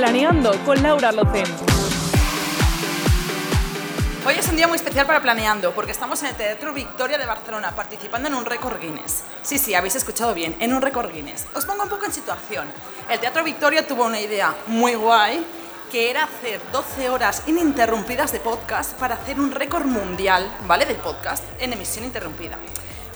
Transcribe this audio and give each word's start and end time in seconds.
Planeando 0.00 0.58
con 0.64 0.82
Laura 0.82 1.12
Locen. 1.12 1.44
Hoy 4.26 4.34
es 4.34 4.48
un 4.48 4.56
día 4.56 4.66
muy 4.66 4.76
especial 4.76 5.06
para 5.06 5.20
Planeando, 5.20 5.74
porque 5.74 5.92
estamos 5.92 6.22
en 6.22 6.28
el 6.28 6.36
Teatro 6.36 6.72
Victoria 6.72 7.18
de 7.18 7.26
Barcelona 7.26 7.76
participando 7.76 8.26
en 8.28 8.34
un 8.34 8.46
récord 8.46 8.80
Guinness. 8.80 9.24
Sí, 9.42 9.58
sí, 9.58 9.74
habéis 9.74 9.96
escuchado 9.96 10.32
bien, 10.32 10.56
en 10.58 10.72
un 10.72 10.80
récord 10.80 11.12
Guinness. 11.12 11.44
Os 11.54 11.66
pongo 11.66 11.82
un 11.82 11.90
poco 11.90 12.06
en 12.06 12.14
situación. 12.14 12.66
El 13.10 13.20
Teatro 13.20 13.44
Victoria 13.44 13.86
tuvo 13.86 14.06
una 14.06 14.18
idea 14.18 14.54
muy 14.68 14.94
guay, 14.94 15.44
que 15.92 16.08
era 16.08 16.24
hacer 16.24 16.62
12 16.72 17.10
horas 17.10 17.42
ininterrumpidas 17.46 18.32
de 18.32 18.40
podcast 18.40 18.94
para 18.94 19.16
hacer 19.16 19.38
un 19.38 19.50
récord 19.50 19.84
mundial, 19.84 20.50
¿vale? 20.66 20.86
Del 20.86 20.96
podcast 20.96 21.44
en 21.58 21.74
emisión 21.74 22.06
interrumpida. 22.06 22.56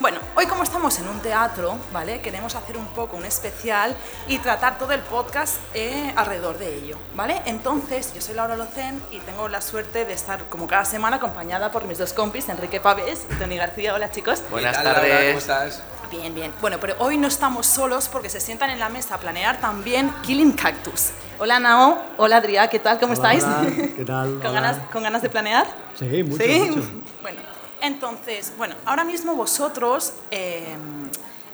Bueno, 0.01 0.19
hoy 0.35 0.47
como 0.47 0.65
estamos 0.65 0.99
en 0.99 1.09
un 1.09 1.21
teatro, 1.21 1.77
¿vale? 1.93 2.21
Queremos 2.21 2.55
hacer 2.57 2.77
un 2.77 2.87
poco 2.89 3.17
un 3.17 3.25
especial 3.25 3.95
y 4.27 4.39
tratar 4.39 4.77
todo 4.77 4.93
el 4.93 5.01
podcast 5.01 5.55
eh, 5.73 6.13
alrededor 6.17 6.59
de 6.59 6.75
ello, 6.77 6.97
¿vale? 7.15 7.41
Entonces, 7.47 8.13
yo 8.13 8.21
soy 8.21 8.35
Laura 8.35 8.57
Locen 8.57 9.01
y 9.13 9.21
tengo 9.21 9.49
la 9.49 9.61
suerte 9.61 10.05
de 10.05 10.13
estar 10.13 10.45
como 10.49 10.67
cada 10.67 10.85
semana 10.85 11.17
acompañada 11.17 11.71
por 11.71 11.85
mis 11.85 11.97
dos 11.99 12.13
compis, 12.13 12.49
Enrique 12.49 12.81
Pavés 12.81 13.25
y 13.31 13.35
Tony 13.37 13.57
García. 13.57 13.95
Hola 13.95 14.11
chicos. 14.11 14.43
Buenas 14.51 14.83
tardes. 14.83 15.27
¿Cómo 15.29 15.39
estás? 15.39 15.83
Bien, 16.11 16.35
bien. 16.35 16.53
Bueno, 16.61 16.79
pero 16.81 16.97
hoy 16.99 17.17
no 17.17 17.29
estamos 17.29 17.67
solos 17.67 18.09
porque 18.11 18.29
se 18.29 18.41
sientan 18.41 18.71
en 18.71 18.81
la 18.81 18.89
mesa 18.89 19.15
a 19.15 19.19
planear 19.19 19.59
también 19.61 20.13
Killing 20.23 20.53
Cactus. 20.53 21.11
Hola 21.39 21.59
Nao, 21.61 21.99
hola 22.19 22.37
Adrià, 22.43 22.69
¿qué 22.69 22.79
tal? 22.79 22.99
¿Cómo 23.01 23.15
Hola, 23.15 23.33
estáis? 23.33 23.45
hola, 23.45 23.89
¿qué 23.97 24.05
tal? 24.05 24.35
¿Con, 24.35 24.47
Hola. 24.47 24.61
ganas, 24.61 24.77
¿Con 24.93 25.03
ganas 25.03 25.23
de 25.23 25.31
planear? 25.31 25.67
Sí, 25.99 26.23
mucho, 26.23 26.45
¿Sí? 26.45 26.61
mucho. 26.61 26.83
Bueno, 27.23 27.41
entonces, 27.87 28.53
bueno, 28.59 28.75
ahora 28.85 29.05
mismo 29.05 29.35
vosotros 29.35 30.13
eh, 30.31 30.77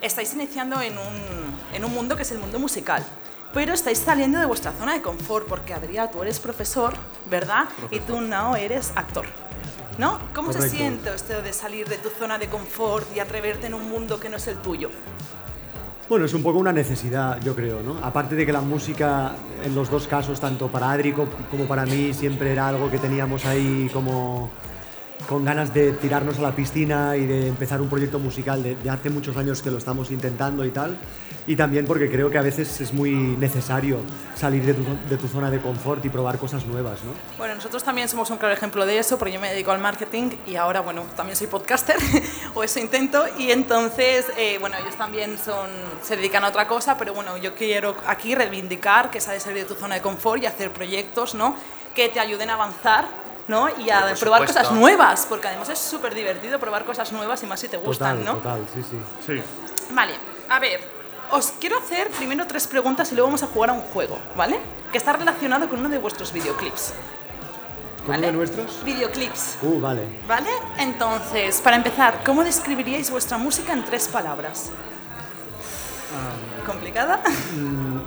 estáis 0.01 0.33
iniciando 0.34 0.80
en 0.80 0.95
un, 0.97 1.75
en 1.75 1.84
un 1.84 1.93
mundo 1.93 2.16
que 2.16 2.23
es 2.23 2.30
el 2.33 2.39
mundo 2.39 2.59
musical. 2.59 3.05
Pero 3.53 3.73
estáis 3.75 3.98
saliendo 3.98 4.39
de 4.39 4.47
vuestra 4.47 4.70
zona 4.73 4.93
de 4.93 5.03
confort, 5.03 5.47
porque 5.48 5.75
Adrià, 5.75 6.09
tú 6.09 6.23
eres 6.23 6.39
profesor, 6.39 6.95
¿verdad? 7.29 7.64
Y 7.91 7.98
tú, 7.98 8.20
Nao, 8.20 8.55
eres 8.55 8.92
actor. 8.95 9.27
¿No? 9.98 10.19
¿Cómo 10.34 10.53
se 10.53 10.59
Correcto. 10.59 10.77
siente 10.78 11.14
esto 11.14 11.42
de 11.42 11.53
salir 11.53 11.87
de 11.89 11.98
tu 11.98 12.09
zona 12.11 12.39
de 12.39 12.48
confort 12.48 13.06
y 13.15 13.19
atreverte 13.20 13.67
en 13.67 13.75
un 13.75 13.91
mundo 13.91 14.19
que 14.20 14.28
no 14.28 14.37
es 14.37 14.47
el 14.47 14.56
tuyo? 14.59 14.89
Bueno, 16.09 16.25
es 16.25 16.33
un 16.33 16.42
poco 16.42 16.59
una 16.59 16.72
necesidad, 16.72 17.41
yo 17.42 17.55
creo, 17.55 17.83
¿no? 17.83 17.98
Aparte 18.03 18.34
de 18.34 18.47
que 18.47 18.53
la 18.53 18.61
música, 18.62 19.33
en 19.65 19.75
los 19.75 19.91
dos 19.91 20.06
casos, 20.06 20.41
tanto 20.41 20.69
para 20.69 20.91
Adri 20.91 21.12
co- 21.12 21.28
como 21.50 21.65
para 21.67 21.84
mí, 21.87 22.15
siempre 22.15 22.53
era 22.53 22.69
algo 22.69 22.91
que 22.91 22.98
teníamos 22.98 23.44
ahí 23.44 23.91
como 23.92 24.48
con 25.28 25.44
ganas 25.44 25.72
de 25.74 25.92
tirarnos 25.92 26.38
a 26.38 26.42
la 26.42 26.54
piscina 26.54 27.16
y 27.16 27.26
de 27.26 27.48
empezar 27.48 27.80
un 27.80 27.88
proyecto 27.88 28.18
musical 28.18 28.62
de, 28.62 28.76
hace 28.90 29.10
muchos 29.10 29.36
años 29.36 29.62
que 29.62 29.70
lo 29.70 29.78
estamos 29.78 30.10
intentando 30.10 30.64
y 30.64 30.70
tal. 30.70 30.96
Y 31.46 31.56
también 31.56 31.86
porque 31.86 32.10
creo 32.10 32.30
que 32.30 32.38
a 32.38 32.42
veces 32.42 32.80
es 32.80 32.92
muy 32.92 33.12
necesario 33.12 34.00
salir 34.36 34.64
de 34.64 35.16
tu, 35.16 35.28
zona 35.28 35.50
de 35.50 35.60
confort 35.60 36.04
y 36.04 36.10
probar 36.10 36.38
cosas 36.38 36.66
nuevas, 36.66 37.02
¿no? 37.02 37.12
Bueno, 37.38 37.54
nosotros 37.54 37.82
también 37.82 38.08
somos 38.08 38.30
un 38.30 38.36
claro 38.36 38.54
ejemplo 38.54 38.86
de 38.86 38.98
eso, 38.98 39.18
porque 39.18 39.32
yo 39.32 39.41
me 39.41 39.50
dedico 39.50 39.70
al 39.70 39.80
marketing 39.80 40.30
y 40.46 40.56
ahora, 40.56 40.80
bueno, 40.80 41.02
también 41.16 41.36
soy 41.36 41.46
podcaster, 41.46 41.96
o 42.54 42.62
eso 42.62 42.78
intento, 42.78 43.24
y 43.38 43.50
entonces, 43.50 44.26
eh, 44.36 44.58
bueno, 44.60 44.76
ellos 44.80 44.96
también 44.96 45.38
son, 45.38 45.68
se 46.02 46.16
dedican 46.16 46.44
a 46.44 46.48
otra 46.48 46.68
cosa, 46.68 46.96
pero 46.98 47.14
bueno, 47.14 47.36
yo 47.38 47.54
quiero 47.54 47.96
aquí 48.06 48.34
reivindicar 48.34 49.10
que 49.10 49.20
salir 49.20 49.42
de 49.42 49.64
tu 49.64 49.74
zona 49.74 49.96
de 49.96 50.00
confort 50.02 50.42
y 50.42 50.46
hacer 50.46 50.70
proyectos, 50.70 51.34
¿no?, 51.34 51.56
que 51.94 52.08
te 52.08 52.20
ayuden 52.20 52.50
a 52.50 52.54
avanzar, 52.54 53.08
¿no?, 53.51 53.69
y 53.79 53.91
a 53.91 54.01
Por 54.09 54.19
probar 54.19 54.41
supuesto. 54.41 54.62
cosas 54.62 54.73
nuevas, 54.73 55.27
porque 55.29 55.48
además 55.48 55.69
es 55.69 55.79
súper 55.79 56.15
divertido 56.15 56.59
probar 56.59 56.84
cosas 56.87 57.12
nuevas 57.12 57.43
y 57.43 57.47
más 57.47 57.61
si 57.61 57.69
te 57.69 57.77
gustan, 57.77 58.20
Total, 58.20 58.25
¿no? 58.25 58.41
total, 58.41 58.67
sí, 58.73 58.83
sí. 58.89 58.97
Sí. 59.27 59.43
Vale, 59.93 60.15
a 60.48 60.59
ver, 60.59 60.81
os 61.33 61.53
quiero 61.61 61.77
hacer 61.78 62.09
primero 62.12 62.47
tres 62.47 62.67
preguntas 62.67 63.11
y 63.12 63.15
luego 63.17 63.27
vamos 63.28 63.43
a 63.43 63.47
jugar 63.48 63.71
a 63.71 63.73
un 63.75 63.83
juego, 63.83 64.19
¿vale? 64.37 64.59
Que 64.93 64.98
está 64.98 65.12
relacionado 65.12 65.69
con 65.69 65.81
uno 65.81 65.89
de 65.89 65.98
vuestros 65.98 66.33
videoclips. 66.33 66.95
¿Con 68.06 68.09
¿vale? 68.15 68.19
uno 68.19 68.27
de 68.27 68.33
nuestros? 68.33 68.83
Videoclips. 68.84 69.59
Uh, 69.62 69.78
vale. 69.81 70.09
¿Vale? 70.27 70.51
Entonces, 70.78 71.60
para 71.60 71.77
empezar, 71.77 72.22
¿cómo 72.25 72.43
describiríais 72.44 73.10
vuestra 73.10 73.37
música 73.37 73.72
en 73.75 73.84
tres 73.84 74.09
palabras? 74.09 74.71
¿Complicada? 76.70 77.20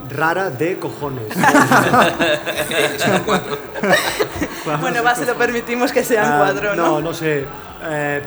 Rara 0.10 0.50
de 0.50 0.80
cojones. 0.80 1.26
bueno, 4.82 5.04
va, 5.04 5.16
se 5.16 5.26
lo 5.26 5.36
permitimos 5.36 5.92
que 5.92 6.04
sean 6.04 6.26
Ah, 6.34 6.38
cuatro, 6.40 6.76
¿no? 6.76 6.86
No, 6.86 7.02
no 7.02 7.14
sé. 7.14 7.46
Eh, 7.86 8.22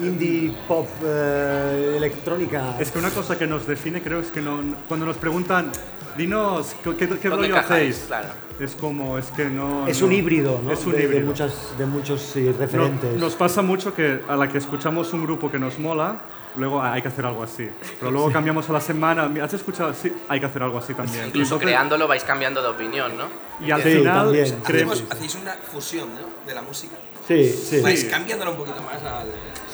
indie, 0.00 0.54
pop, 0.66 0.88
eh, 1.04 1.94
electrónica. 1.96 2.76
Es 2.78 2.90
que 2.90 2.98
una 2.98 3.10
cosa 3.10 3.38
que 3.38 3.46
nos 3.46 3.66
define 3.66 4.02
creo 4.02 4.20
es 4.20 4.28
que 4.28 4.40
no, 4.40 4.60
cuando 4.86 5.06
nos 5.06 5.16
preguntan, 5.16 5.70
dinos, 6.16 6.74
¿qué, 6.84 6.94
qué, 6.96 7.08
qué 7.18 7.28
¿Dónde 7.28 7.48
rollo 7.48 7.58
hacéis? 7.58 8.04
Claro. 8.06 8.28
Es 8.60 8.74
como, 8.74 9.18
es 9.18 9.26
que 9.30 9.44
no... 9.46 9.86
Es 9.86 10.00
no- 10.00 10.06
un 10.06 10.12
híbrido, 10.12 10.60
¿no? 10.62 10.72
Es 10.72 10.84
un 10.84 10.92
de, 10.92 10.98
de 10.98 11.04
híbrido. 11.04 11.26
muchas, 11.26 11.54
de 11.78 11.86
muchos 11.86 12.20
sí, 12.22 12.40
No- 12.42 12.58
referentes. 12.58 13.14
nos 13.16 13.34
pasa 13.34 13.62
mucho 13.62 13.94
que 13.94 14.20
a 14.28 14.36
la 14.36 14.48
que 14.48 14.58
escuchamos 14.58 15.12
un 15.12 15.24
grupo 15.24 15.50
que 15.50 15.58
nos 15.58 15.78
mola, 15.78 16.16
luego 16.56 16.82
hay 16.82 17.00
que 17.02 17.08
hacer 17.08 17.24
algo 17.26 17.42
así. 17.42 17.68
Pero 18.00 18.10
luego 18.10 18.30
cambiamos 18.32 18.68
a 18.68 18.72
la 18.72 18.80
semana, 18.80 19.30
¿has 19.42 19.52
escuchado? 19.54 19.92
Sí, 19.94 20.12
hay 20.28 20.40
que 20.40 20.46
hacer 20.46 20.62
algo 20.62 20.78
así 20.78 20.94
también. 20.94 21.26
Incluso 21.26 21.54
Entonces- 21.54 21.66
creándolo 21.66 22.08
vais 22.08 22.24
cambiando 22.24 22.62
de 22.62 22.68
opinión, 22.68 23.12
¿no? 23.16 23.24
Y 23.64 23.70
al 23.70 23.82
Sí, 23.82 23.90
final 23.98 24.24
también. 24.24 24.60
creemos... 24.64 24.94
Hacemos- 24.98 25.12
hacéis 25.12 25.34
una 25.36 25.52
fusión 25.54 26.08
¿no? 26.14 26.46
de 26.46 26.54
la 26.54 26.62
música. 26.62 26.96
Sí, 27.26 27.48
sí. 27.48 27.80
Vais 27.80 28.00
Sí. 28.00 28.08
cambiándola 28.08 28.50
un 28.52 28.56
poquito 28.56 28.80
más 28.82 29.02
al, 29.02 29.26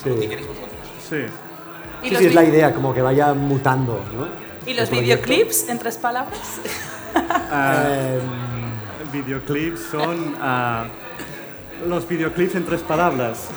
Sí. 0.03 0.09
a 0.09 0.13
lo 0.13 0.19
que 0.19 0.29
queréis 0.29 0.47
vosotros. 0.47 0.71
Sí. 1.09 1.15
¿Y, 2.03 2.09
Sí, 2.09 2.15
sí, 2.17 2.25
es 2.27 2.35
la 2.35 2.43
idea, 2.43 2.73
como 2.73 2.93
que 2.93 3.01
vaya 3.01 3.33
mutando, 3.33 4.03
¿no? 4.13 4.27
¿Y 4.69 4.73
los 4.73 4.89
videoclips 4.91 5.69
en 5.69 5.79
tres 5.79 5.97
palabras? 5.97 6.39
Eh, 7.53 8.19
Videoclips 9.13 9.79
son... 9.91 10.35
ah, 10.41 10.85
los 11.87 12.07
videoclips 12.07 12.55
en 12.55 12.65
tres 12.65 12.81
palabras. 12.81 13.47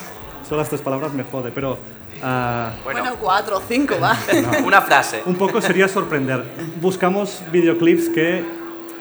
Son 0.48 0.56
las 0.58 0.68
tres 0.68 0.80
palabras 0.80 1.12
me 1.12 1.24
jode, 1.24 1.50
pero... 1.50 1.78
ah, 2.22 2.70
Bueno, 2.84 3.00
Bueno, 3.00 3.16
cuatro 3.20 3.58
o 3.58 3.62
cinco, 3.66 3.96
va. 4.00 4.16
una 4.64 4.80
frase. 4.82 5.22
Un 5.26 5.36
poco 5.36 5.60
sería 5.60 5.88
sorprender. 5.88 6.44
Buscamos 6.80 7.42
videoclips 7.52 8.08
que 8.08 8.44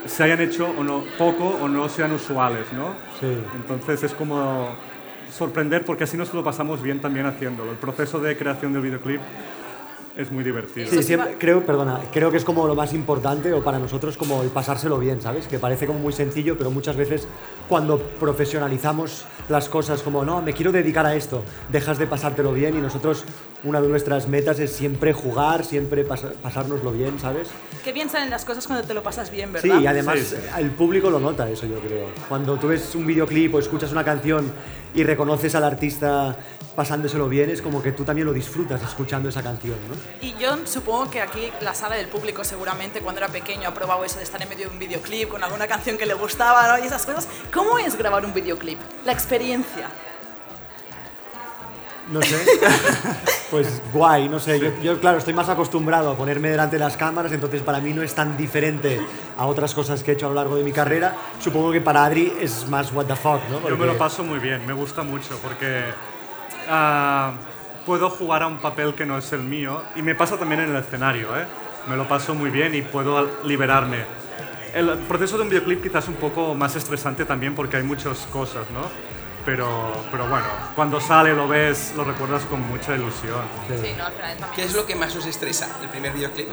se 0.05 0.23
hayan 0.23 0.41
hecho 0.41 0.67
o 0.77 0.83
no 0.83 1.03
poco 1.17 1.45
o 1.61 1.67
no 1.67 1.89
sean 1.89 2.11
usuales, 2.13 2.71
¿no? 2.73 2.93
sí. 3.19 3.37
Entonces 3.55 4.03
es 4.03 4.13
como 4.13 4.69
sorprender 5.35 5.83
porque 5.83 6.05
así 6.05 6.15
nos 6.17 6.33
lo 6.33 6.43
pasamos 6.43 6.81
bien 6.81 7.01
también 7.01 7.25
haciéndolo. 7.25 7.71
El 7.71 7.77
proceso 7.77 8.19
de 8.19 8.37
creación 8.37 8.73
del 8.73 8.81
videoclip 8.81 9.21
es 10.17 10.31
muy 10.31 10.43
divertido. 10.43 10.89
Sí, 10.89 11.03
siempre, 11.03 11.35
creo, 11.37 11.65
perdona, 11.65 12.01
creo 12.11 12.31
que 12.31 12.37
es 12.37 12.43
como 12.43 12.67
lo 12.67 12.75
más 12.75 12.93
importante 12.93 13.53
o 13.53 13.63
para 13.63 13.77
nosotros 13.77 14.17
como 14.17 14.41
el 14.41 14.49
pasárselo 14.49 14.97
bien, 14.97 15.21
¿sabes? 15.21 15.47
Que 15.47 15.59
parece 15.59 15.85
como 15.85 15.99
muy 15.99 16.11
sencillo, 16.11 16.57
pero 16.57 16.71
muchas 16.71 16.95
veces 16.95 17.27
cuando 17.69 17.99
profesionalizamos 17.99 19.25
las 19.47 19.69
cosas 19.69 20.01
como, 20.01 20.25
no, 20.25 20.41
me 20.41 20.53
quiero 20.53 20.71
dedicar 20.71 21.05
a 21.05 21.15
esto, 21.15 21.43
dejas 21.71 21.99
de 21.99 22.07
pasártelo 22.07 22.51
bien 22.51 22.75
y 22.75 22.81
nosotros 22.81 23.25
una 23.63 23.81
de 23.81 23.87
nuestras 23.87 24.27
metas 24.27 24.59
es 24.59 24.71
siempre 24.71 25.13
jugar, 25.13 25.65
siempre 25.65 26.07
pas- 26.07 26.31
pasárnoslo 26.43 26.91
bien, 26.91 27.19
¿sabes? 27.19 27.47
Qué 27.83 27.91
bien 27.91 28.09
salen 28.09 28.29
las 28.29 28.45
cosas 28.45 28.67
cuando 28.67 28.85
te 28.87 28.93
lo 28.93 29.01
pasas 29.03 29.31
bien, 29.31 29.49
Sí, 29.59 29.67
¿verdad? 29.69 29.81
y 29.81 29.87
además 29.87 30.19
Sí, 30.19 30.35
sí. 30.35 30.41
el 30.59 30.71
público 30.71 31.09
lo 31.09 31.19
nota 31.19 31.49
eso, 31.49 31.65
yo 31.65 31.79
creo. 31.79 32.07
Cuando 32.29 32.57
tú 32.57 32.67
ves 32.67 32.93
un 32.95 33.05
videoclip 33.07 33.55
o 33.55 33.59
escuchas 33.59 33.91
una 33.91 34.03
canción 34.05 34.51
y 34.93 35.03
reconoces 35.03 35.55
al 35.55 35.63
artista 35.63 36.35
pasándoselo 36.75 37.27
bien, 37.27 37.49
es 37.49 37.61
como 37.63 37.81
que 37.81 37.91
tú 37.91 38.03
también 38.03 38.27
lo 38.27 38.33
disfrutas 38.33 38.81
escuchando 38.83 39.29
esa 39.29 39.41
canción, 39.41 39.75
¿no? 39.89 39.95
Y 40.25 40.35
yo 40.39 40.55
supongo 40.67 41.09
que 41.09 41.21
aquí 41.21 41.49
la 41.61 41.73
sala 41.73 41.95
del 41.95 42.07
público 42.07 42.43
seguramente 42.43 42.99
cuando 43.01 43.19
era 43.21 43.27
pequeño 43.29 43.67
ha 43.69 43.73
probado 43.73 44.05
eso 44.05 44.17
de 44.17 44.23
estar 44.23 44.39
en 44.41 44.47
medio 44.49 44.67
de 44.67 44.73
un 44.73 44.79
videoclip 44.79 45.29
con 45.29 45.43
alguna 45.43 45.65
canción 45.65 45.97
que 45.97 46.05
le 46.05 46.13
gustaba 46.13 46.67
¿no? 46.77 46.83
y 46.83 46.87
esas 46.87 47.05
cosas. 47.05 47.27
¿Cómo 47.51 47.79
es 47.79 47.97
grabar 47.97 48.23
un 48.23 48.33
videoclip? 48.33 48.77
La 49.05 49.11
experiencia. 49.13 49.89
No 52.11 52.21
sé. 52.21 52.37
pues 53.51 53.81
guay, 53.91 54.29
no 54.29 54.39
sé. 54.39 54.59
Yo, 54.59 54.69
yo, 54.81 54.99
claro, 54.99 55.17
estoy 55.17 55.33
más 55.33 55.49
acostumbrado 55.49 56.11
a 56.11 56.15
ponerme 56.15 56.49
delante 56.49 56.77
de 56.77 56.83
las 56.83 56.95
cámaras, 56.95 57.31
entonces 57.31 57.61
para 57.61 57.79
mí 57.79 57.93
no 57.93 58.01
es 58.01 58.13
tan 58.15 58.37
diferente 58.37 58.99
a 59.37 59.45
otras 59.45 59.73
cosas 59.73 60.03
que 60.03 60.11
he 60.11 60.13
hecho 60.13 60.25
a 60.27 60.29
lo 60.29 60.35
largo 60.35 60.55
de 60.55 60.63
mi 60.63 60.71
carrera. 60.71 61.15
Supongo 61.39 61.71
que 61.71 61.81
para 61.81 62.05
Adri 62.05 62.33
es 62.39 62.67
más 62.69 62.91
what 62.93 63.05
the 63.05 63.15
fuck, 63.15 63.41
¿no? 63.49 63.55
Yo 63.55 63.61
me 63.61 63.69
Porque- 63.69 63.85
lo 63.85 63.97
paso 63.97 64.23
muy 64.23 64.39
bien, 64.39 64.65
me 64.65 64.73
gusta 64.73 65.03
mucho 65.03 65.37
porque 65.43 65.83
ah, 66.69 67.33
puedo 67.85 68.09
jugar 68.09 68.43
a 68.43 68.47
un 68.47 68.59
papel 68.59 68.93
que 68.95 69.05
no 69.05 69.17
es 69.17 69.31
el 69.33 69.41
mío 69.41 69.83
y 69.95 70.01
me 70.01 70.15
pasa 70.15 70.37
también 70.37 70.61
en 70.61 70.69
el 70.71 70.77
escenario, 70.77 71.37
¿eh? 71.37 71.45
Me 71.89 71.95
lo 71.95 72.07
paso 72.07 72.35
muy 72.35 72.49
bien 72.49 72.75
y 72.75 72.81
puedo 72.81 73.29
liberarme. 73.43 74.03
El 74.73 74.89
proceso 75.07 75.37
de 75.37 75.43
un 75.43 75.49
videoclip 75.49 75.81
quizás 75.81 76.03
es 76.03 76.09
un 76.09 76.15
poco 76.15 76.53
más 76.53 76.75
estresante 76.75 77.23
también 77.25 77.55
porque 77.55 77.77
hay 77.77 77.83
muchas 77.83 78.27
cosas, 78.27 78.63
¿no? 78.71 78.81
Pero, 79.47 80.03
pero 80.11 80.27
bueno, 80.27 80.45
cuando 80.75 80.99
sale, 80.99 81.33
lo 81.33 81.47
ves, 81.47 81.93
lo 81.95 82.03
recuerdas 82.03 82.43
con 82.43 82.59
mucha 82.67 82.93
ilusión. 82.93 83.43
Sí, 83.81 83.93
no, 83.97 84.05
al 84.05 84.11
final 84.11 84.37
también. 84.37 84.49
¿Qué 84.53 84.63
es 84.63 84.73
lo 84.73 84.85
que 84.85 84.93
más 84.93 85.15
os 85.15 85.25
estresa? 85.25 85.69
El 85.81 85.87
primer 85.87 86.11
videoclip. 86.11 86.49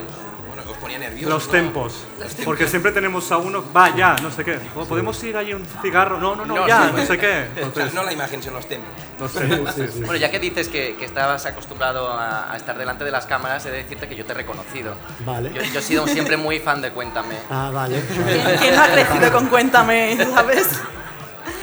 Bueno, 0.47 0.61
os 0.71 0.77
ponía 0.77 0.97
nervioso. 0.97 1.29
Los 1.29 1.47
¿no? 1.47 1.51
tempos. 1.51 2.05
Porque 2.45 2.69
siempre 2.69 2.93
tenemos 2.93 3.29
a 3.33 3.37
uno, 3.37 3.65
va, 3.75 3.93
ya, 3.93 4.15
no 4.21 4.31
sé 4.31 4.45
qué. 4.45 4.61
O 4.75 4.85
podemos 4.85 5.21
ir 5.25 5.35
ahí 5.35 5.53
un 5.53 5.65
cigarro. 5.81 6.21
No, 6.21 6.37
no, 6.37 6.45
no, 6.45 6.55
No, 6.55 6.67
ya, 6.69 6.85
sí, 6.87 6.93
no 6.95 7.05
sé 7.05 7.17
qué. 7.17 7.27
O 7.27 7.53
sea, 7.53 7.63
Entonces, 7.63 7.93
no 7.93 8.03
la 8.03 8.13
imagen, 8.13 8.41
sino 8.41 8.53
los 8.53 8.65
tempos. 8.65 8.89
no 9.19 9.27
sé. 9.27 9.45
Bueno, 9.97 10.15
ya 10.15 10.31
que 10.31 10.39
dices 10.39 10.69
que, 10.69 10.95
que 10.97 11.03
estabas 11.03 11.45
acostumbrado 11.45 12.13
a, 12.13 12.49
a 12.49 12.55
estar 12.55 12.77
delante 12.77 13.03
de 13.03 13.11
las 13.11 13.25
cámaras, 13.25 13.65
he 13.65 13.71
de 13.71 13.77
decirte 13.79 14.07
que 14.07 14.15
yo 14.15 14.23
te 14.23 14.31
he 14.31 14.35
reconocido. 14.35 14.95
Vale. 15.25 15.51
Yo, 15.53 15.61
yo 15.63 15.79
he 15.79 15.83
sido 15.83 16.07
siempre 16.07 16.37
muy 16.37 16.59
fan 16.59 16.81
de 16.81 16.91
Cuéntame. 16.91 17.35
Ah, 17.49 17.71
vale. 17.73 18.01
¿Quién, 18.61 18.79
ha 18.79 18.87
crecido 18.87 19.33
con 19.33 19.47
Cuéntame, 19.47 20.17
sabes? 20.33 20.79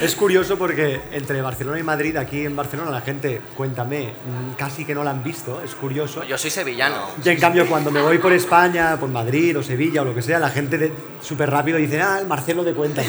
Es 0.03 0.17
curioso 0.17 0.59
porque 0.59 1.01
entre 1.13 1.41
Barcelona 1.41 1.79
y 1.79 1.85
Madrid, 1.85 2.17
aquí 2.17 2.45
en 2.45 2.57
Barcelona 2.57 2.91
la 2.91 3.03
gente, 3.03 3.41
cuéntame, 3.57 4.07
mm, 4.09 4.55
casi 4.57 4.85
que 4.85 4.97
no 4.97 5.05
la 5.05 5.13
han 5.13 5.23
visto, 5.23 5.63
es 5.65 5.77
curioso. 5.77 6.25
Yo 6.25 6.37
soy 6.37 6.51
sevillano. 6.51 7.07
Y 7.25 7.29
en 7.29 7.39
cambio 7.39 7.69
cuando 7.69 7.93
me 7.93 8.03
voy 8.03 8.19
por 8.19 8.33
España, 8.33 8.97
por 8.99 9.09
Madrid 9.09 9.57
o 9.57 9.63
Sevilla 9.63 10.03
o 10.03 10.05
lo 10.05 10.13
que 10.13 10.23
sea, 10.23 10.41
la 10.41 10.51
gente 10.51 10.93
súper 11.21 11.51
rápido 11.51 11.79
dice, 11.79 12.03
ah, 12.03 12.19
el 12.21 12.27
Marcelo 12.27 12.65
de 12.65 12.75
cuenta. 12.75 13.03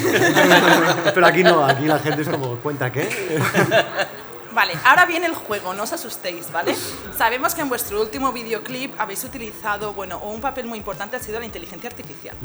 Pero 1.15 1.25
aquí 1.25 1.43
no, 1.43 1.65
aquí 1.65 1.85
la 1.85 1.97
gente 1.97 2.21
es 2.21 2.29
como, 2.29 2.57
¿cuenta 2.57 2.91
qué? 2.91 3.09
Vale, 4.53 4.73
ahora 4.85 5.05
viene 5.05 5.25
el 5.25 5.33
juego, 5.33 5.73
no 5.73 5.83
os 5.83 5.93
asustéis, 5.93 6.51
¿vale? 6.51 6.75
Sabemos 7.17 7.55
que 7.55 7.61
en 7.61 7.69
vuestro 7.69 7.99
último 7.99 8.31
videoclip 8.31 8.93
habéis 8.99 9.23
utilizado, 9.23 9.93
bueno, 9.93 10.17
o 10.17 10.29
un 10.29 10.41
papel 10.41 10.67
muy 10.67 10.77
importante 10.77 11.15
ha 11.15 11.19
sido 11.19 11.39
la 11.39 11.45
inteligencia 11.45 11.89
artificial. 11.89 12.35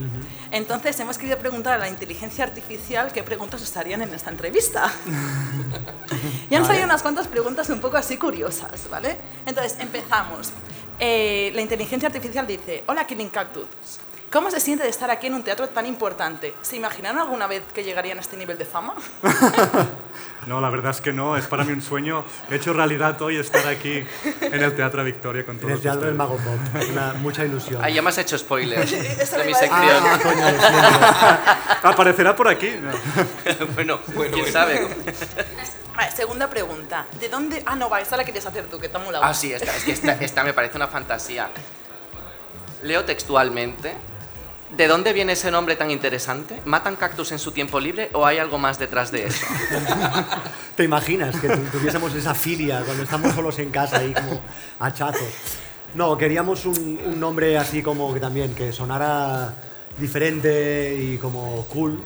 Entonces 0.50 0.98
hemos 1.00 1.18
querido 1.18 1.38
preguntar 1.38 1.74
a 1.74 1.78
la 1.78 1.88
inteligencia 1.88 2.44
artificial 2.44 3.12
qué 3.12 3.22
preguntas 3.22 3.60
os 3.60 3.76
harían 3.76 4.00
en 4.00 4.14
esta 4.14 4.30
entrevista. 4.30 4.90
y 6.50 6.54
han 6.54 6.64
salido 6.64 6.84
unas 6.84 7.02
cuantas 7.02 7.28
preguntas 7.28 7.68
un 7.68 7.80
poco 7.80 7.98
así 7.98 8.16
curiosas, 8.16 8.88
¿vale? 8.90 9.16
Entonces, 9.44 9.78
empezamos. 9.78 10.50
Eh, 10.98 11.52
la 11.54 11.60
inteligencia 11.60 12.08
artificial 12.08 12.46
dice, 12.46 12.82
hola 12.86 13.06
Killing 13.06 13.28
Cactus, 13.28 13.66
¿cómo 14.32 14.50
se 14.50 14.60
siente 14.60 14.84
de 14.84 14.90
estar 14.90 15.10
aquí 15.10 15.26
en 15.28 15.34
un 15.34 15.42
teatro 15.42 15.68
tan 15.68 15.86
importante? 15.86 16.54
¿Se 16.62 16.76
imaginaron 16.76 17.20
alguna 17.20 17.46
vez 17.46 17.62
que 17.74 17.82
llegarían 17.84 18.18
a 18.18 18.20
este 18.20 18.36
nivel 18.36 18.58
de 18.58 18.64
fama? 18.64 18.94
No, 20.46 20.62
la 20.62 20.70
verdad 20.70 20.92
es 20.92 21.02
que 21.02 21.12
no, 21.12 21.36
es 21.36 21.46
para 21.46 21.62
mí 21.64 21.72
un 21.72 21.82
sueño. 21.82 22.24
He 22.50 22.54
hecho 22.54 22.72
realidad 22.72 23.20
hoy 23.20 23.36
estar 23.36 23.66
aquí 23.66 24.02
en 24.40 24.62
el 24.62 24.74
Teatro 24.74 25.04
Victoria 25.04 25.44
con 25.44 25.56
En 25.56 25.60
todos 25.60 25.74
el 25.74 25.80
Teatro 25.82 26.06
del 26.06 26.18
ustedes. 26.18 26.40
Mago 26.40 26.58
Pop, 26.72 26.88
una, 26.90 27.12
mucha 27.14 27.44
ilusión. 27.44 27.82
Ah, 27.84 27.90
ya 27.90 28.00
me 28.00 28.08
has 28.08 28.16
hecho 28.16 28.38
spoilers 28.38 28.90
de 28.92 29.44
mi 29.44 29.52
sección. 29.52 29.70
Ah, 29.82 30.18
coño. 30.22 31.90
Aparecerá 31.92 32.34
por 32.34 32.48
aquí. 32.48 32.70
No. 32.80 33.66
bueno, 33.74 34.00
Bueno, 34.14 34.32
quién 34.32 34.44
bueno. 34.46 34.52
sabe. 34.52 34.88
Vale, 35.94 36.10
segunda 36.16 36.48
pregunta. 36.48 37.04
¿De 37.20 37.28
dónde.? 37.28 37.62
Ah, 37.66 37.74
no, 37.76 37.90
va, 37.90 38.00
esta 38.00 38.16
la 38.16 38.24
querías 38.24 38.46
hacer 38.46 38.64
tú, 38.68 38.78
que 38.78 38.88
te 38.88 38.96
ha 38.96 39.00
molado. 39.00 39.24
Ah, 39.24 39.34
sí, 39.34 39.52
esta, 39.52 39.76
es 39.76 39.84
que 39.84 39.92
esta, 39.92 40.12
esta 40.12 40.44
me 40.44 40.54
parece 40.54 40.76
una 40.76 40.86
fantasía. 40.86 41.50
Leo 42.82 43.04
textualmente. 43.04 43.96
¿De 44.76 44.86
dónde 44.86 45.12
viene 45.14 45.32
ese 45.32 45.50
nombre 45.50 45.76
tan 45.76 45.90
interesante? 45.90 46.60
¿Matan 46.66 46.96
cactus 46.96 47.32
en 47.32 47.38
su 47.38 47.52
tiempo 47.52 47.80
libre 47.80 48.10
o 48.12 48.26
hay 48.26 48.36
algo 48.38 48.58
más 48.58 48.78
detrás 48.78 49.10
de 49.10 49.26
eso? 49.26 49.46
¿Te 50.76 50.84
imaginas 50.84 51.36
que 51.40 51.48
tu- 51.48 51.78
tuviésemos 51.78 52.14
esa 52.14 52.34
filia 52.34 52.82
cuando 52.84 53.02
estamos 53.02 53.34
solos 53.34 53.58
en 53.58 53.70
casa 53.70 53.98
ahí 53.98 54.12
como 54.12 54.40
hachazos? 54.78 55.22
No, 55.94 56.18
queríamos 56.18 56.66
un, 56.66 57.00
un 57.06 57.18
nombre 57.18 57.56
así 57.56 57.82
como 57.82 58.12
que 58.12 58.20
también, 58.20 58.54
que 58.54 58.70
sonara 58.72 59.54
diferente 59.98 60.94
y 61.00 61.16
como 61.18 61.64
cool. 61.72 62.02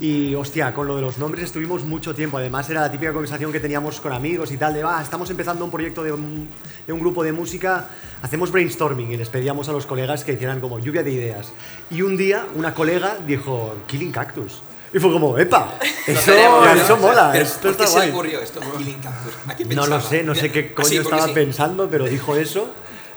Y 0.00 0.34
hostia, 0.36 0.72
con 0.72 0.86
lo 0.86 0.94
de 0.94 1.02
los 1.02 1.18
nombres 1.18 1.44
estuvimos 1.44 1.82
mucho 1.82 2.14
tiempo. 2.14 2.38
Además, 2.38 2.70
era 2.70 2.82
la 2.82 2.90
típica 2.90 3.12
conversación 3.12 3.50
que 3.50 3.58
teníamos 3.58 4.00
con 4.00 4.12
amigos 4.12 4.52
y 4.52 4.56
tal: 4.56 4.72
de 4.72 4.84
va, 4.84 5.02
estamos 5.02 5.28
empezando 5.30 5.64
un 5.64 5.72
proyecto 5.72 6.04
de 6.04 6.12
un, 6.12 6.48
de 6.86 6.92
un 6.92 7.00
grupo 7.00 7.24
de 7.24 7.32
música, 7.32 7.88
hacemos 8.22 8.52
brainstorming 8.52 9.10
y 9.10 9.16
les 9.16 9.28
pedíamos 9.28 9.68
a 9.68 9.72
los 9.72 9.86
colegas 9.86 10.22
que 10.22 10.34
hicieran 10.34 10.60
como 10.60 10.78
lluvia 10.78 11.02
de 11.02 11.10
ideas. 11.10 11.52
Y 11.90 12.02
un 12.02 12.16
día, 12.16 12.46
una 12.54 12.74
colega 12.74 13.16
dijo: 13.26 13.74
Killing 13.88 14.12
Cactus. 14.12 14.62
Y 14.94 15.00
fue 15.00 15.12
como, 15.12 15.36
¡epa! 15.36 15.74
Eso, 16.06 16.32
tenemos, 16.32 16.64
¿no? 16.64 16.72
eso 16.72 16.96
mola, 16.96 17.28
Pero, 17.32 17.44
esto 17.44 17.60
¿Por 17.60 17.70
está 17.72 17.86
se 17.86 17.92
guay. 17.92 18.10
ocurrió 18.10 18.40
esto? 18.40 18.60
Killing 18.78 19.00
Cactus. 19.00 19.34
¿A 19.46 19.54
qué 19.54 19.64
No 19.66 19.86
lo 19.86 20.00
sé, 20.00 20.22
no 20.22 20.34
sé 20.34 20.50
qué 20.50 20.72
coño 20.72 20.86
Así, 20.86 20.96
porque 21.00 21.16
estaba 21.16 21.28
sí. 21.28 21.34
pensando, 21.34 21.88
pero 21.90 22.06
dijo 22.06 22.36
eso 22.36 22.72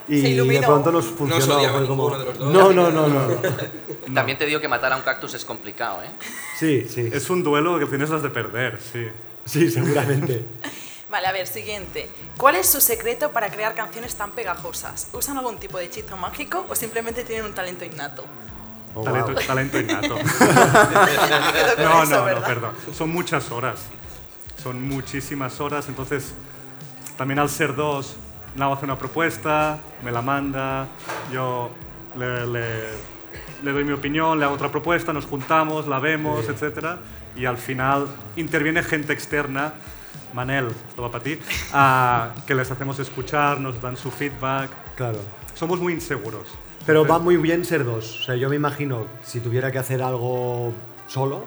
y 0.07 0.21
de 0.35 0.61
pronto 0.61 0.91
nos 0.91 1.05
No 1.11 1.17
funcionó. 1.17 1.59
fue 1.73 1.87
como, 1.87 2.17
de 2.17 2.25
los 2.25 2.37
dos. 2.37 2.53
no, 2.53 2.73
no, 2.73 2.91
no, 2.91 3.07
no, 3.07 3.27
no. 3.27 3.35
También 4.13 4.37
te 4.37 4.45
digo 4.45 4.59
que 4.59 4.67
matar 4.67 4.91
a 4.93 4.97
un 4.97 5.01
cactus 5.03 5.33
es 5.33 5.45
complicado, 5.45 6.03
¿eh? 6.03 6.09
Sí, 6.57 6.87
sí, 6.89 7.09
Es 7.11 7.29
un 7.29 7.43
duelo 7.43 7.79
que 7.79 7.85
tienes 7.85 8.09
las 8.09 8.21
de 8.23 8.29
perder, 8.29 8.79
sí. 8.91 9.07
sí, 9.45 9.69
seguramente. 9.69 10.45
Vale, 11.09 11.27
a 11.27 11.31
ver, 11.33 11.45
siguiente. 11.45 12.07
¿Cuál 12.37 12.55
es 12.55 12.69
su 12.69 12.79
secreto 12.79 13.31
para 13.31 13.49
crear 13.51 13.75
canciones 13.75 14.15
tan 14.15 14.31
pegajosas? 14.31 15.09
¿Usan 15.11 15.37
algún 15.37 15.57
tipo 15.57 15.77
de 15.77 15.85
hechizo 15.85 16.15
mágico 16.15 16.65
o 16.69 16.75
simplemente 16.75 17.23
tienen 17.25 17.45
un 17.45 17.53
talento 17.53 17.83
innato? 17.83 18.23
Oh, 18.95 19.03
talento, 19.03 19.33
wow. 19.33 19.41
talento 19.45 19.79
innato. 19.79 20.17
No, 21.77 22.05
no, 22.05 22.29
no, 22.29 22.41
perdón. 22.45 22.71
Son 22.97 23.09
muchas 23.09 23.51
horas. 23.51 23.79
Son 24.61 24.81
muchísimas 24.87 25.59
horas. 25.59 25.87
Entonces, 25.89 26.33
también 27.17 27.39
al 27.39 27.49
ser 27.49 27.75
dos, 27.75 28.15
Nao 28.55 28.73
hace 28.73 28.85
una 28.85 28.97
propuesta, 28.97 29.79
me 30.03 30.11
la 30.11 30.21
manda, 30.21 30.87
yo 31.31 31.69
le, 32.17 32.45
le- 32.47 33.11
le 33.63 33.71
doy 33.71 33.83
mi 33.83 33.93
opinión, 33.93 34.39
le 34.39 34.45
hago 34.45 34.55
otra 34.55 34.69
propuesta, 34.69 35.13
nos 35.13 35.25
juntamos, 35.25 35.87
la 35.87 35.99
vemos, 35.99 36.45
etc. 36.49 36.97
Y 37.35 37.45
al 37.45 37.57
final 37.57 38.07
interviene 38.35 38.83
gente 38.83 39.13
externa, 39.13 39.73
Manel, 40.33 40.67
esto 40.89 41.01
va 41.01 41.11
para 41.11 41.23
ti, 41.23 41.39
a- 41.73 42.31
que 42.45 42.55
les 42.55 42.69
hacemos 42.71 42.99
escuchar, 42.99 43.59
nos 43.59 43.81
dan 43.81 43.95
su 43.95 44.11
feedback. 44.11 44.69
Claro. 44.95 45.19
Somos 45.53 45.79
muy 45.79 45.93
inseguros. 45.93 46.47
Pero 46.85 47.05
va 47.05 47.19
muy 47.19 47.37
bien 47.37 47.63
ser 47.63 47.85
dos. 47.85 48.21
O 48.21 48.23
sea, 48.23 48.35
yo 48.35 48.49
me 48.49 48.55
imagino, 48.55 49.05
si 49.23 49.39
tuviera 49.39 49.71
que 49.71 49.77
hacer 49.77 50.01
algo 50.01 50.73
solo, 51.07 51.45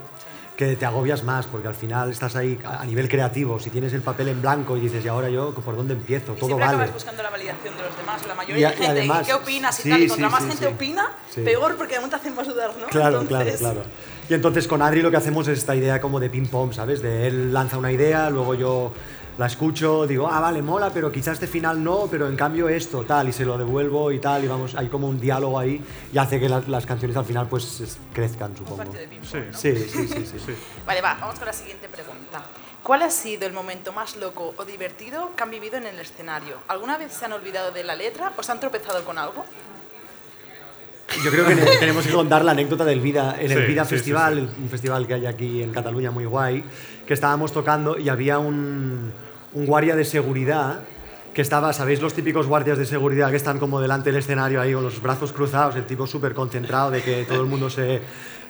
que 0.56 0.76
te 0.76 0.86
agobias 0.86 1.24
más, 1.24 1.46
porque 1.46 1.66
al 1.66 1.74
final 1.74 2.10
estás 2.10 2.36
ahí 2.36 2.58
a 2.64 2.84
nivel 2.86 3.08
creativo. 3.08 3.58
Si 3.58 3.70
tienes 3.70 3.92
el 3.92 4.02
papel 4.02 4.28
en 4.28 4.40
blanco 4.40 4.76
y 4.76 4.80
dices, 4.80 5.04
¿y 5.04 5.08
ahora 5.08 5.28
yo 5.28 5.52
por 5.52 5.76
dónde 5.76 5.94
empiezo? 5.94 6.34
Y 6.36 6.40
Todo 6.40 6.50
vale. 6.56 6.64
acabas 6.64 6.92
buscando 6.92 7.22
la 7.24 7.30
validación 7.30 7.76
de 7.76 7.82
los 7.82 7.96
demás, 7.96 8.26
la 8.26 8.34
mayoría 8.36 8.68
Y 8.68 8.70
de 8.70 8.76
y 8.76 8.78
gente. 8.78 8.84
¿Y, 8.86 8.98
además- 8.98 9.26
qué 9.26 9.34
opinas? 9.34 9.78
Y 9.80 9.82
sí, 9.82 9.90
tal. 9.90 9.98
Y 10.00 10.02
sí, 10.04 10.08
contra 10.10 10.28
más 10.28 10.42
sí, 10.42 10.48
gente 10.50 10.66
sí. 10.68 10.72
opina, 10.72 11.10
Sí. 11.30 11.40
peor, 11.42 11.76
porque 11.76 11.96
aún 11.96 12.08
te 12.08 12.16
hacen 12.16 12.34
más 12.36 12.46
dudar, 12.46 12.70
¿no? 12.78 12.86
Claro, 12.86 13.24
claro, 13.26 13.42
Entonces, 13.42 13.58
claro. 13.58 13.82
Y 14.28 14.34
entonces 14.34 14.68
con 14.68 14.80
Adri 14.80 15.02
lo 15.02 15.10
que 15.10 15.16
hacemos 15.16 15.48
es 15.48 15.58
esta 15.58 15.74
idea 15.74 16.00
como 16.00 16.20
de 16.20 16.30
ping-pong, 16.30 16.72
¿sabes? 16.72 17.02
De 17.02 17.26
él 17.26 17.52
lanza 17.52 17.76
una 17.76 17.90
idea, 17.92 18.30
luego 18.30 18.54
yo 18.54 18.92
la 19.36 19.46
escucho, 19.46 20.06
digo, 20.06 20.28
ah, 20.30 20.38
vale, 20.40 20.62
mola, 20.62 20.90
pero 20.94 21.10
quizás 21.10 21.34
este 21.34 21.46
final 21.48 21.82
no, 21.82 22.06
pero 22.10 22.28
en 22.28 22.36
cambio 22.36 22.68
esto, 22.68 23.02
tal, 23.02 23.28
y 23.28 23.32
se 23.32 23.44
lo 23.44 23.58
devuelvo 23.58 24.12
y 24.12 24.20
tal, 24.20 24.44
y 24.44 24.48
vamos, 24.48 24.74
hay 24.76 24.88
como 24.88 25.08
un 25.08 25.18
diálogo 25.20 25.58
ahí 25.58 25.82
y 26.12 26.18
hace 26.18 26.38
que 26.38 26.48
la- 26.48 26.62
las 26.68 26.86
canciones 26.86 27.16
al 27.16 27.24
final 27.24 27.48
pues 27.48 27.80
es- 27.80 27.98
crezcan, 28.12 28.56
supongo. 28.56 28.76
Parte 28.76 28.98
de 28.98 29.08
ping-pong, 29.08 29.28
Sí, 29.30 29.38
¿no? 29.50 29.58
Sí, 29.58 29.76
sí, 29.88 30.06
sí, 30.08 30.26
sí. 30.26 30.38
sí. 30.38 30.54
Vale, 30.86 31.00
va, 31.00 31.14
vamos 31.20 31.36
con 31.36 31.46
la 31.46 31.52
siguiente 31.52 31.88
pregunta. 31.88 32.42
¿Cuál 32.82 33.02
ha 33.02 33.10
sido 33.10 33.46
el 33.46 33.52
momento 33.54 33.92
más 33.92 34.14
loco 34.16 34.54
o 34.56 34.64
divertido 34.64 35.30
que 35.36 35.42
han 35.42 35.50
vivido 35.50 35.78
en 35.78 35.86
el 35.86 35.98
escenario? 35.98 36.58
¿Alguna 36.68 36.98
vez 36.98 37.12
se 37.12 37.24
han 37.24 37.32
olvidado 37.32 37.72
de 37.72 37.82
la 37.82 37.96
letra 37.96 38.32
o 38.36 38.42
se 38.42 38.52
han 38.52 38.60
tropezado 38.60 39.04
con 39.04 39.16
algo? 39.18 39.44
Yo 41.24 41.30
creo 41.30 41.46
que 41.46 41.54
ne- 41.54 41.76
tenemos 41.78 42.06
que 42.06 42.12
contar 42.12 42.44
la 42.44 42.52
anécdota 42.52 42.84
del 42.84 43.00
Vida, 43.00 43.36
en 43.38 43.50
el 43.52 43.58
Sí, 43.58 43.64
Vida 43.66 43.84
sí, 43.84 43.90
sí, 43.90 43.94
Festival, 43.96 44.50
un 44.60 44.68
festival 44.68 45.06
que 45.06 45.14
hay 45.14 45.26
aquí 45.26 45.62
en 45.62 45.72
Cataluña 45.72 46.10
muy 46.10 46.24
guay, 46.24 46.64
que 47.06 47.14
estábamos 47.14 47.52
tocando 47.52 47.98
y 47.98 48.08
había 48.08 48.38
un, 48.38 49.12
un 49.54 49.66
guardia 49.66 49.96
de 49.96 50.04
seguridad 50.04 50.80
que 51.32 51.42
estaba, 51.42 51.72
¿sabéis 51.72 52.00
los 52.00 52.14
típicos 52.14 52.46
guardias 52.46 52.78
de 52.78 52.86
seguridad 52.86 53.30
que 53.30 53.36
están 53.36 53.58
como 53.58 53.80
delante 53.80 54.10
del 54.10 54.20
escenario 54.20 54.60
ahí 54.60 54.72
con 54.72 54.84
los 54.84 55.02
brazos 55.02 55.32
cruzados, 55.32 55.74
el 55.76 55.84
tipo 55.84 56.06
súper 56.06 56.34
concentrado 56.34 56.90
de 56.90 57.02
que 57.02 57.24
todo 57.24 57.40
el 57.40 57.46
mundo 57.46 57.70
se 57.70 58.02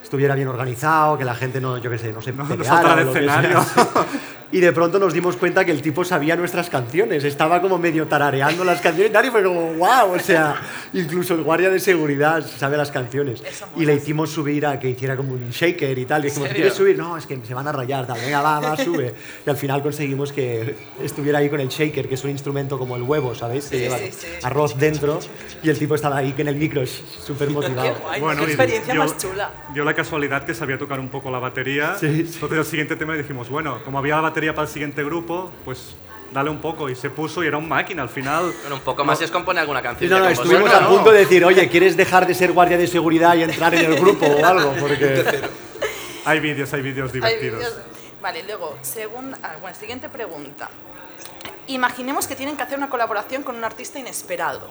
estuviera 0.03 0.35
bien 0.35 0.49
organizado, 0.49 1.17
que 1.17 1.25
la 1.25 1.35
gente 1.35 1.61
no, 1.61 1.79
yo 1.79 1.91
qué 1.91 1.99
sé, 1.99 2.13
no 2.13 2.21
se 2.21 2.33
No, 2.33 2.47
peleara 2.47 3.01
escenario. 3.01 3.63
sea. 3.65 3.87
Y 4.53 4.61
de 4.61 4.73
pronto 4.73 4.99
nos 5.01 5.13
dimos 5.13 5.37
cuenta 5.37 5.65
que 5.65 5.73
el 5.73 5.83
tipo 5.83 6.05
sabía 6.05 6.37
nuestras 6.37 6.71
canciones, 6.71 7.25
estaba 7.25 7.61
como 7.61 7.77
medio 7.79 8.07
tarareando 8.07 8.65
las 8.65 8.81
canciones 8.81 9.11
y 9.11 9.13
tal, 9.13 9.27
y 9.27 9.31
fue 9.31 9.43
como, 9.43 9.73
wow, 9.75 10.13
o 10.15 10.19
sea, 10.21 10.55
incluso 10.93 11.35
el 11.35 11.43
guardia 11.43 11.71
de 11.71 11.81
seguridad 11.81 12.47
sabe 12.47 12.77
las 12.77 12.91
canciones. 12.93 13.43
Y 13.77 13.85
le 13.85 13.95
hicimos 13.95 14.31
subir 14.31 14.65
a 14.67 14.79
que 14.79 14.91
hiciera 14.91 15.17
como 15.17 15.33
un 15.33 15.51
shaker 15.51 15.99
y 15.99 16.05
tal, 16.05 16.25
y 16.25 16.29
dijimos? 16.29 16.49
¿quieres 16.51 16.75
subir? 16.75 16.97
No, 16.97 17.17
es 17.17 17.27
que 17.27 17.39
se 17.45 17.53
van 17.55 17.67
a 17.67 17.73
rayar, 17.73 18.07
tal, 18.07 18.21
venga, 18.21 18.43
va, 18.43 18.61
va, 18.61 18.77
sube. 18.85 19.13
Y 19.45 19.51
al 19.51 19.57
final 19.57 19.83
conseguimos 19.83 20.33
que 20.33 20.77
estuviera 21.03 21.39
ahí 21.41 21.49
con 21.51 21.59
el 21.61 21.69
shaker, 21.69 22.09
que 22.09 22.15
es 22.15 22.23
un 22.23 22.31
instrumento 22.31 22.79
como 22.79 22.95
el 22.97 23.03
huevo, 23.03 23.35
¿sabéis? 23.35 23.65
Que 23.67 23.77
Sí, 23.77 23.83
lleva 23.83 23.99
sí, 23.99 24.11
sí. 24.13 24.27
arroz 24.45 24.79
dentro, 24.79 25.19
y 25.65 25.69
el 25.71 25.79
tipo 25.79 25.97
estaba 25.97 26.19
ahí 26.19 26.33
en 26.39 26.47
el 26.49 26.57
micro, 26.57 26.87
súper 26.87 27.49
Qué 27.49 27.55
motivado. 27.55 27.95
guay, 28.03 28.21
Bueno, 28.21 28.43
qué 28.45 28.53
experiencia 28.53 28.93
dio- 28.95 29.03
más 29.03 29.19
chula. 29.19 29.51
Dio 29.73 29.85
la 29.85 29.95
casualidad 29.95 30.45
que 30.45 30.55
sabía 30.55 30.79
tocar 30.79 31.01
un 31.01 31.09
poco 31.09 31.31
la 31.31 31.41
batería. 31.41 31.97
Sí, 31.99 32.25
sí. 32.27 32.31
Entonces, 32.35 32.59
el 32.59 32.65
siguiente 32.67 32.95
tema 32.95 33.15
le 33.15 33.23
dijimos, 33.23 33.49
bueno, 33.49 33.83
como 33.85 33.99
había 33.99 34.15
la 34.17 34.21
batería 34.21 34.34
para 34.35 34.63
el 34.67 34.69
siguiente 34.69 35.03
grupo, 35.05 35.51
pues 35.65 35.95
dale 36.33 36.51
un 36.51 36.61
poco. 36.61 36.89
Y 36.89 36.95
se 36.97 37.11
puso 37.11 37.43
y 37.45 37.47
era 37.47 37.57
un 37.57 37.69
máquina 37.69 38.03
al 38.03 38.09
final. 38.09 38.53
Bueno, 38.63 38.77
un 38.77 38.81
poco 38.83 39.05
más 39.05 39.21
y 39.21 39.25
os 39.25 39.31
compone 39.31 39.61
alguna 39.61 39.81
canción. 39.83 40.11
no, 40.11 40.19
no, 40.19 40.29
estuvimos 40.29 40.63
vosotros, 40.63 40.81
a 40.81 40.85
¿no? 40.91 40.95
punto 40.97 41.11
de 41.13 41.19
decir, 41.21 41.45
oye, 41.45 41.69
¿quieres 41.69 41.97
dejar 41.97 42.27
de 42.27 42.35
ser 42.35 42.53
guardia 42.53 42.77
de 42.77 42.87
seguridad 42.87 43.35
y 43.37 43.43
entrar 43.43 43.75
en 43.75 43.85
el 43.93 43.99
grupo 44.01 44.27
o 44.27 44.45
algo? 44.45 44.75
Porque... 44.81 45.25
Hay 46.27 46.41
vídeos, 46.41 46.73
hay 46.73 46.81
vídeos 46.81 47.11
Hay 47.13 47.21
divertidos. 47.21 47.59
vídeos- 47.61 47.79
Vale, 48.23 48.43
luego, 48.45 48.79
según, 48.81 49.35
ah, 49.43 49.57
bueno, 49.61 49.77
siguiente 49.79 50.09
pregunta. 50.09 50.71
Imaginemos 51.67 52.27
que 52.27 52.35
tienen 52.35 52.57
que 52.57 52.63
hacer 52.63 52.79
una 52.79 52.89
colaboración 52.89 53.43
con 53.43 53.57
un 53.57 53.63
artista 53.65 53.99
inesperado. 53.99 54.67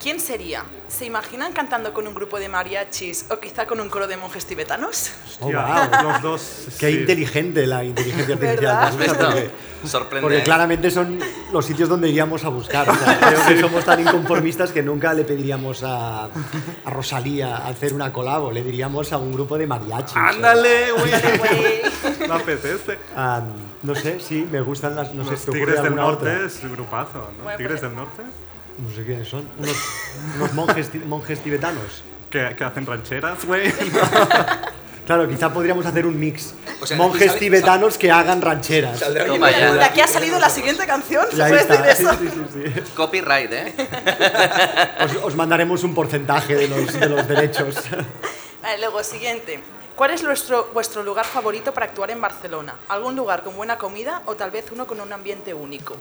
¿Quién 0.00 0.20
sería? 0.20 0.62
¿Se 0.88 1.04
imaginan 1.06 1.52
cantando 1.52 1.92
con 1.94 2.06
un 2.06 2.14
grupo 2.14 2.38
de 2.38 2.48
mariachis 2.48 3.26
o 3.30 3.40
quizá 3.40 3.66
con 3.66 3.80
un 3.80 3.88
coro 3.88 4.06
de 4.06 4.16
monjes 4.16 4.44
tibetanos? 4.44 5.10
Oh, 5.40 5.46
wow. 5.50 6.02
Los 6.02 6.22
dos. 6.22 6.66
Qué 6.78 6.90
sí. 6.92 6.98
inteligente 6.98 7.66
la 7.66 7.82
inteligencia 7.82 8.36
¿Verdad? 8.40 8.82
artificial. 8.84 8.84
¿Has 8.84 8.98
visto? 8.98 9.24
Porque, 9.26 9.50
Sorprende. 9.88 10.22
porque 10.22 10.38
¿eh? 10.38 10.42
claramente 10.44 10.90
son 10.90 11.18
los 11.52 11.64
sitios 11.64 11.88
donde 11.88 12.08
iríamos 12.10 12.44
a 12.44 12.50
buscar. 12.50 12.88
O 12.90 12.94
sea, 12.94 13.18
creo 13.28 13.46
que 13.46 13.58
somos 13.60 13.84
tan 13.84 13.98
inconformistas 14.00 14.70
que 14.70 14.82
nunca 14.82 15.12
le 15.14 15.24
pediríamos 15.24 15.82
a, 15.82 16.24
a 16.24 16.90
Rosalía 16.90 17.56
hacer 17.66 17.94
una 17.94 18.12
colabo. 18.12 18.52
Le 18.52 18.62
diríamos 18.62 19.12
a 19.12 19.18
un 19.18 19.32
grupo 19.32 19.56
de 19.58 19.66
mariachis. 19.66 20.14
¡Ándale, 20.16 20.92
güey! 20.92 21.10
Güey. 21.38 22.28
Me 22.28 22.34
apetece. 22.34 22.98
no 23.82 23.94
sé, 23.94 24.20
sí, 24.20 24.46
me 24.52 24.60
gustan 24.60 24.94
las. 24.94 25.12
No 25.14 25.24
sé, 25.24 25.30
Los 25.32 25.40
¿te 25.44 25.50
ocurre 25.50 25.60
Tigres 25.60 25.76
del 25.76 25.86
alguna 25.86 26.02
Norte 26.02 26.34
otra? 26.36 26.46
es 26.46 26.70
grupazo, 26.70 27.30
¿no? 27.38 27.44
Bueno, 27.44 27.56
¿Tigres 27.56 27.80
pues- 27.80 27.82
del 27.82 27.94
Norte? 27.96 28.22
No 28.78 28.94
sé 28.94 29.04
quiénes 29.04 29.28
son. 29.28 29.48
Unos, 29.58 29.76
unos 30.36 30.52
monjes, 30.54 30.90
monjes 31.06 31.40
tibetanos. 31.40 32.02
Que, 32.30 32.54
que 32.56 32.64
hacen 32.64 32.84
rancheras, 32.86 33.44
güey. 33.44 33.72
Claro, 35.06 35.28
quizá 35.28 35.52
podríamos 35.52 35.86
hacer 35.86 36.04
un 36.04 36.18
mix. 36.18 36.52
O 36.80 36.84
sea, 36.86 36.96
monjes 36.96 37.28
sabe- 37.28 37.38
tibetanos 37.38 37.96
que 37.96 38.10
hagan 38.10 38.42
rancheras. 38.42 38.98
De 39.14 39.84
aquí 39.84 40.00
ha 40.00 40.08
salido 40.08 40.36
la 40.40 40.50
siguiente 40.50 40.84
canción, 40.84 41.24
¿se 41.30 41.36
puede 41.36 41.64
decir 41.64 41.86
eso? 41.86 42.10
Sí, 42.14 42.28
sí, 42.28 42.42
sí, 42.52 42.72
sí. 42.74 42.80
Copyright, 42.96 43.52
¿eh? 43.52 43.74
Os, 45.04 45.14
os 45.26 45.36
mandaremos 45.36 45.84
un 45.84 45.94
porcentaje 45.94 46.56
de 46.56 46.66
los, 46.66 46.92
de 46.98 47.08
los 47.08 47.28
derechos. 47.28 47.76
Vale, 48.60 48.78
luego, 48.80 49.04
siguiente. 49.04 49.60
¿Cuál 49.94 50.10
es 50.10 50.24
vuestro, 50.24 50.70
vuestro 50.74 51.04
lugar 51.04 51.24
favorito 51.24 51.72
para 51.72 51.86
actuar 51.86 52.10
en 52.10 52.20
Barcelona? 52.20 52.74
¿Algún 52.88 53.14
lugar 53.14 53.44
con 53.44 53.54
buena 53.54 53.78
comida 53.78 54.22
o 54.26 54.34
tal 54.34 54.50
vez 54.50 54.64
uno 54.72 54.88
con 54.88 55.00
un 55.00 55.12
ambiente 55.12 55.54
único? 55.54 55.96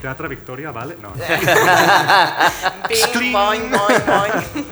Teatro 0.00 0.28
Victoria, 0.28 0.70
¿vale? 0.72 0.96
No. 1.00 1.10
Bing, 2.88 3.32
boing, 3.32 3.70
boing, 3.70 4.06
boing. 4.06 4.64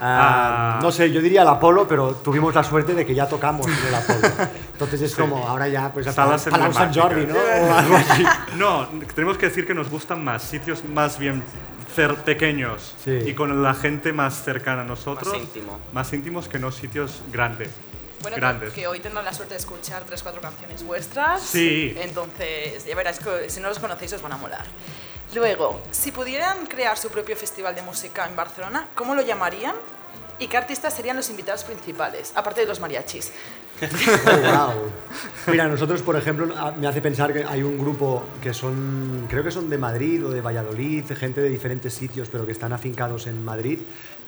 Ah, 0.00 0.76
Ah. 0.76 0.78
no 0.82 0.90
sé, 0.92 1.10
yo 1.12 1.20
diría 1.22 1.42
el 1.42 1.48
Apolo, 1.48 1.86
pero 1.88 2.14
tuvimos 2.16 2.54
la 2.54 2.62
suerte 2.64 2.94
de 2.94 3.06
que 3.06 3.14
ya 3.14 3.26
tocamos 3.26 3.66
en 3.66 3.86
el 3.86 3.94
Apolo. 3.94 4.28
Entonces 4.72 5.00
es 5.02 5.14
como, 5.14 5.46
ahora 5.48 5.68
ya, 5.68 5.90
pues 5.92 6.06
Palau 6.08 6.38
San 6.38 6.92
Jordi, 6.92 7.26
¿no? 7.26 7.34
O 7.34 7.74
algo 7.78 7.96
así. 7.96 8.24
No, 8.56 8.88
tenemos 9.14 9.38
que 9.38 9.46
decir 9.46 9.66
que 9.66 9.72
nos 9.74 9.88
gustan 9.88 10.22
más 10.24 10.42
sitios 10.42 10.84
más 10.84 11.18
bien 11.18 11.42
cer- 11.96 12.16
pequeños 12.16 12.94
Sí. 13.04 13.18
y 13.26 13.34
con 13.34 13.62
la 13.62 13.72
gente 13.74 14.12
más 14.12 14.42
cercana 14.44 14.82
a 14.82 14.84
nosotros. 14.84 15.32
Más 15.32 15.42
íntimo. 15.42 15.78
Más 15.92 16.12
íntimos 16.12 16.48
que 16.48 16.58
no 16.58 16.70
sitios 16.70 17.22
grandes. 17.32 17.70
Bueno, 18.24 18.34
que, 18.34 18.40
grandes. 18.40 18.72
que 18.72 18.86
hoy 18.88 18.98
tendrán 18.98 19.24
la 19.24 19.32
suerte 19.32 19.54
de 19.54 19.60
escuchar 19.60 20.02
tres, 20.04 20.22
cuatro 20.22 20.40
canciones 20.40 20.82
vuestras. 20.84 21.40
Sí. 21.42 21.94
Entonces, 22.00 22.84
ya 22.84 22.96
verás 22.96 23.20
que 23.20 23.48
si 23.48 23.60
no 23.60 23.68
los 23.68 23.78
conocéis 23.78 24.12
os 24.14 24.22
van 24.22 24.32
a 24.32 24.36
molar. 24.36 24.64
Luego, 25.34 25.80
si 25.92 26.10
pudieran 26.12 26.66
crear 26.66 26.96
su 26.98 27.08
propio 27.10 27.36
festival 27.36 27.74
de 27.74 27.82
música 27.82 28.26
en 28.26 28.34
Barcelona, 28.36 28.88
¿cómo 28.96 29.14
lo 29.14 29.22
llamarían? 29.22 29.74
¿Y 30.38 30.48
qué 30.48 30.56
artistas 30.56 30.92
serían 30.94 31.16
los 31.16 31.30
invitados 31.30 31.62
principales? 31.62 32.32
Aparte 32.34 32.60
de 32.62 32.66
los 32.66 32.80
mariachis. 32.80 33.32
Oh, 33.82 34.36
wow. 34.76 34.90
Mira, 35.48 35.66
nosotros, 35.68 36.02
por 36.02 36.16
ejemplo, 36.16 36.52
a- 36.56 36.72
me 36.72 36.86
hace 36.86 37.00
pensar 37.00 37.32
que 37.32 37.44
hay 37.44 37.62
un 37.62 37.78
grupo 37.78 38.24
que 38.42 38.52
son, 38.54 39.26
creo 39.28 39.42
que 39.44 39.50
son 39.50 39.68
de 39.70 39.78
Madrid 39.78 40.24
o 40.24 40.30
de 40.30 40.40
Valladolid, 40.40 41.04
gente 41.16 41.40
de 41.40 41.48
diferentes 41.48 41.92
sitios, 41.94 42.28
pero 42.30 42.46
que 42.46 42.52
están 42.52 42.72
afincados 42.72 43.26
en 43.26 43.44
Madrid, 43.44 43.78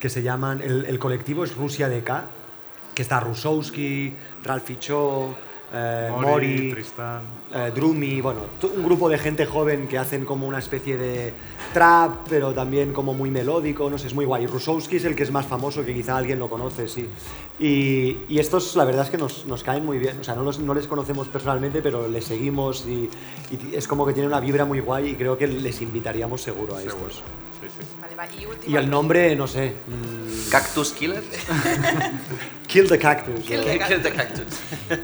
que 0.01 0.09
se 0.09 0.23
llaman, 0.23 0.61
el, 0.63 0.85
el 0.87 0.99
colectivo 0.99 1.45
es 1.45 1.55
Rusia 1.57 1.89
DK, 1.89 2.11
que 2.97 3.03
está 3.03 3.21
Rusowski, 3.21 4.13
Ralficho, 4.43 5.35
eh, 5.73 6.09
Mori, 6.11 6.69
Mori, 6.73 6.85
eh, 7.55 7.73
Drumi, 7.75 8.21
bueno, 8.23 8.41
un 8.75 8.83
grupo 8.83 9.09
de 9.11 9.19
gente 9.19 9.45
joven 9.45 9.87
que 9.87 9.99
hacen 9.99 10.25
como 10.25 10.47
una 10.47 10.59
especie 10.61 10.97
de 10.97 11.35
trap, 11.75 12.27
pero 12.31 12.55
también 12.55 12.93
como 12.95 13.13
muy 13.13 13.31
melódico, 13.31 13.91
no 13.91 13.99
sé, 13.99 14.07
es 14.07 14.15
muy 14.15 14.25
guay. 14.25 14.47
Rusowski 14.47 14.97
es 14.97 15.05
el 15.05 15.15
que 15.15 15.25
es 15.25 15.31
más 15.31 15.45
famoso, 15.45 15.85
que 15.85 15.93
quizá 15.93 16.17
alguien 16.17 16.39
lo 16.39 16.49
conoce, 16.49 16.89
sí. 16.89 17.07
Y, 17.59 18.19
y 18.29 18.39
estos, 18.39 18.77
la 18.77 18.85
verdad 18.85 19.05
es 19.05 19.11
que 19.11 19.19
nos, 19.19 19.45
nos 19.47 19.63
caen 19.63 19.85
muy 19.85 19.99
bien, 19.99 20.19
o 20.21 20.25
sea, 20.25 20.35
no, 20.35 20.43
los- 20.43 20.59
no 20.61 20.73
les 20.73 20.87
conocemos 20.87 21.29
personalmente, 21.29 21.83
pero 21.83 22.09
les 22.09 22.25
seguimos 22.25 22.87
y, 22.87 23.11
y 23.51 23.75
es 23.75 23.87
como 23.89 24.07
que 24.07 24.13
tienen 24.15 24.31
una 24.31 24.41
vibra 24.41 24.65
muy 24.65 24.81
guay 24.81 25.11
y 25.11 25.15
creo 25.17 25.37
que 25.37 25.47
les 25.47 25.83
invitaríamos 25.83 26.41
seguro 26.41 26.77
a 26.77 26.81
Seguro. 26.81 27.09
estos. 27.09 27.23
Sí, 27.61 27.69
sí. 27.81 27.87
Vale, 28.01 28.15
va. 28.15 28.27
Y. 28.67 28.73
Y 28.73 28.77
el 28.77 28.89
nombre, 28.89 29.35
no 29.35 29.47
sé, 29.47 29.73
mm, 29.87 30.51
Cactus 30.51 30.93
Killer. 30.93 31.23
Kill 32.77 32.89
the 32.89 32.99
Cactus. 32.99 33.41
Kill 33.47 33.65
the 33.65 33.79
Kill 33.79 34.03
the 34.03 34.13
Cactus. 34.13 34.45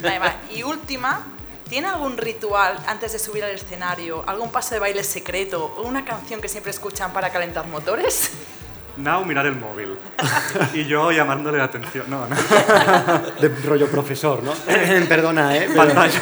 Vale, 0.02 0.19
va. 0.25 0.35
Y 0.55 0.62
última, 0.62 1.23
¿tiene 1.71 1.88
algún 1.88 2.19
ritual 2.19 2.76
antes 2.87 3.12
de 3.12 3.19
subir 3.19 3.43
al 3.45 3.52
escenario? 3.52 4.23
¿Algún 4.26 4.52
paso 4.52 4.75
de 4.75 4.81
baile 4.81 5.02
secreto? 5.02 5.75
¿O 5.79 5.83
una 5.88 6.05
canción 6.05 6.43
que 6.43 6.49
siempre 6.50 6.71
escuchan 6.71 7.14
para 7.14 7.31
calentar 7.31 7.67
motores? 7.69 8.31
Now 8.99 9.25
mirar 9.25 9.47
el 9.47 9.55
móvil. 9.57 9.97
y 10.75 10.85
yo 10.85 11.11
llamándole 11.12 11.57
la 11.57 11.64
atención. 11.64 12.05
No, 12.11 12.26
no. 12.29 12.37
De 13.41 13.49
rollo 13.64 13.88
profesor, 13.88 14.43
¿no? 14.43 14.52
Perdona, 15.09 15.57
¿eh? 15.57 15.64
Pero- 15.69 15.76
Pantalla. 15.79 16.21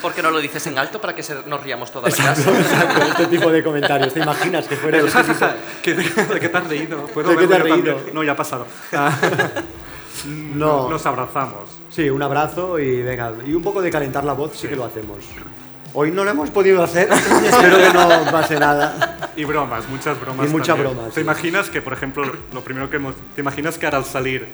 ¿Por 0.00 0.14
qué 0.14 0.22
no 0.22 0.30
lo 0.30 0.38
dices 0.38 0.66
en 0.66 0.78
alto 0.78 0.98
para 0.98 1.14
que 1.14 1.22
nos 1.44 1.62
riamos 1.62 1.92
toda 1.92 2.08
la 2.08 2.14
Exacto, 2.14 2.44
clase? 2.52 2.60
exacto, 2.62 3.02
este 3.02 3.26
tipo 3.26 3.52
de 3.52 3.62
comentarios. 3.62 4.14
¿Te 4.14 4.20
imaginas 4.20 4.66
que 4.66 4.76
fuera 4.76 4.96
El 4.96 5.04
¿De 5.12 6.40
qué 6.40 6.48
te 6.48 6.56
has 6.56 6.66
reído? 6.66 7.04
¿Puedo 7.08 7.28
¿De 7.28 7.36
qué 7.36 7.42
te 7.42 7.46
verlo 7.48 7.66
has 7.66 7.70
reído? 7.70 7.94
también? 7.96 8.14
No, 8.14 8.24
ya 8.24 8.32
ha 8.32 8.36
pasado. 8.36 8.66
Ah, 8.94 9.12
No. 10.26 10.88
Nos 10.88 11.06
abrazamos. 11.06 11.70
Sí, 11.90 12.08
un 12.10 12.22
abrazo 12.22 12.78
y 12.78 13.02
venga, 13.02 13.32
y 13.44 13.52
un 13.54 13.62
poco 13.62 13.80
de 13.82 13.90
calentar 13.90 14.24
la 14.24 14.32
voz 14.32 14.56
sí 14.58 14.68
que 14.68 14.76
lo 14.76 14.84
hacemos. 14.84 15.18
Hoy 15.92 16.12
no 16.12 16.22
lo 16.24 16.30
hemos 16.30 16.50
podido 16.50 16.82
hacer, 16.84 17.10
espero 17.44 17.78
que 17.78 17.92
no 17.92 18.30
pase 18.30 18.58
nada. 18.60 19.30
Y 19.36 19.44
bromas, 19.44 19.88
muchas 19.88 20.20
bromas. 20.20 20.46
Y 20.46 20.48
mucha 20.50 20.74
también. 20.74 20.94
broma, 20.94 21.08
¿Te 21.08 21.14
sí. 21.16 21.20
imaginas 21.20 21.68
que, 21.68 21.82
por 21.82 21.92
ejemplo, 21.92 22.30
lo 22.52 22.60
primero 22.62 22.88
que 22.88 22.96
hemos. 22.96 23.14
¿Te 23.34 23.40
imaginas 23.40 23.76
que 23.76 23.86
ahora 23.86 23.98
al 23.98 24.04
salir 24.04 24.46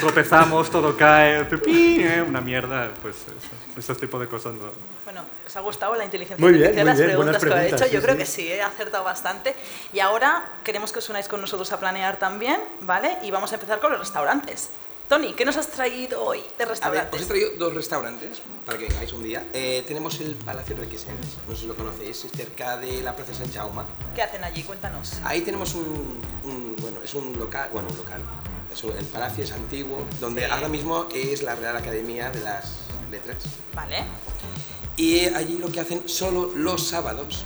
tropezamos, 0.00 0.70
todo 0.70 0.94
cae, 0.96 1.44
pipí, 1.46 2.02
eh, 2.02 2.22
una 2.26 2.40
mierda? 2.42 2.90
Pues 3.00 3.16
eso, 3.16 3.90
ese 3.92 3.94
tipo 4.00 4.18
de 4.18 4.26
cosas 4.28 4.52
no. 4.54 4.66
Bueno, 5.04 5.22
¿os 5.46 5.56
ha 5.56 5.60
gustado 5.60 5.94
la 5.94 6.04
inteligencia 6.04 6.42
Muy 6.44 6.52
bien, 6.58 6.64
artificial? 6.64 6.84
muy 6.84 6.90
las 6.90 6.98
bien, 6.98 7.08
preguntas, 7.10 7.24
buenas 7.24 7.42
que 7.42 7.46
ha 7.48 7.54
preguntas, 7.56 7.80
hecho? 7.80 7.88
sí, 7.90 7.96
Yo 7.96 8.02
creo 8.02 8.16
que 8.18 8.26
sí, 8.26 8.48
he 8.52 8.62
acertado 8.62 9.04
bastante. 9.04 9.54
Y 9.94 10.00
ahora 10.00 10.42
queremos 10.62 10.92
que 10.92 10.98
os 10.98 11.08
unáis 11.08 11.26
con 11.28 11.40
nosotros 11.40 11.72
a 11.72 11.80
planear 11.80 12.18
también, 12.18 12.60
¿vale? 12.82 13.16
Y 13.22 13.30
vamos 13.30 13.50
a 13.52 13.54
empezar 13.54 13.80
con 13.80 13.92
los 13.92 14.00
restaurantes. 14.00 14.70
Tony, 15.12 15.34
¿qué 15.34 15.44
nos 15.44 15.58
has 15.58 15.68
traído 15.68 16.24
hoy 16.24 16.38
de 16.56 16.64
A 16.64 16.66
ver, 16.66 16.68
os 16.68 16.70
restaurantes? 16.70 17.20
he 17.20 17.24
traído 17.26 17.50
dos 17.58 17.74
restaurantes 17.74 18.38
para 18.64 18.78
que 18.78 18.86
vengáis 18.88 19.12
un 19.12 19.22
día. 19.22 19.44
Eh, 19.52 19.84
tenemos 19.86 20.18
el 20.22 20.34
Palacio 20.36 20.74
Requesens, 20.74 21.36
no 21.46 21.54
sé 21.54 21.60
si 21.60 21.66
lo 21.66 21.76
conocéis, 21.76 22.24
es 22.24 22.32
cerca 22.32 22.78
de 22.78 23.02
la 23.02 23.14
Plaza 23.14 23.34
San 23.34 23.52
Jaume. 23.52 23.82
¿Qué 24.14 24.22
hacen 24.22 24.42
allí? 24.42 24.62
Cuéntanos. 24.62 25.12
Ahí 25.22 25.42
tenemos 25.42 25.74
un, 25.74 26.18
un- 26.44 26.76
bueno, 26.80 27.00
es 27.04 27.12
un 27.12 27.38
local, 27.38 27.68
bueno, 27.74 27.88
un 27.90 27.96
local. 27.98 28.22
Es 28.72 28.82
un- 28.84 28.96
el 28.96 29.04
palacio 29.04 29.44
es 29.44 29.52
antiguo, 29.52 30.02
donde 30.18 30.46
Sí. 30.46 30.50
ahora 30.50 30.68
mismo 30.68 31.06
es 31.14 31.42
la 31.42 31.56
Real 31.56 31.76
Academia 31.76 32.30
de 32.30 32.40
las 32.40 32.70
Letras. 33.10 33.42
Vale. 33.74 34.04
Y 34.96 35.26
allí 35.26 35.58
lo 35.58 35.70
que 35.70 35.80
hacen 35.80 36.08
solo 36.08 36.52
los 36.54 36.86
sábados 36.88 37.44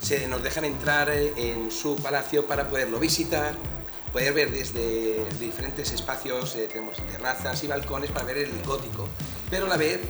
se 0.00 0.26
nos 0.26 0.42
dejan 0.42 0.64
entrar 0.64 1.08
eh, 1.10 1.32
en 1.36 1.70
su 1.70 1.94
palacio 1.94 2.44
para 2.48 2.68
poderlo 2.68 2.98
visitar, 2.98 3.54
poder 4.12 4.32
ver 4.32 4.50
desde 4.50 5.24
diferentes 5.38 5.92
espacios, 5.92 6.56
eh, 6.56 6.68
tenemos 6.70 6.96
terrazas 6.96 7.62
y 7.64 7.66
balcones 7.66 8.10
para 8.10 8.26
ver 8.26 8.38
el 8.38 8.62
gótico, 8.64 9.08
pero 9.50 9.66
a 9.66 9.68
la 9.68 9.76
vez 9.76 10.00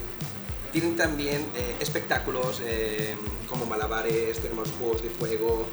tienen 0.73 0.97
también 0.97 1.47
eh, 1.57 1.77
espectáculos 1.81 2.61
eh, 2.65 3.17
como 3.49 3.67
malabares, 3.67 4.39
tenemos 4.41 4.71
juegos 4.79 5.03
de 5.03 5.11
fuego 5.11 5.67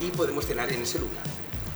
y 0.00 0.08
podemos 0.10 0.46
cenar 0.46 0.70
en 0.72 0.82
ese 0.82 0.98
lugar. 0.98 1.22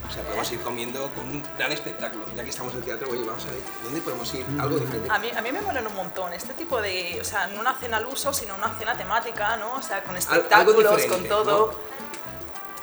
O 0.09 0.13
sea, 0.13 0.23
podemos 0.23 0.53
ir 0.53 0.61
comiendo 0.61 1.11
con 1.15 1.29
un 1.29 1.43
gran 1.57 1.73
espectáculo. 1.73 2.27
Ya 2.37 2.45
que 2.45 2.51
estamos 2.51 2.73
en 2.75 2.81
el 2.81 2.85
teatro, 2.85 3.09
oye, 3.11 3.25
vamos 3.25 3.45
a 3.47 3.49
ver 3.49 3.61
dónde 3.83 4.01
podemos 4.01 4.33
ir, 4.35 4.45
algo 4.61 4.79
diferente. 4.79 5.09
A 5.11 5.19
mí, 5.19 5.31
a 5.35 5.41
mí 5.41 5.51
me 5.51 5.63
molan 5.63 5.87
un 5.87 5.95
montón 5.95 6.33
este 6.35 6.53
tipo 6.53 6.81
de, 6.81 7.19
o 7.21 7.25
sea, 7.25 7.47
no 7.47 7.61
una 7.61 7.75
cena 7.75 7.97
al 7.97 8.07
uso, 8.07 8.33
sino 8.33 8.55
una 8.55 8.79
cena 8.79 8.97
temática, 8.97 9.57
¿no? 9.57 9.77
O 9.77 9.83
sea, 9.83 10.05
con 10.05 10.17
espectáculos, 10.17 11.05
con 11.07 11.25
todo. 11.25 11.81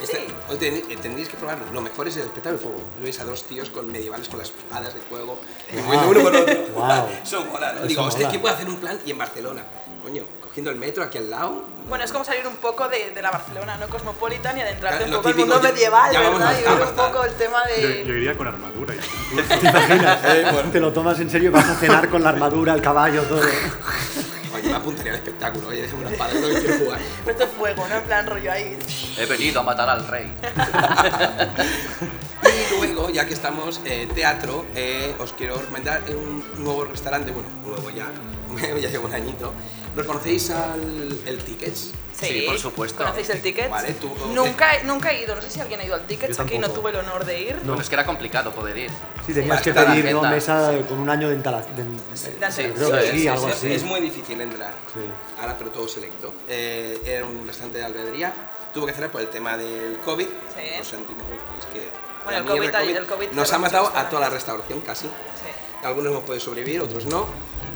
Este- 0.01 0.17
Sí. 0.27 0.33
hoy 0.49 0.57
ten- 0.57 0.83
eh, 0.89 0.97
tendréis 1.01 1.29
que 1.29 1.37
probarlo. 1.37 1.65
Lo 1.73 1.81
mejor 1.81 2.07
es 2.07 2.15
el 2.17 2.23
espectáculo 2.23 2.57
de 2.57 2.63
fuego. 2.63 2.81
Lo 2.99 3.05
ves 3.05 3.19
a 3.19 3.25
dos 3.25 3.43
tíos 3.43 3.69
con 3.69 3.91
medievales 3.91 4.27
con 4.29 4.39
las 4.39 4.49
espadas 4.49 4.93
de 4.93 5.01
fuego. 5.01 5.39
moviendo 5.85 6.09
uno 6.09 6.23
con 6.23 6.35
otro. 6.35 6.55
Guau. 6.73 7.07
Eso 7.23 7.45
mola, 7.45 7.73
¿no? 7.73 7.81
Digo, 7.85 8.03
hostia. 8.03 8.29
¿quién 8.29 8.41
puede 8.41 8.55
hacer 8.55 8.67
un 8.67 8.77
plan? 8.77 8.99
Y 9.05 9.11
en 9.11 9.17
Barcelona. 9.17 9.63
Coño, 10.03 10.23
cogiendo 10.41 10.71
el 10.71 10.77
metro 10.77 11.03
aquí 11.03 11.19
al 11.19 11.29
lado. 11.29 11.63
Bueno, 11.87 12.03
es 12.03 12.11
como 12.11 12.23
salir 12.25 12.45
un 12.47 12.55
poco 12.55 12.87
de, 12.89 13.11
de 13.11 13.21
la 13.21 13.29
Barcelona 13.31 13.77
no 13.77 13.87
cosmopolitan 13.87 14.57
y 14.57 14.61
adentrarte 14.61 14.97
Claro, 15.05 15.11
un 15.11 15.17
poco 15.17 15.27
al 15.29 15.33
típico, 15.35 15.53
mundo 15.53 15.67
ya- 15.67 15.73
medieval, 15.73 16.11
¿verdad? 16.11 16.47
a 16.47 16.59
Y 16.59 16.63
ver 16.63 16.87
un 16.87 16.95
poco 16.95 17.23
el 17.23 17.33
tema 17.35 17.63
de... 17.65 18.05
yo 18.07 18.13
iría 18.15 18.35
con 18.37 18.47
armadura. 18.47 18.95
¿Te 19.61 19.67
imaginas? 19.67 20.21
Te 20.71 20.79
lo 20.79 20.91
tomas 20.91 21.19
en 21.19 21.29
serio 21.29 21.49
y 21.49 21.53
vas 21.53 21.69
a 21.69 21.75
cenar 21.75 22.09
con 22.09 22.23
la 22.23 22.29
armadura, 22.29 22.73
el 22.73 22.81
caballo, 22.81 23.21
todo. 23.23 23.41
Me 24.71 24.77
apuntaría 24.77 25.11
al 25.11 25.17
espectáculo. 25.17 25.67
Oye, 25.67 25.81
déjame 25.81 26.03
una 26.03 26.11
espada, 26.11 26.33
no 26.33 26.47
quiero 26.47 26.77
jugar. 26.77 26.99
Esto 27.27 27.43
es 27.43 27.49
fuego, 27.51 27.87
¿no? 27.89 27.95
En 27.95 28.03
plan 28.03 28.25
rollo 28.25 28.51
ahí. 28.51 28.79
He 29.17 29.25
venido 29.25 29.59
a 29.59 29.63
matar 29.63 29.89
al 29.89 30.07
rey. 30.07 30.31
Y 32.43 32.93
luego, 32.93 33.09
ya 33.09 33.25
que 33.25 33.33
estamos 33.33 33.79
en 33.85 34.09
teatro, 34.09 34.65
eh, 34.75 35.13
os 35.19 35.33
quiero 35.33 35.57
recomendar 35.57 36.01
un 36.09 36.43
nuevo 36.63 36.85
restaurante, 36.85 37.31
bueno, 37.31 37.47
nuevo 37.65 37.89
ya, 37.89 38.07
ya 38.79 38.89
llevo 38.89 39.07
un 39.07 39.13
añito, 39.13 39.53
¿Reconocéis 39.95 40.49
al 40.51 41.19
el 41.25 41.37
Tickets? 41.43 41.91
Sí, 42.13 42.43
por 42.45 42.59
supuesto. 42.59 42.99
¿Conocéis 43.03 43.29
el 43.31 43.41
ticket? 43.41 43.67
Vale, 43.69 43.93
tú- 43.93 44.13
Nunca, 44.35 44.75
he- 44.75 44.83
nunca 44.83 45.11
he 45.11 45.23
ido, 45.23 45.33
no 45.35 45.41
sé 45.41 45.49
si 45.49 45.59
alguien 45.59 45.79
ha 45.79 45.83
ido 45.85 45.95
al 45.95 46.05
ticket, 46.05 46.31
Yo 46.31 46.43
aquí 46.43 46.59
no 46.59 46.69
tuve 46.69 46.91
el 46.91 46.97
honor 46.97 47.25
de 47.25 47.41
ir. 47.41 47.55
Bueno, 47.63 47.81
es 47.81 47.89
que 47.89 47.95
era 47.95 48.05
complicado 48.05 48.51
poder 48.53 48.77
ir. 48.77 48.91
Sí, 49.25 49.33
tenías 49.33 49.59
Para 49.59 49.61
que 49.63 49.73
pedir 49.73 50.03
¿no? 50.13 50.19
agenda. 50.19 50.29
mesa 50.29 50.71
con 50.87 50.99
un 50.99 51.09
año 51.09 51.29
de 51.29 51.33
instalación. 51.35 51.99
Sí, 52.13 52.63
creo 52.75 52.91
que 52.91 53.01
sí, 53.01 53.07
sí, 53.11 53.19
sí, 53.21 53.27
algo 53.27 53.47
sí, 53.47 53.51
así. 53.53 53.73
Es 53.73 53.83
muy 53.83 54.01
difícil 54.01 54.39
entrar. 54.39 54.73
Sí. 54.93 54.99
Ahora, 55.39 55.57
pero 55.57 55.71
todo 55.71 55.87
selecto. 55.87 56.31
Eh, 56.47 57.01
era 57.05 57.25
un 57.25 57.47
restaurante 57.47 57.79
de 57.79 57.85
alvedría. 57.85 58.31
Tuvo 58.71 58.85
que 58.85 58.93
cerrar 58.93 59.09
por 59.09 59.21
el 59.21 59.29
tema 59.29 59.57
del 59.57 59.97
COVID. 60.05 60.25
Sí. 60.27 60.77
Nos 60.77 60.87
sentimos 60.87 61.23
pues, 61.25 61.65
que 61.73 61.89
Bueno, 62.23 62.39
el 62.39 62.45
la 62.45 62.53
mierda 62.53 62.81
COVID- 62.83 62.97
el 62.97 63.05
COVID 63.07 63.27
nos 63.31 63.51
ha 63.51 63.57
matado 63.57 63.91
a 63.95 64.09
toda 64.09 64.21
la 64.21 64.29
restauración 64.29 64.81
casi. 64.81 65.07
Algunos 65.83 66.11
hemos 66.11 66.23
podido 66.23 66.43
sobrevivir, 66.43 66.81
otros 66.81 67.05
no, 67.05 67.25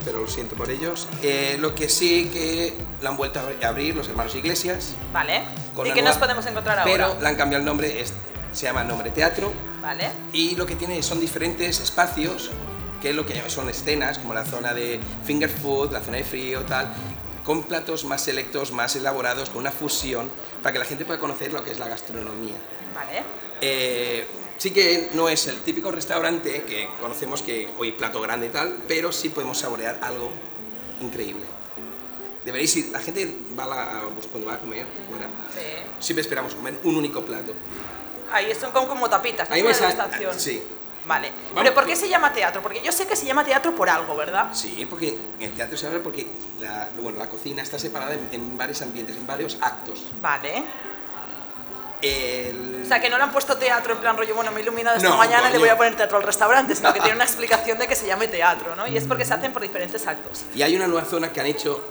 pero 0.03 0.19
lo 0.19 0.27
siento 0.27 0.55
por 0.55 0.69
ellos. 0.69 1.07
Eh, 1.23 1.57
lo 1.59 1.73
que 1.73 1.89
sí 1.89 2.29
que 2.31 2.73
la 3.01 3.09
han 3.09 3.17
vuelto 3.17 3.39
a 3.39 3.67
abrir 3.67 3.95
los 3.95 4.07
hermanos 4.07 4.35
Iglesias, 4.35 4.93
Vale. 5.11 5.41
¿Y 5.85 5.91
qué 5.91 6.01
nos 6.01 6.17
podemos 6.17 6.45
encontrar 6.45 6.79
ahora? 6.79 6.91
pero 6.91 7.21
le 7.21 7.27
han 7.27 7.35
cambiado 7.35 7.59
el 7.61 7.65
nombre, 7.65 8.01
es- 8.01 8.13
se 8.53 8.63
llama 8.67 8.83
Nombre 8.83 9.09
Teatro. 9.11 9.51
Vale. 9.81 10.09
Y 10.33 10.55
lo 10.55 10.65
que 10.65 10.75
tiene 10.75 11.01
son 11.03 11.19
diferentes 11.19 11.79
espacios, 11.79 12.51
que 13.01 13.09
es 13.09 13.15
lo 13.15 13.25
que 13.25 13.41
son 13.49 13.69
escenas, 13.69 14.17
como 14.19 14.33
la 14.33 14.45
zona 14.45 14.73
de 14.73 14.99
finger 15.25 15.49
food, 15.49 15.91
la 15.91 15.99
zona 16.01 16.17
de 16.17 16.23
frío, 16.23 16.61
tal, 16.61 16.87
con 17.43 17.63
platos 17.63 18.05
más 18.05 18.21
selectos, 18.21 18.71
más 18.71 18.95
elaborados, 18.95 19.49
con 19.49 19.59
una 19.59 19.71
fusión, 19.71 20.31
para 20.63 20.73
que 20.73 20.79
la 20.79 20.85
gente 20.85 21.05
pueda 21.05 21.19
conocer 21.19 21.51
lo 21.53 21.63
que 21.63 21.71
es 21.71 21.79
la 21.79 21.87
gastronomía. 21.87 22.55
Vale. 22.95 23.23
Eh, 23.61 24.25
sí 24.57 24.71
que 24.71 25.09
no 25.13 25.29
es 25.29 25.47
el 25.47 25.59
típico 25.61 25.91
restaurante 25.91 26.63
que 26.63 26.87
conocemos 26.99 27.41
que 27.41 27.69
hoy 27.77 27.91
plato 27.91 28.21
grande 28.21 28.47
y 28.47 28.49
tal, 28.49 28.77
pero 28.87 29.11
sí 29.11 29.29
podemos 29.29 29.57
saborear 29.57 29.99
algo 30.01 30.31
increíble. 31.01 31.43
Deberéis 32.43 32.75
ir, 32.75 32.89
la 32.89 32.99
gente 32.99 33.35
va 33.57 33.63
a 33.63 33.67
la- 33.67 34.01
pues 34.13 34.27
cuando 34.27 34.49
va 34.49 34.55
a 34.55 34.59
comer 34.59 34.85
fuera, 35.09 35.25
Sí. 35.53 35.83
siempre 35.99 36.21
esperamos 36.21 36.53
comer 36.53 36.75
un 36.83 36.95
único 36.95 37.23
plato. 37.25 37.53
Ahí 38.31 38.53
son 38.59 38.71
como, 38.71 38.87
como 38.87 39.09
tapitas. 39.09 39.49
Ahí 39.49 39.61
vais 39.61 39.81
a- 39.81 39.87
degustación. 39.87 40.39
sí. 40.39 40.63
Vale. 41.07 41.29
Vamos. 41.49 41.61
Pero 41.61 41.75
¿por 41.75 41.85
qué 41.85 41.95
se 41.95 42.09
llama 42.09 42.33
teatro? 42.33 42.63
Porque 42.63 42.81
yo 42.81 42.91
sé 42.91 43.05
que 43.05 43.15
se 43.15 43.27
llama 43.27 43.45
teatro 43.45 43.75
por 43.75 43.87
algo, 43.89 44.15
¿verdad? 44.15 44.51
Sí, 44.55 44.87
porque 44.89 45.15
el 45.39 45.51
teatro 45.51 45.77
se 45.77 45.85
habla 45.85 46.01
porque 46.01 46.25
la, 46.59 46.89
bueno, 46.99 47.19
la 47.19 47.29
cocina 47.29 47.61
está 47.61 47.77
separada 47.77 48.15
en, 48.15 48.27
en 48.31 48.57
varios 48.57 48.81
ambientes, 48.81 49.15
en 49.15 49.27
varios 49.27 49.55
actos. 49.61 50.03
Vale. 50.19 50.63
El- 52.09 52.81
O 52.83 52.87
sea, 52.87 52.99
que 52.99 53.09
no 53.09 53.17
le 53.17 53.23
han 53.23 53.31
puesto 53.31 53.57
teatro 53.57 53.93
en 53.93 53.99
plan 53.99 54.15
rollo, 54.15 54.35
bueno, 54.35 54.51
me 54.51 54.59
he 54.59 54.63
iluminado 54.63 54.97
esta 54.97 55.09
No, 55.09 55.17
mañana 55.17 55.49
y 55.49 55.53
le 55.53 55.57
voy 55.59 55.69
a 55.69 55.77
poner 55.77 55.95
teatro 55.95 56.17
al 56.17 56.23
restaurante, 56.23 56.75
sino 56.75 56.93
que 56.93 56.99
tiene 57.01 57.15
una 57.15 57.23
explicación 57.23 57.79
de 57.79 57.87
que 57.87 57.95
se 57.95 58.05
llame 58.05 58.27
teatro, 58.27 58.75
¿no? 58.75 58.85
Y 58.87 58.95
es 58.97 59.05
porque 59.05 59.25
se 59.25 59.33
hacen 59.33 59.51
por 59.51 59.61
diferentes 59.63 60.05
actos. 60.05 60.43
Y 60.53 60.61
hay 60.61 60.75
una 60.75 60.85
nueva 60.87 61.05
zona 61.07 61.31
que 61.33 61.39
han 61.39 61.47
hecho. 61.47 61.83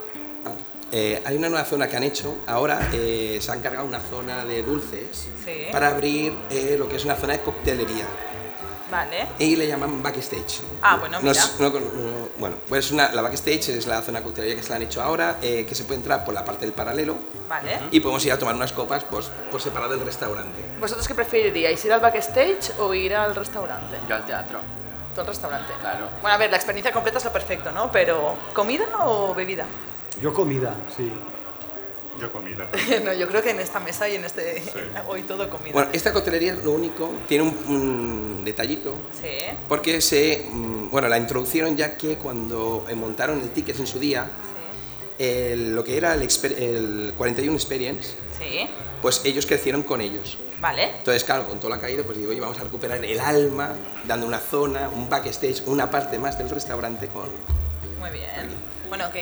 eh, 0.91 1.21
hay 1.25 1.35
una 1.35 1.49
nueva 1.49 1.65
zona 1.65 1.89
que 1.89 1.97
han 1.97 2.03
hecho. 2.03 2.37
Ahora 2.47 2.89
eh, 2.93 3.39
se 3.41 3.51
han 3.51 3.59
cargado 3.61 3.85
una 3.85 3.99
zona 3.99 4.45
de 4.45 4.63
dulces 4.63 5.27
Sí. 5.43 5.67
para 5.71 5.89
abrir 5.89 6.33
eh, 6.49 6.75
lo 6.79 6.87
que 6.87 6.95
es 6.95 7.03
una 7.03 7.15
zona 7.15 7.33
de 7.33 7.39
coctelería. 7.41 8.05
Vale. 8.91 9.27
Y 9.39 9.55
le 9.55 9.67
llaman 9.67 10.01
backstage. 10.03 10.61
Ah, 10.81 10.97
bueno, 10.97 11.17
No 11.19 11.27
mira. 11.29 11.39
es- 11.41 11.59
no 11.59 11.71
con- 11.71 11.83
no- 11.83 12.27
bueno, 12.37 12.57
pues 12.69 12.91
una, 12.91 13.11
la 13.11 13.21
backstage 13.21 13.69
es 13.69 13.87
la 13.87 14.01
zona 14.01 14.21
coctelería 14.21 14.55
que 14.55 14.63
se 14.63 14.69
la 14.69 14.75
han 14.75 14.81
hecho 14.83 15.01
ahora, 15.01 15.37
eh, 15.41 15.65
que 15.67 15.73
se 15.73 15.83
puede 15.85 15.97
entrar 15.99 16.23
por 16.23 16.33
la 16.33 16.45
parte 16.45 16.65
del 16.65 16.73
paralelo 16.73 17.17
Vale. 17.49 17.79
y 17.91 17.99
podemos 17.99 18.23
ir 18.25 18.31
a 18.31 18.37
tomar 18.39 18.53
unas 18.55 18.73
copas 18.73 19.03
pues, 19.03 19.31
por 19.51 19.61
separado 19.61 19.91
del 19.97 20.05
restaurante. 20.05 20.61
¿Vosotros 20.79 21.07
qué 21.07 21.15
preferiríais? 21.15 21.83
¿Ir 21.85 21.93
al 21.93 21.99
backstage 21.99 22.71
o 22.79 22.93
ir 22.93 23.15
al 23.15 23.33
restaurante? 23.35 23.97
Yo 24.07 24.15
al 24.15 24.25
teatro. 24.25 24.59
Tú 25.15 25.21
al 25.21 25.27
restaurante. 25.27 25.71
Claro. 25.79 26.09
Bueno, 26.21 26.35
a 26.35 26.37
ver, 26.37 26.51
la 26.51 26.57
experiencia 26.57 26.91
completa 26.91 27.17
es 27.19 27.25
lo 27.25 27.31
perfecto, 27.31 27.71
¿no? 27.71 27.91
Pero, 27.91 28.35
¿comida 28.53 28.85
o 29.05 29.33
bebida? 29.33 29.65
Yo 30.21 30.33
comida, 30.33 30.75
sí. 30.95 31.11
Yo 32.19 32.31
comida. 32.31 32.67
no, 33.03 33.13
yo 33.13 33.27
creo 33.27 33.41
que 33.43 33.49
en 33.51 33.59
esta 33.59 33.79
mesa 33.79 34.07
y 34.07 34.15
en 34.15 34.23
este. 34.25 34.61
Hoy 35.07 35.23
todo 35.23 35.49
comida. 35.49 35.73
Bueno, 35.73 35.89
esta 35.93 36.13
coctelería 36.13 36.55
lo 36.55 36.71
único, 36.71 37.11
tiene 37.27 37.43
un, 37.43 37.57
un 37.67 38.41
detallito, 38.45 38.95
Sí. 39.21 39.37
porque 39.67 39.99
se, 40.01 40.47
mm, 40.49 40.89
bueno, 40.91 41.07
la 41.07 41.17
introducieron 41.17 41.75
ya 41.75 41.97
que 41.97 42.15
cuando 42.17 42.85
montaron 42.95 43.41
el 43.41 43.49
ticket 43.49 43.79
en 43.79 43.87
su 43.87 43.99
día, 43.99 44.29
Sí. 45.17 45.23
el- 45.23 45.75
lo 45.75 45.83
que 45.83 45.97
era 45.97 46.13
el, 46.13 46.21
exper- 46.21 46.57
el 46.57 47.13
41 47.17 47.55
Experience, 47.55 48.13
Sí. 48.39 48.67
pues 49.01 49.21
ellos 49.25 49.45
crecieron 49.45 49.83
con 49.83 49.99
ellos. 50.01 50.37
Vale. 50.61 50.85
Entonces, 50.97 51.23
claro, 51.25 51.47
con 51.47 51.59
todo 51.59 51.69
lo 51.69 51.79
caído, 51.81 52.05
pues 52.05 52.17
digo, 52.17 52.31
oye, 52.31 52.39
vamos 52.39 52.57
a 52.59 52.63
recuperar 52.63 53.03
el 53.03 53.19
alma, 53.19 53.75
dando 54.07 54.25
una 54.25 54.39
zona, 54.39 54.87
un 54.89 55.09
backstage, 55.09 55.63
una 55.67 55.91
parte 55.91 56.17
más 56.17 56.37
del 56.37 56.49
restaurante 56.49 57.07
con... 57.07 57.27
Muy 57.99 58.09
bien. 58.09 58.75
Bueno, 58.89 59.05
ok, 59.07 59.15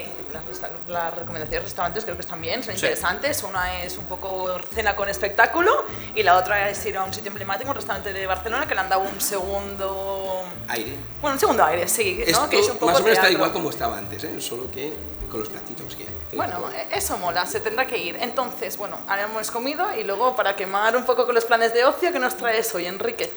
las, 0.90 1.16
recomendaciones 1.16 1.50
de 1.50 1.60
restaurantes 1.62 2.04
creo 2.04 2.16
que 2.16 2.22
están 2.22 2.42
bien, 2.42 2.64
son 2.64 2.74
Sí. 2.74 2.86
interesantes. 2.86 3.44
Una 3.44 3.84
es 3.84 3.98
un 3.98 4.06
poco 4.06 4.58
cena 4.74 4.96
con 4.96 5.08
espectáculo 5.10 5.86
y 6.16 6.24
la 6.24 6.38
otra 6.38 6.70
es 6.70 6.86
ir 6.86 6.98
a 6.98 7.04
un 7.04 7.14
sitio 7.14 7.30
emblemático, 7.30 7.70
un 7.70 7.76
restaurante 7.76 8.12
de 8.12 8.28
Barcelona 8.28 8.68
que 8.68 8.76
le 8.76 8.82
han 8.82 8.90
dado 8.90 9.02
un 9.02 9.22
segundo... 9.22 10.44
aire. 10.68 10.98
Bueno, 11.22 11.36
un 11.36 11.40
segundo 11.40 11.64
aire, 11.64 11.88
sí, 11.88 12.18
¿no? 12.20 12.26
Esto 12.26 12.50
que 12.50 12.60
es 12.60 12.70
un 12.70 12.78
poco 12.78 12.92
más 12.92 13.00
o 13.00 13.04
menos 13.04 13.18
está 13.18 13.32
igual 13.32 13.54
como 13.54 13.70
estaba 13.70 13.98
antes, 13.98 14.24
¿eh? 14.26 14.42
solo 14.42 14.70
que 14.70 14.94
con 15.30 15.40
los 15.40 15.50
platitos 15.50 15.96
que... 15.96 16.06
que 16.06 16.36
Bueno, 16.36 16.70
eh, 16.76 16.88
eso 16.92 17.18
mola, 17.18 17.46
se 17.46 17.60
tendrá 17.60 17.88
que 17.88 17.98
ir. 17.98 18.18
Entonces, 18.20 18.78
bueno, 18.78 19.00
ahora 19.08 19.24
hemos 19.24 19.50
comido 19.50 19.88
y 19.98 20.04
luego 20.04 20.36
para 20.36 20.56
quemar 20.56 20.96
un 20.96 21.06
poco 21.06 21.26
con 21.26 21.34
los 21.34 21.46
planes 21.46 21.74
de 21.74 21.86
ocio, 21.86 22.12
¿qué 22.12 22.20
nos 22.20 22.36
traes 22.38 22.74
hoy, 22.76 22.86
Enrique? 22.86 23.32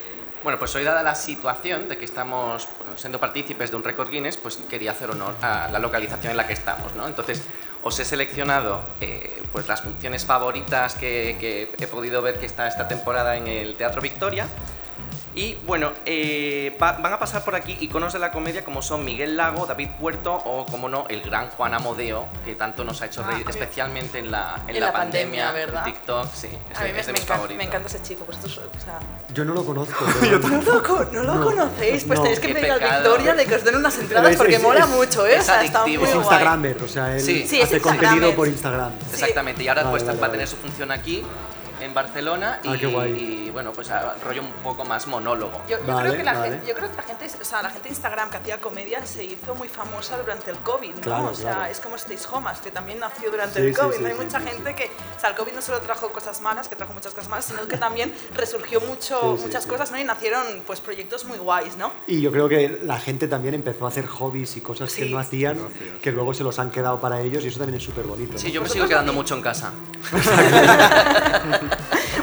Bueno, 0.47 0.59
pues 0.59 0.73
hoy 0.75 0.85
dada 0.85 1.03
la 1.03 1.13
situación 1.13 1.89
de 1.89 1.97
que 1.97 2.05
estamos 2.05 2.69
bueno, 2.79 2.97
siendo 2.97 3.19
partícipes 3.19 3.69
de 3.69 3.75
un 3.75 3.83
récord 3.83 4.09
Guinness, 4.09 4.37
pues 4.37 4.55
quería 4.69 4.91
hacer 4.91 5.09
honor 5.09 5.35
a 5.41 5.67
la 5.69 5.77
localización 5.77 6.31
en 6.31 6.37
la 6.37 6.47
que 6.47 6.53
estamos, 6.53 6.95
¿no? 6.95 7.05
Entonces, 7.05 7.43
os 7.83 7.99
he 7.99 8.05
seleccionado 8.05 8.79
eh, 9.01 9.43
pues 9.51 9.67
las 9.67 9.81
funciones 9.81 10.23
favoritas 10.23 10.95
que, 10.95 11.35
que 11.37 11.69
he 11.83 11.87
podido 11.87 12.21
ver 12.21 12.39
que 12.39 12.45
está 12.45 12.65
esta 12.65 12.87
temporada 12.87 13.35
en 13.35 13.47
el 13.47 13.75
Teatro 13.75 13.99
Victoria. 13.99 14.47
Y 15.37 15.53
bueno, 15.67 15.91
eh, 16.03 16.75
va- 16.81 16.93
van 16.93 17.13
a 17.13 17.19
pasar 17.19 17.43
por 17.45 17.53
aquí 17.53 17.77
iconos 17.79 18.11
de 18.11 18.17
la 18.17 18.31
comedia 18.31 18.63
como 18.65 18.81
son 18.81 19.05
Miguel 19.05 19.37
Lago, 19.37 19.67
David 19.67 19.89
Puerto 19.99 20.33
o, 20.33 20.65
como 20.65 20.89
no, 20.89 21.05
el 21.09 21.21
gran 21.21 21.49
Juan 21.51 21.75
Amodeo, 21.75 22.25
que 22.43 22.55
tanto 22.55 22.83
nos 22.83 23.03
ha 23.03 23.05
hecho 23.05 23.21
Ah, 23.23 23.29
reír, 23.29 23.45
a 23.45 23.49
especialmente 23.51 24.17
en 24.17 24.31
la, 24.31 24.55
en 24.67 24.73
en 24.75 24.79
la 24.79 24.87
la 24.87 24.93
pandemia, 24.93 25.45
pandemia, 25.45 25.51
¿verdad? 25.67 25.83
TikTok, 25.83 26.33
sí, 26.33 26.47
es, 26.71 26.77
A 26.77 26.81
mí 26.81 26.87
de- 26.87 26.93
me, 26.93 26.99
es 27.01 27.05
de 27.05 27.11
me 27.13 27.19
mis 27.19 27.21
encanta, 27.21 27.33
favoritos. 27.35 27.57
me 27.57 27.63
encanta 27.65 27.87
ese 27.87 28.01
chico, 28.01 28.25
vosotros, 28.25 28.57
o 28.57 28.83
sea, 28.83 28.99
Yo 29.31 29.45
no 29.45 29.53
lo 29.53 29.63
conozco. 29.63 30.05
pero- 30.19 30.39
¿No 30.39 30.47
lo, 30.49 31.05
no 31.11 31.23
lo 31.23 31.35
No. 31.35 31.43
conocéis? 31.45 32.03
Pues 32.05 32.17
No. 32.17 32.23
tenéis 32.23 32.39
que 32.39 32.47
Qué 32.47 32.53
pedir 32.55 32.73
pecado. 32.73 33.01
Victoria 33.03 33.35
de 33.35 33.45
que 33.45 33.55
os 33.55 33.63
den 33.63 33.75
unas 33.75 33.99
entradas 33.99 34.31
es- 34.31 34.37
porque 34.37 34.55
es- 34.55 34.63
mola 34.63 34.79
es- 34.79 34.87
mucho, 34.89 35.27
¿eh? 35.27 35.35
es 35.35 35.41
O 35.41 35.43
sea, 35.43 35.63
está 35.63 35.81
adictivo. 35.81 36.01
muy 36.01 36.09
Es 36.09 36.15
guay. 36.15 36.25
Instagramer, 36.25 36.77
o 36.83 36.87
sea, 36.87 37.13
él 37.13 37.21
Sí. 37.21 37.45
Sí, 37.47 37.59
es 37.59 37.65
hace 37.65 37.75
Instagramer. 37.75 37.99
contenido 38.09 38.35
por 38.35 38.47
Instagram. 38.47 38.91
Exactamente, 39.13 39.61
y 39.63 39.67
ahora 39.67 39.83
Vale, 39.83 39.91
pues 39.91 40.03
vale, 40.07 40.19
va 40.19 40.27
a 40.27 40.31
tener 40.31 40.47
su 40.47 40.55
función 40.57 40.91
aquí 40.91 41.23
en 41.81 41.93
Barcelona 41.93 42.59
y, 42.63 42.67
Ah, 42.69 42.75
qué 42.79 42.87
guay. 42.87 43.11
y, 43.47 43.49
bueno, 43.51 43.71
pues 43.71 43.89
a- 43.91 44.15
rollo 44.23 44.41
un 44.41 44.51
poco 44.63 44.83
más 44.85 45.07
monólogo. 45.07 45.61
Yo, 45.69 45.77
yo 45.79 45.85
Vale, 45.93 46.09
creo 46.09 46.17
que 46.17 46.23
la 46.23 46.33
vale. 46.33 46.49
gente, 46.51 46.67
yo 46.67 46.73
creo 46.75 46.89
que 46.89 46.95
la 46.97 47.03
gente, 47.03 47.27
o 47.41 47.45
sea, 47.45 47.61
la 47.61 47.69
gente 47.69 47.83
de 47.87 47.89
Instagram 47.93 48.29
que 48.29 48.37
hacía 48.37 48.59
comedia 48.59 49.05
se 49.05 49.23
hizo 49.23 49.55
muy 49.55 49.67
famosa 49.67 50.17
durante 50.17 50.51
el 50.51 50.57
COVID, 50.57 50.93
¿no? 50.95 51.01
Claro, 51.01 51.27
o 51.29 51.33
sea, 51.33 51.53
claro. 51.53 51.71
es 51.71 51.79
como 51.79 51.97
Stays 51.97 52.27
Homas, 52.31 52.61
que 52.61 52.71
también 52.71 52.99
nació 52.99 53.29
durante 53.31 53.59
Sí, 53.59 53.67
el 53.67 53.75
sí, 53.75 53.81
COVID. 53.81 53.95
sí, 53.97 54.01
¿no? 54.01 54.07
Hay 54.07 54.13
sí, 54.15 54.21
mucha 54.23 54.39
sí, 54.39 54.47
gente 54.47 54.75
que, 54.75 54.91
o 55.15 55.19
sea, 55.19 55.29
el 55.29 55.35
COVID 55.35 55.53
no 55.53 55.61
solo 55.61 55.79
trajo 55.81 56.09
cosas 56.09 56.41
malas, 56.41 56.67
que 56.67 56.75
trajo 56.75 56.93
muchas 56.93 57.13
cosas 57.13 57.29
malas, 57.29 57.45
sino 57.45 57.67
que 57.67 57.77
también 57.77 58.13
resurgió 58.35 58.81
mucho, 58.81 59.19
Sí, 59.21 59.37
sí, 59.37 59.43
muchas 59.47 59.63
sí. 59.63 59.69
cosas, 59.69 59.91
¿no? 59.91 59.97
Y 59.99 60.03
nacieron 60.03 60.45
pues 60.65 60.79
proyectos 60.81 61.25
muy 61.25 61.37
guays, 61.37 61.77
¿no? 61.77 61.91
Y 62.07 62.21
yo 62.21 62.31
creo 62.31 62.49
que 62.49 62.79
la 62.83 62.99
gente 62.99 63.27
también 63.27 63.53
empezó 63.53 63.85
a 63.85 63.89
hacer 63.89 64.07
hobbies 64.07 64.57
y 64.57 64.61
cosas 64.61 64.93
que 64.93 65.03
Sí. 65.05 65.11
no 65.11 65.19
hacían, 65.19 65.57
que 66.01 66.11
luego 66.11 66.33
se 66.33 66.43
los 66.43 66.57
han 66.59 66.71
quedado 66.71 66.99
para 66.99 67.21
ellos 67.21 67.43
y 67.43 67.47
eso 67.47 67.59
también 67.59 67.77
es 67.77 67.83
súper 67.83 68.05
bonito. 68.05 68.37
Sí, 68.37 68.51
yo 68.51 68.61
me 68.61 68.69
sigo 68.69 68.87
quedando 68.87 69.13
mucho 69.13 69.35
en 69.35 69.41
casa. 69.41 69.71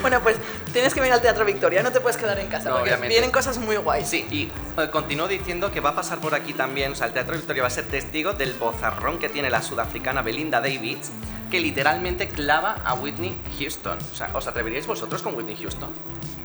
Bueno, 0.05 0.21
pues 0.21 0.37
tienes 0.71 0.93
que 0.93 1.01
venir 1.01 1.15
al 1.15 1.23
Teatro 1.23 1.47
Victoria, 1.47 1.83
no 1.83 1.91
te 1.91 1.99
puedes 1.99 2.19
quedar 2.19 2.39
en 2.39 2.49
casa, 2.49 2.69
No, 2.69 2.75
porque 2.75 2.91
obviamente. 2.91 3.09
vienen 3.09 3.31
cosas 3.31 3.57
muy 3.57 3.77
guays. 3.77 4.07
Sí, 4.07 4.27
y 4.31 4.51
eh, 4.79 4.91
continúo 4.91 5.27
diciendo 5.27 5.73
que 5.73 5.81
va 5.81 5.91
a 5.91 5.95
pasar 5.95 6.19
por 6.19 6.35
aquí 6.35 6.53
también, 6.53 6.93
o 6.93 6.95
sea, 6.95 7.07
el 7.07 7.15
Teatro 7.15 7.35
Victoria 7.35 7.63
va 7.63 7.69
a 7.69 7.71
ser 7.71 7.87
testigo 7.87 8.35
del 8.35 8.53
bozarrón 8.53 9.19
que 9.19 9.31
tiene 9.31 9.49
la 9.49 9.63
sudafricana 9.63 10.21
Belinda 10.21 10.61
Davids, 10.61 11.11
que 11.51 11.59
literalmente 11.59 12.29
clava 12.29 12.83
a 12.85 12.93
Whitney 12.93 13.35
Houston. 13.59 13.97
O 14.13 14.15
sea, 14.15 14.29
¿os 14.35 14.47
atreveríais 14.47 14.87
vosotros 14.87 15.23
con 15.23 15.35
Whitney 15.37 15.57
Houston? 15.57 15.89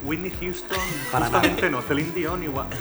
Whitney 0.06 0.32
Houston, 0.39 0.78
Para 1.12 1.26
justamente 1.26 1.69
no. 1.69 1.82
Celine 1.82 2.13
Dion 2.13 2.41
igual. 2.41 2.67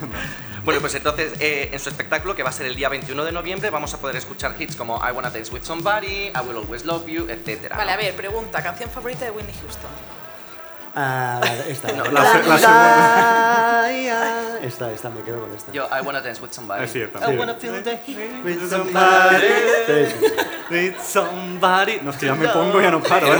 Bueno, 0.64 0.80
pues 0.80 0.94
entonces 0.94 1.32
eh, 1.40 1.70
en 1.72 1.78
su 1.78 1.88
espectáculo, 1.88 2.34
que 2.34 2.42
va 2.42 2.50
a 2.50 2.52
ser 2.52 2.66
el 2.66 2.74
día 2.74 2.88
21 2.88 3.24
de 3.24 3.32
noviembre, 3.32 3.70
vamos 3.70 3.94
a 3.94 3.98
poder 3.98 4.16
escuchar 4.16 4.54
hits 4.58 4.76
como 4.76 4.96
I 4.96 5.12
Wanna 5.12 5.30
Dance 5.30 5.52
With 5.52 5.62
Somebody, 5.62 6.26
I 6.28 6.32
Will 6.46 6.58
Always 6.58 6.84
Love 6.84 7.06
You, 7.06 7.28
etc. 7.28 7.74
Vale, 7.74 7.92
a 7.92 7.96
ver, 7.96 8.14
pregunta, 8.14 8.62
canción 8.62 8.90
favorita 8.90 9.24
de 9.24 9.30
Whitney 9.30 9.54
Houston. 9.62 10.19
Ah, 10.94 11.40
esta. 11.68 11.92
No, 11.92 12.04
la 12.04 12.32
se- 12.32 12.42
la 12.48 12.58
segunda. 12.58 13.90
Esta, 14.62 14.92
esta, 14.92 15.08
me 15.10 15.22
quedo 15.22 15.40
con 15.40 15.52
esta. 15.54 15.72
Yo, 15.72 15.86
I 15.86 16.04
wanna 16.04 16.20
dance 16.20 16.40
with 16.42 16.50
somebody. 16.52 16.84
Es 16.84 16.92
cierto. 16.92 17.18
I 17.18 17.36
wanna 17.36 17.54
feel 17.54 17.82
the 17.82 17.96
heat. 18.06 18.44
With 18.44 18.68
somebody. 18.68 19.46
Need 20.70 20.94
somebody. 21.00 21.98
No, 22.02 22.10
es 22.10 22.16
que 22.18 22.26
ya 22.26 22.34
me 22.34 22.46
pongo, 22.48 22.80
ya 22.80 22.90
no 22.90 23.02
paro. 23.02 23.26
¿eh? 23.34 23.38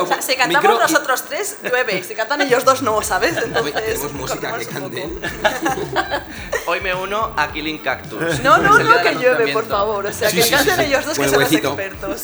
O 0.00 0.06
sea, 0.06 0.20
si 0.20 0.34
cantamos 0.36 0.62
Micro 0.62 0.76
y- 0.76 0.78
nosotros 0.80 1.22
tres, 1.28 1.58
llueve. 1.62 2.02
Si 2.02 2.14
cantan 2.14 2.40
ellos 2.42 2.64
dos, 2.64 2.82
no, 2.82 3.00
¿sabes? 3.02 3.36
Entonces, 3.36 3.74
tenemos 3.74 4.12
música 4.14 4.58
que 4.58 4.66
corremos 4.66 4.82
un 4.82 4.90
cante. 4.90 5.02
poco. 5.02 6.20
Hoy 6.70 6.80
me 6.80 6.94
uno 6.94 7.32
a 7.36 7.48
Killing 7.52 7.78
Cactus. 7.78 8.40
No, 8.42 8.58
no, 8.58 8.78
no, 8.78 9.02
que 9.02 9.14
llueve, 9.14 9.52
por 9.52 9.66
favor. 9.66 10.06
O 10.06 10.12
sea, 10.12 10.28
Sí, 10.30 10.36
que 10.38 10.42
sí, 10.42 10.50
canten 10.50 10.76
sí. 10.76 10.82
ellos 10.82 11.04
dos, 11.06 11.18
que 11.18 11.28
son 11.28 11.40
los 11.40 11.52
expertos. 11.52 12.22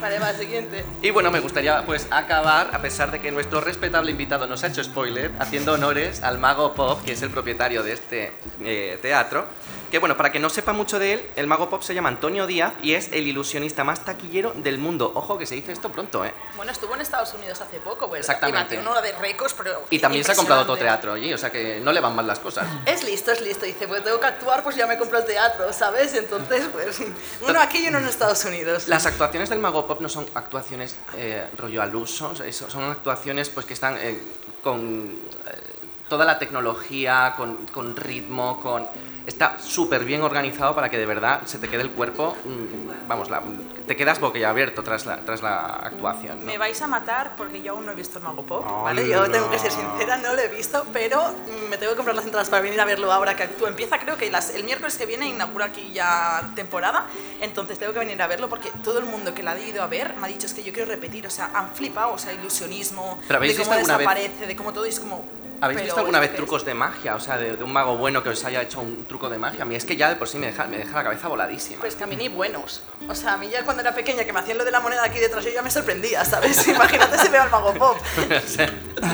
Vale, 0.00 0.18
va, 0.18 0.32
siguiente. 0.32 0.84
Y 1.02 1.10
bueno, 1.10 1.30
me 1.30 1.40
gustaría 1.40 1.84
pues 1.84 2.06
acabar, 2.10 2.70
a 2.72 2.80
pesar 2.80 3.10
de 3.10 3.20
que 3.20 3.30
nuestro 3.30 3.60
respetable 3.60 4.10
invitado 4.10 4.46
nos 4.46 4.64
ha 4.64 4.68
hecho 4.68 4.82
spoiler, 4.82 5.30
haciendo 5.38 5.74
honores 5.74 6.22
al 6.22 6.38
mago 6.38 6.74
Pop, 6.74 7.04
que 7.04 7.12
es 7.12 7.22
el 7.22 7.30
propietario 7.30 7.82
de 7.82 7.92
este 7.92 8.32
eh, 8.64 8.98
teatro. 9.02 9.46
Que 9.90 9.98
bueno, 9.98 10.16
para 10.16 10.30
que 10.30 10.38
no 10.38 10.48
sepa 10.50 10.72
mucho 10.72 11.00
de 11.00 11.14
él, 11.14 11.26
el 11.34 11.48
mago 11.48 11.68
Pop 11.68 11.82
se 11.82 11.94
llama 11.94 12.10
Antonio 12.10 12.46
Díaz 12.46 12.74
y 12.80 12.94
es 12.94 13.10
el 13.12 13.26
ilusionista 13.26 13.82
más 13.82 14.04
taquillero 14.04 14.52
del 14.54 14.78
mundo. 14.78 15.10
Ojo 15.16 15.36
que 15.36 15.46
se 15.46 15.56
dice 15.56 15.72
esto 15.72 15.90
pronto, 15.90 16.24
¿eh? 16.24 16.32
Bueno, 16.56 16.70
estuvo 16.70 16.94
en 16.94 17.00
Estados 17.00 17.34
Unidos 17.34 17.60
hace 17.60 17.80
poco, 17.80 18.08
¿verdad? 18.08 18.20
Exactamente. 18.20 18.76
Y 18.76 18.78
batió 18.78 19.02
de 19.02 19.12
récords, 19.12 19.54
pero 19.54 19.82
Y 19.90 19.98
también 19.98 20.22
se 20.24 20.30
ha 20.30 20.36
comprado 20.36 20.62
otro 20.62 20.76
teatro 20.76 21.14
allí, 21.14 21.34
o 21.34 21.38
sea 21.38 21.50
que 21.50 21.80
no 21.80 21.92
le 21.92 21.98
van 21.98 22.14
mal 22.14 22.26
las 22.26 22.38
cosas. 22.38 22.68
Es 22.86 23.02
listo, 23.02 23.32
es 23.32 23.40
listo. 23.40 23.66
Dice, 23.66 23.88
pues 23.88 24.04
tengo 24.04 24.20
que 24.20 24.26
actuar, 24.26 24.62
pues 24.62 24.76
ya 24.76 24.86
me 24.86 24.96
compro 24.96 25.18
el 25.18 25.24
teatro, 25.24 25.72
¿sabes? 25.72 26.14
Entonces, 26.14 26.68
pues 26.72 27.00
uno 27.40 27.60
aquí 27.60 27.84
y 27.84 27.88
uno 27.88 27.98
en 27.98 28.06
Estados 28.06 28.44
Unidos. 28.44 28.86
Las 28.86 29.06
actuaciones 29.06 29.48
del 29.48 29.58
Mago 29.58 29.88
Pop 29.88 30.00
no 30.00 30.08
son 30.08 30.24
actuaciones 30.34 30.96
eh, 31.16 31.48
rollo 31.58 31.82
al 31.82 31.94
uso, 31.96 32.32
son 32.52 32.84
actuaciones 32.84 33.48
pues 33.48 33.66
que 33.66 33.74
están 33.74 33.96
eh, 33.98 34.20
con 34.62 35.18
eh, 35.46 35.70
toda 36.08 36.24
la 36.24 36.38
tecnología, 36.38 37.34
con, 37.36 37.66
con 37.68 37.96
ritmo, 37.96 38.60
con 38.60 38.86
está 39.30 39.58
súper 39.58 40.04
bien 40.04 40.22
organizado 40.22 40.74
para 40.74 40.88
que 40.90 40.98
de 40.98 41.06
verdad 41.06 41.42
se 41.46 41.58
te 41.58 41.68
quede 41.68 41.82
el 41.82 41.90
cuerpo, 41.92 42.36
mm, 42.44 43.08
vamos, 43.08 43.30
la- 43.30 43.42
te 43.86 43.96
quedas 43.96 44.20
boquiabierto 44.20 44.82
tras 44.82 45.06
la, 45.06 45.18
tras 45.18 45.40
la 45.42 45.56
actuación. 45.66 46.40
¿no? 46.40 46.46
Me 46.46 46.58
vais 46.58 46.80
a 46.82 46.86
matar 46.86 47.32
porque 47.36 47.62
yo 47.62 47.72
aún 47.72 47.86
no 47.86 47.92
he 47.92 47.94
visto 47.94 48.18
el 48.18 48.24
Mago 48.24 48.42
Pop, 48.44 48.64
¿vale? 48.84 49.08
Yo 49.08 49.28
tengo 49.30 49.48
que 49.50 49.58
ser 49.58 49.70
sincera, 49.72 50.16
no 50.16 50.34
lo 50.34 50.40
he 50.40 50.48
visto, 50.48 50.84
pero 50.92 51.20
mm, 51.28 51.68
me 51.70 51.78
tengo 51.78 51.92
que 51.92 51.96
comprar 51.96 52.14
las 52.16 52.24
entradas 52.24 52.48
para 52.50 52.62
venir 52.62 52.80
a 52.80 52.84
verlo 52.84 53.12
ahora 53.12 53.34
que 53.36 53.44
actúa. 53.44 53.68
Empieza 53.68 53.98
creo 53.98 54.16
que 54.16 54.30
las- 54.30 54.54
el 54.54 54.64
miércoles 54.64 54.96
que 54.98 55.06
viene 55.06 55.26
inaugura 55.28 55.66
aquí 55.66 55.90
ya 55.92 56.50
temporada, 56.54 57.06
entonces 57.40 57.78
tengo 57.78 57.92
que 57.92 58.00
venir 58.00 58.20
a 58.20 58.26
verlo 58.26 58.48
porque 58.48 58.70
todo 58.84 58.98
el 58.98 59.04
mundo 59.06 59.32
que 59.34 59.42
la 59.42 59.52
ha 59.52 59.58
ido 59.60 59.82
a 59.82 59.86
ver 59.86 60.16
me 60.16 60.26
ha 60.26 60.28
dicho 60.28 60.46
es 60.46 60.54
que 60.54 60.62
yo 60.62 60.72
quiero 60.72 60.88
repetir, 60.90 61.26
o 61.26 61.30
sea, 61.30 61.50
han 61.54 61.70
flipado, 61.70 62.12
o 62.14 62.18
sea, 62.18 62.32
ilusionismo, 62.32 63.18
¿Pero 63.26 63.36
habéis 63.38 63.56
de 63.56 63.62
cómo 63.64 63.76
vez- 63.76 63.86
desaparece, 63.86 64.46
de 64.46 64.56
cómo 64.56 64.72
todo 64.72 64.84
es 64.84 64.98
como... 65.00 65.24
¿Habéis 65.60 65.76
pero 65.78 65.84
visto 65.86 66.00
alguna 66.00 66.20
vez 66.20 66.34
trucos 66.34 66.64
de 66.64 66.74
magia? 66.74 67.14
O 67.14 67.20
sea, 67.20 67.36
de, 67.36 67.56
de 67.56 67.64
un 67.64 67.72
mago 67.72 67.96
bueno 67.96 68.22
que 68.22 68.30
os 68.30 68.44
haya 68.44 68.62
hecho 68.62 68.80
un 68.80 69.04
truco 69.06 69.28
de 69.28 69.38
magia. 69.38 69.62
A 69.62 69.64
mí 69.66 69.74
es 69.74 69.84
que 69.84 69.96
ya 69.96 70.08
de 70.08 70.16
por 70.16 70.26
sí 70.28 70.38
me 70.38 70.46
deja, 70.46 70.64
me 70.66 70.78
deja 70.78 70.96
la 70.96 71.04
cabeza 71.04 71.28
voladísima. 71.28 71.80
Pues 71.80 71.96
que 71.96 72.04
a 72.04 72.06
mí 72.06 72.16
ni 72.16 72.28
buenos. 72.28 72.82
O 73.08 73.14
sea, 73.14 73.34
a 73.34 73.36
mí 73.36 73.48
ya 73.50 73.62
cuando 73.64 73.82
era 73.82 73.94
pequeña 73.94 74.24
que 74.24 74.32
me 74.32 74.40
hacían 74.40 74.58
lo 74.58 74.64
de 74.64 74.70
la 74.70 74.80
moneda 74.80 75.04
aquí 75.04 75.18
detrás, 75.18 75.44
yo 75.44 75.50
ya 75.50 75.62
me 75.62 75.70
sorprendía, 75.70 76.24
¿sabes? 76.24 76.66
Imagínate 76.68 77.18
si 77.18 77.28
veo 77.28 77.42
al 77.42 77.50
Mago 77.50 77.74
Pop. 77.74 77.96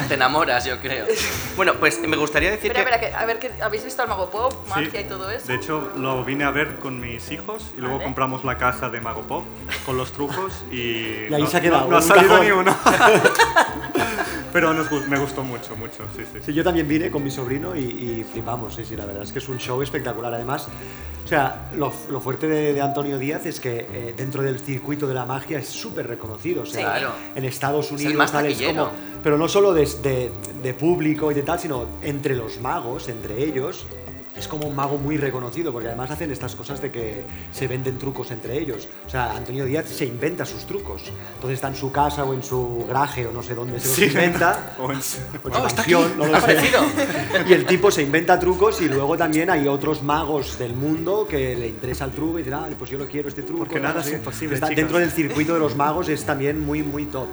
Te 0.08 0.14
enamoras, 0.14 0.64
yo 0.64 0.78
creo. 0.78 1.06
Bueno, 1.56 1.74
pues 1.74 2.00
me 2.00 2.16
gustaría 2.16 2.50
decir 2.50 2.70
Espera, 2.70 2.98
que... 3.00 3.06
espera, 3.06 3.16
que, 3.18 3.22
a 3.22 3.26
ver, 3.26 3.62
¿habéis 3.62 3.84
visto 3.84 4.02
al 4.02 4.08
Mago 4.08 4.30
Pop, 4.30 4.52
Sí. 4.66 4.70
magia 4.70 5.00
y 5.00 5.04
todo 5.04 5.30
eso? 5.30 5.46
De 5.46 5.54
hecho, 5.54 5.92
lo 5.96 6.24
vine 6.24 6.44
a 6.44 6.50
ver 6.50 6.78
con 6.78 7.00
mis 7.00 7.30
hijos 7.30 7.70
y 7.76 7.80
luego 7.80 7.96
Vale. 7.96 8.04
compramos 8.04 8.44
la 8.44 8.56
caja 8.58 8.88
de 8.88 9.00
Mago 9.00 9.22
Pop 9.22 9.44
con 9.84 9.96
los 9.96 10.12
trucos 10.12 10.52
y, 10.70 11.26
Y 11.28 11.34
ahí 11.34 11.42
no, 11.42 11.46
se 11.48 11.56
ha 11.56 11.60
quedado, 11.60 11.84
no, 11.84 11.90
no 11.90 11.96
ha 11.96 12.02
salido 12.02 12.28
cajón. 12.30 12.44
ni 12.46 12.52
uno. 12.52 12.76
Pero 14.52 14.72
nos 14.72 14.90
me 15.08 15.18
gustó 15.18 15.42
mucho, 15.42 15.76
mucho, 15.76 16.04
sí, 16.16 16.24
sí. 16.32 16.35
Sí, 16.42 16.52
yo 16.52 16.62
también 16.64 16.86
vine 16.88 17.10
con 17.10 17.22
mi 17.22 17.30
sobrino 17.30 17.74
y, 17.76 17.80
y 17.80 18.26
flipamos, 18.30 18.74
sí, 18.74 18.84
sí, 18.84 18.96
la 18.96 19.06
verdad 19.06 19.22
es 19.22 19.32
que 19.32 19.38
es 19.38 19.48
un 19.48 19.58
show 19.58 19.80
espectacular. 19.82 20.32
Además, 20.34 20.68
o 21.24 21.28
sea, 21.28 21.70
lo, 21.76 21.92
lo 22.10 22.20
fuerte 22.20 22.46
de, 22.46 22.72
de 22.72 22.80
Antonio 22.80 23.18
Díaz 23.18 23.46
es 23.46 23.58
que 23.60 23.86
eh, 23.92 24.14
dentro 24.16 24.42
del 24.42 24.60
circuito 24.60 25.06
de 25.06 25.14
la 25.14 25.24
magia 25.26 25.58
es 25.58 25.66
súper 25.68 26.06
reconocido. 26.06 26.62
O 26.62 26.66
sea, 26.66 26.74
Sí. 26.80 26.84
Claro. 27.00 27.12
en 27.34 27.44
Estados 27.44 27.90
Unidos 27.90 28.12
más 28.18 28.32
tal, 28.32 28.46
es 28.46 28.58
como, 28.86 28.90
pero 29.22 29.36
no 29.38 29.48
solo 29.48 29.72
de, 29.74 29.86
de- 30.02 30.30
de 30.62 30.74
público 30.74 31.30
y 31.30 31.34
de 31.34 31.42
tal, 31.42 31.58
sino 31.58 31.86
entre 32.02 32.34
los 32.36 32.60
magos, 32.60 33.08
entre 33.08 33.42
ellos. 33.42 33.86
Es 34.38 34.48
como 34.48 34.66
un 34.68 34.76
mago 34.76 34.98
muy 34.98 35.16
reconocido, 35.16 35.72
porque 35.72 35.88
además 35.88 36.10
hacen 36.10 36.30
estas 36.30 36.54
cosas 36.54 36.80
de 36.82 36.90
que 36.90 37.24
se 37.52 37.66
venden 37.66 37.98
trucos 37.98 38.30
entre 38.30 38.58
ellos. 38.58 38.86
O 39.06 39.10
sea, 39.10 39.34
Antonio 39.34 39.64
Díaz 39.64 39.86
se 39.88 40.04
inventa 40.04 40.44
sus 40.44 40.66
trucos. 40.66 41.04
Entonces 41.36 41.54
está 41.54 41.68
en 41.68 41.74
su 41.76 41.90
casa 41.90 42.24
o 42.24 42.34
en 42.34 42.42
su 42.42 42.84
garaje 42.86 43.26
o 43.26 43.32
no 43.32 43.42
sé 43.42 43.54
dónde 43.54 43.80
se 43.80 43.88
los 43.88 43.96
Sí. 43.96 44.04
inventa. 44.04 44.74
O 44.78 44.84
en- 44.84 44.90
o 44.90 44.92
en 44.92 45.02
su 45.02 45.18
Oh, 45.42 45.66
está 45.66 45.76
mansión, 45.78 46.04
aquí. 46.04 46.14
no 46.18 46.26
lo 46.26 46.36
Ha 46.36 46.40
sé. 46.40 46.44
aparecido. 46.52 46.80
Y 47.48 47.52
el 47.54 47.66
tipo 47.66 47.90
se 47.90 48.02
inventa 48.02 48.38
trucos 48.38 48.80
y 48.82 48.88
luego 48.88 49.16
también 49.16 49.48
hay 49.50 49.66
otros 49.68 50.02
magos 50.02 50.58
del 50.58 50.74
mundo 50.74 51.26
que 51.28 51.56
le 51.56 51.68
interesa 51.68 52.04
el 52.04 52.10
truco 52.12 52.38
y 52.38 52.42
dirán, 52.42 52.64
ah, 52.64 52.74
pues 52.78 52.90
yo 52.90 52.98
lo 52.98 53.06
quiero 53.06 53.28
este 53.28 53.42
truco. 53.42 53.60
Porque 53.64 53.80
no 53.80 53.88
nada 53.88 54.02
sé 54.02 54.10
es 54.10 54.16
imposible, 54.16 54.54
Está 54.56 54.68
dentro 54.68 54.98
del 54.98 55.10
circuito 55.10 55.54
de 55.54 55.60
los 55.60 55.76
magos 55.76 56.08
es 56.08 56.24
también 56.24 56.60
muy, 56.60 56.82
muy 56.82 57.06
top. 57.06 57.28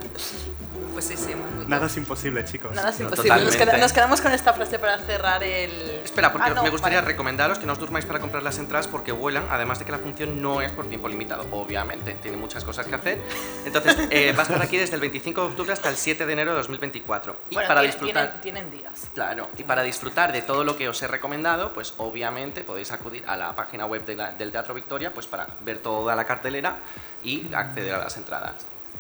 Muy, 1.10 1.36
muy 1.36 1.66
Nada 1.68 1.88
es 1.88 1.98
imposible, 1.98 2.46
chicos. 2.46 2.74
Nada 2.74 2.90
es 2.90 3.00
No, 3.00 3.06
imposible. 3.06 3.30
Nos, 3.30 3.40
totalmente. 3.44 3.66
queda- 3.72 3.78
nos 3.82 3.94
quedamos 3.94 4.22
con 4.22 4.32
esta 4.32 4.54
frase 4.54 4.80
para 4.80 4.98
cerrar 5.00 5.44
el... 5.44 5.72
Espera, 6.04 6.32
porque 6.32 6.50
Ah, 6.50 6.54
no, 6.54 6.64
me 6.64 6.70
gustaría 6.70 7.00
vale. 7.00 7.08
recomendaros 7.12 7.60
que 7.60 7.66
no 7.66 7.74
os 7.74 7.80
durmáis 7.80 8.06
para 8.06 8.20
comprar 8.20 8.42
las 8.44 8.58
entradas 8.58 8.88
porque 8.88 9.12
vuelan, 9.12 9.46
además 9.50 9.80
de 9.80 9.86
que 9.86 9.92
la 9.92 9.98
función 10.00 10.42
no 10.42 10.62
es 10.62 10.72
por 10.72 10.88
tiempo 10.88 11.08
limitado, 11.10 11.46
obviamente, 11.52 12.14
tiene 12.22 12.38
muchas 12.38 12.64
cosas 12.64 12.86
que 12.86 12.96
hacer. 12.96 13.22
Entonces, 13.66 13.98
eh, 14.12 14.34
va 14.34 14.40
a 14.40 14.44
estar 14.44 14.62
aquí 14.62 14.78
desde 14.78 14.96
el 14.96 15.02
25 15.02 15.42
de 15.42 15.48
octubre 15.48 15.74
hasta 15.74 15.90
el 15.90 15.96
7 15.98 16.26
de 16.26 16.34
enero 16.34 16.52
de 16.52 16.58
2024. 16.58 17.36
Y 17.50 17.56
Bueno, 17.56 17.68
para 17.68 17.82
tiene- 17.82 17.94
disfrutar... 17.94 18.42
tienen, 18.42 18.70
tienen 18.70 18.72
días. 18.72 19.08
Claro, 19.14 19.50
y 19.58 19.64
para 19.64 19.84
disfrutar 19.84 20.32
de 20.32 20.42
todo 20.42 20.64
lo 20.64 20.78
que 20.78 20.88
os 20.90 21.02
he 21.02 21.08
recomendado, 21.08 21.74
pues 21.74 21.94
obviamente 21.98 22.62
podéis 22.62 22.92
acudir 22.92 23.24
a 23.28 23.36
la 23.36 23.56
página 23.56 23.86
web 23.86 24.06
de 24.06 24.16
la- 24.16 24.32
del 24.32 24.52
Teatro 24.52 24.74
Victoria 24.74 25.14
pues 25.14 25.28
para 25.28 25.48
ver 25.62 25.80
toda 25.80 26.16
la 26.16 26.26
cartelera 26.26 26.78
y 27.24 27.54
acceder 27.54 27.96
a 27.96 28.00
las 28.00 28.16
entradas. 28.18 28.54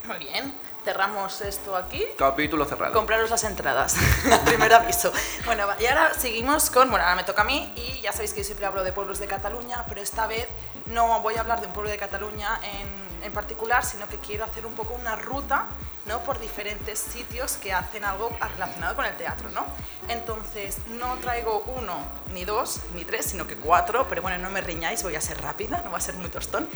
Muy 0.07 0.17
bien. 0.17 0.53
Cerramos 0.83 1.39
esto 1.41 1.77
aquí. 1.77 2.03
Capítulo 2.17 2.65
cerrado. 2.65 2.93
Compraros 2.93 3.29
las 3.29 3.43
entradas. 3.45 3.95
Primer 4.45 4.73
aviso. 4.73 5.13
Bueno, 5.45 5.65
y 5.79 5.85
ahora 5.85 6.13
seguimos 6.13 6.69
con. 6.69 6.89
Bueno, 6.89 7.05
ahora 7.05 7.15
me 7.15 7.23
toca 7.23 7.43
a 7.43 7.45
mí 7.45 7.73
y 7.77 8.01
ya 8.01 8.11
sabéis 8.11 8.33
que 8.33 8.41
yo 8.41 8.43
siempre 8.43 8.65
hablo 8.65 8.83
de 8.83 8.91
pueblos 8.91 9.19
de 9.19 9.27
Cataluña, 9.27 9.85
pero 9.87 10.01
esta 10.01 10.27
vez 10.27 10.47
no 10.87 11.21
voy 11.21 11.35
a 11.35 11.39
hablar 11.39 11.61
de 11.61 11.67
un 11.67 11.73
pueblo 11.73 11.89
de 11.89 11.97
Cataluña 11.97 12.59
en, 12.63 13.23
en 13.23 13.31
particular, 13.31 13.85
sino 13.85 14.07
que 14.09 14.17
quiero 14.17 14.43
hacer 14.43 14.65
un 14.65 14.73
poco 14.73 14.93
una 14.93 15.15
ruta 15.15 15.67
¿no? 16.05 16.19
por 16.23 16.39
diferentes 16.39 16.99
sitios 16.99 17.57
que 17.57 17.73
hacen 17.73 18.03
algo 18.03 18.29
relacionado 18.53 18.95
con 18.95 19.05
el 19.05 19.15
teatro. 19.15 19.49
¿no? 19.49 19.65
Entonces, 20.09 20.77
no 20.89 21.15
traigo 21.17 21.63
uno, 21.77 21.97
ni 22.33 22.45
dos, 22.45 22.81
ni 22.93 23.05
tres, 23.05 23.27
sino 23.27 23.47
que 23.47 23.55
cuatro, 23.55 24.07
pero 24.09 24.21
bueno, 24.21 24.37
no 24.37 24.49
me 24.49 24.61
riñáis, 24.61 25.03
voy 25.03 25.15
a 25.15 25.21
ser 25.21 25.41
rápida, 25.41 25.81
no 25.83 25.91
va 25.91 25.97
a 25.97 26.01
ser 26.01 26.15
muy 26.15 26.29
tostón. 26.29 26.67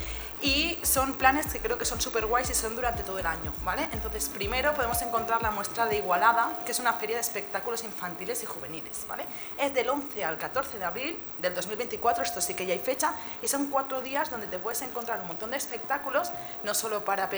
Y 0.41 0.77
son 0.83 1.13
planes 1.13 1.47
que 1.47 1.59
creo 1.59 1.79
que 1.79 1.85
son 1.85 1.99
súper 1.99 2.27
guays 2.27 2.51
y 2.51 2.53
son 2.53 2.75
durante 2.75 3.01
todo 3.01 3.17
el 3.17 3.25
año, 3.25 3.51
¿vale? 3.63 3.89
Entonces, 3.91 4.29
primero 4.29 4.73
podemos 4.75 5.01
encontrar 5.01 5.41
la 5.41 5.49
muestra 5.49 5.87
de 5.87 5.97
Igualada, 5.97 6.59
que 6.63 6.73
es 6.73 6.79
una 6.79 6.93
feria 6.93 7.15
de 7.15 7.21
espectáculos 7.21 7.83
infantiles 7.83 8.43
y 8.43 8.45
juveniles, 8.45 9.05
¿vale? 9.07 9.25
Es 9.57 9.73
del 9.73 9.89
11 9.89 10.23
al 10.23 10.37
14 10.37 10.77
de 10.77 10.85
abril 10.85 11.19
del 11.41 11.55
2024, 11.55 12.23
esto 12.23 12.39
sí 12.39 12.53
que 12.53 12.67
ya 12.67 12.73
hay 12.73 12.79
fecha, 12.79 13.13
y 13.41 13.47
son 13.47 13.71
cuatro 13.71 14.01
días 14.01 14.29
donde 14.29 14.45
te 14.45 14.59
puedes 14.59 14.83
encontrar 14.83 15.21
un 15.21 15.27
montón 15.27 15.49
de 15.49 15.57
espectáculos, 15.57 16.29
no 16.63 16.75
solo 16.75 17.03
para, 17.03 17.29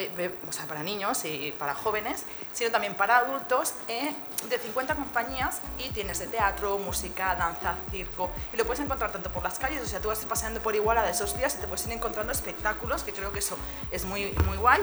para 0.68 0.84
niños 0.84 1.24
y 1.24 1.54
para 1.58 1.76
jóvenes, 1.80 2.26
sino 2.54 2.72
también 2.72 2.96
para 2.96 3.18
adultos, 3.18 3.74
eh, 3.88 4.14
de 4.50 4.58
50 4.58 4.96
compañías, 4.96 5.62
y 5.78 5.90
tienes 5.90 6.20
de 6.20 6.28
teatro, 6.28 6.78
música, 6.78 7.36
danza, 7.36 7.76
circo, 7.92 8.30
y 8.54 8.58
lo 8.58 8.66
puedes 8.66 8.84
encontrar 8.84 9.12
tanto 9.12 9.32
por 9.32 9.44
las 9.44 9.60
calles, 9.60 9.82
o 9.82 9.88
sea, 9.88 10.00
tú 10.00 10.10
vas 10.10 10.20
paseando 10.26 10.62
por 10.62 10.76
Igualada 10.76 11.10
esos 11.10 11.38
días 11.38 11.56
y 11.56 11.58
te 11.60 11.68
puedes 11.68 11.86
ir 11.86 11.92
encontrando 11.92 12.32
espectáculos, 12.32 13.04
que 13.04 13.12
creo 13.12 13.32
que 13.32 13.40
eso 13.40 13.58
es 13.92 14.06
muy, 14.06 14.32
muy 14.46 14.58
guay. 14.58 14.82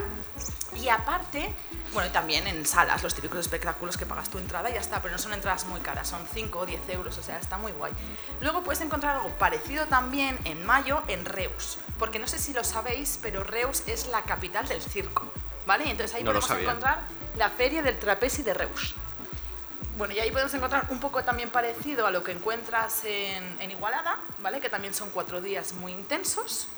Y 0.74 0.88
aparte, 0.88 1.54
bueno, 1.92 2.08
y 2.10 2.12
también 2.12 2.46
en 2.46 2.66
salas, 2.66 3.02
los 3.02 3.14
típicos 3.14 3.38
espectáculos 3.38 3.96
que 3.96 4.04
pagas 4.04 4.28
tu 4.28 4.38
entrada 4.38 4.68
y 4.68 4.74
ya 4.74 4.80
está, 4.80 5.00
pero 5.00 5.12
no 5.12 5.18
son 5.18 5.32
entradas 5.32 5.64
muy 5.66 5.80
caras, 5.80 6.08
son 6.08 6.26
5 6.32 6.58
o 6.58 6.66
10 6.66 6.88
euros, 6.90 7.16
o 7.16 7.22
sea, 7.22 7.38
está 7.38 7.56
muy 7.56 7.72
guay. 7.72 7.92
Luego 8.40 8.62
puedes 8.62 8.82
encontrar 8.82 9.16
algo 9.16 9.30
parecido 9.38 9.86
también 9.86 10.38
en 10.44 10.64
mayo 10.66 11.02
en 11.08 11.24
Reus, 11.24 11.78
porque 11.98 12.18
no 12.18 12.28
sé 12.28 12.38
si 12.38 12.52
lo 12.52 12.64
sabéis, 12.64 13.18
pero 13.22 13.42
Reus 13.42 13.82
es 13.86 14.08
la 14.08 14.22
capital 14.22 14.68
del 14.68 14.82
circo, 14.82 15.24
¿vale? 15.66 15.90
Entonces 15.90 16.14
ahí 16.14 16.22
No 16.22 16.32
podemos 16.32 16.50
encontrar 16.50 17.00
la 17.36 17.50
feria 17.50 17.82
del 17.82 17.98
trapezi 17.98 18.42
de 18.42 18.54
Reus. 18.54 18.94
Bueno, 19.96 20.12
y 20.12 20.20
ahí 20.20 20.30
podemos 20.30 20.52
encontrar 20.52 20.86
un 20.90 21.00
poco 21.00 21.24
también 21.24 21.48
parecido 21.50 22.06
a 22.06 22.10
lo 22.10 22.22
que 22.22 22.32
encuentras 22.32 23.04
en, 23.04 23.60
en 23.60 23.70
Igualada, 23.70 24.18
¿vale? 24.40 24.60
Que 24.60 24.68
también 24.68 24.92
son 24.92 25.10
cuatro 25.10 25.40
días 25.40 25.72
muy 25.72 25.92
intensos, 25.92 26.68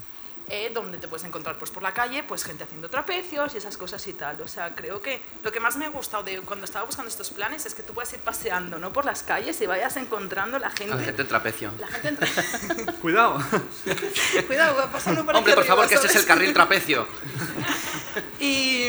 eh, 0.51 0.71
donde 0.73 0.99
te 0.99 1.09
puedes 1.09 1.25
encontrar 1.25 1.59
pues, 1.59 1.71
por 1.71 1.83
la 1.83 1.93
calle 1.93 2.23
pues 2.23 2.45
gente 2.45 2.65
haciendo 2.65 2.89
trapecios 2.89 3.55
y 3.55 3.59
esas 3.59 3.77
cosas 3.77 4.07
y 4.07 4.13
tal. 4.13 4.41
O 4.41 4.49
sea, 4.49 4.75
creo 4.75 5.03
que 5.03 5.21
lo 5.43 5.53
que 5.53 5.61
más 5.61 5.77
me 5.77 5.85
ha 5.85 5.89
gustado 5.91 6.23
de 6.23 6.41
cuando 6.41 6.65
estaba 6.65 6.85
buscando 6.87 7.09
estos 7.09 7.31
planes 7.31 7.67
es 7.67 7.75
que 7.75 7.83
tú 7.83 7.93
puedes 7.93 8.13
ir 8.13 8.21
paseando, 8.21 8.79
¿no? 8.79 8.93
Por 8.93 9.05
las 9.05 9.23
calles 9.23 9.61
y 9.61 9.67
vayas 9.67 9.97
encontrando 9.97 10.59
la 10.59 10.71
gente... 10.71 10.95
La 10.95 11.03
gente 11.03 11.23
en 11.23 11.29
trapecio. 11.29 11.71
La 11.79 11.87
gente 11.89 12.09
entra... 12.09 12.29
Cuidado. 13.03 13.39
Cuidado, 14.47 14.77
va 14.77 14.91
pasando 14.91 15.25
por 15.25 15.37
Hombre, 15.37 15.55
por 15.55 15.63
arriba, 15.63 15.77
favor, 15.77 15.89
que 15.89 15.95
este 15.95 16.07
es 16.07 16.17
el 16.17 16.27
carril 16.27 16.53
trapecio. 16.53 17.07
Y 18.41 18.89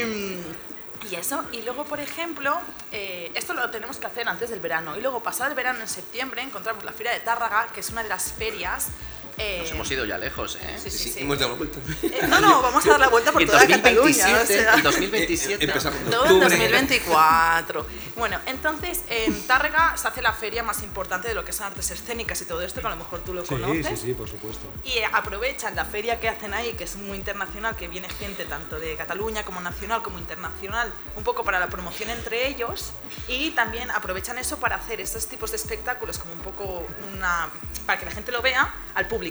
Y 1.10 1.14
eso, 1.14 1.44
y 1.52 1.62
luego, 1.62 1.84
por 1.84 2.00
ejemplo, 2.00 2.58
eh, 2.92 3.30
esto 3.34 3.52
lo 3.54 3.68
tenemos 3.70 3.98
que 3.98 4.06
hacer 4.06 4.28
antes 4.28 4.50
del 4.50 4.60
verano. 4.60 4.96
Y 4.96 5.00
luego, 5.00 5.22
pasado 5.22 5.50
el 5.50 5.56
verano, 5.56 5.80
en 5.80 5.88
septiembre, 5.88 6.42
encontramos 6.42 6.84
la 6.84 6.92
Feria 6.92 7.12
de 7.12 7.20
Tárraga, 7.20 7.68
que 7.72 7.80
es 7.80 7.90
una 7.90 8.02
de 8.02 8.08
las 8.08 8.32
ferias. 8.32 8.88
Eh, 9.40 9.58
Nos 9.62 9.70
hemos 9.72 9.90
ido 9.90 10.04
ya 10.04 10.18
lejos, 10.18 10.56
¿eh? 10.56 10.76
Sí, 10.82 10.90
sí, 10.90 10.98
Sí, 10.98 11.10
sí. 11.12 11.20
hemos 11.20 11.38
dado 11.38 11.52
la 11.52 11.58
vuelta. 11.58 11.78
Eh, 12.02 12.26
no, 12.28 12.40
no, 12.40 12.62
vamos 12.62 12.84
a 12.86 12.90
dar 12.90 13.00
la 13.00 13.08
vuelta 13.08 13.32
por 13.32 13.42
En 13.42 13.48
toda 13.48 13.66
Cataluña. 13.66 13.94
2027, 13.94 14.42
o 14.42 14.46
sea. 14.62 14.74
en 14.74 14.82
2027. 14.82 15.64
Empezamos 15.64 16.00
en 16.00 16.10
Todo 16.10 16.24
en 16.26 16.30
octubre. 16.32 16.56
2024. 16.58 17.86
Bueno, 18.16 18.38
entonces 18.46 19.00
en 19.08 19.46
Tárrega 19.46 19.96
se 19.96 20.08
hace 20.08 20.20
la 20.20 20.32
feria 20.34 20.62
más 20.62 20.82
importante 20.82 21.28
de 21.28 21.34
lo 21.34 21.44
que 21.44 21.52
son 21.52 21.66
artes 21.66 21.90
escénicas 21.90 22.40
y 22.42 22.44
todo 22.44 22.60
esto, 22.60 22.80
que 22.80 22.86
a 22.86 22.90
lo 22.90 22.96
mejor 22.96 23.20
tú 23.20 23.32
lo 23.32 23.42
Sí, 23.42 23.48
conoces. 23.48 23.98
sí, 24.00 24.08
sí, 24.08 24.12
por 24.14 24.28
supuesto. 24.28 24.66
Y 24.84 24.98
eh, 24.98 25.04
aprovechan 25.10 25.74
la 25.74 25.84
feria 25.86 26.20
que 26.20 26.28
hacen 26.28 26.52
ahí, 26.52 26.74
que 26.74 26.84
es 26.84 26.96
muy 26.96 27.16
internacional, 27.16 27.76
que 27.76 27.88
viene 27.88 28.08
gente 28.10 28.44
tanto 28.44 28.78
de 28.78 28.94
Cataluña 28.96 29.44
como 29.44 29.60
nacional 29.60 30.02
como 30.02 30.18
internacional, 30.18 30.92
un 31.16 31.24
poco 31.24 31.44
para 31.44 31.58
la 31.58 31.68
promoción 31.70 32.10
entre 32.10 32.46
ellos. 32.48 32.92
Y 33.28 33.50
también 33.52 33.90
aprovechan 33.90 34.36
eso 34.38 34.58
para 34.58 34.76
hacer 34.76 35.00
estos 35.00 35.26
tipos 35.26 35.50
de 35.50 35.56
espectáculos 35.56 36.18
como 36.18 36.32
un 36.34 36.40
poco 36.40 36.86
una... 37.14 37.48
para 37.86 37.98
que 37.98 38.06
la 38.06 38.12
gente 38.12 38.32
lo 38.32 38.42
vea 38.42 38.74
al 38.94 39.06
público. 39.08 39.29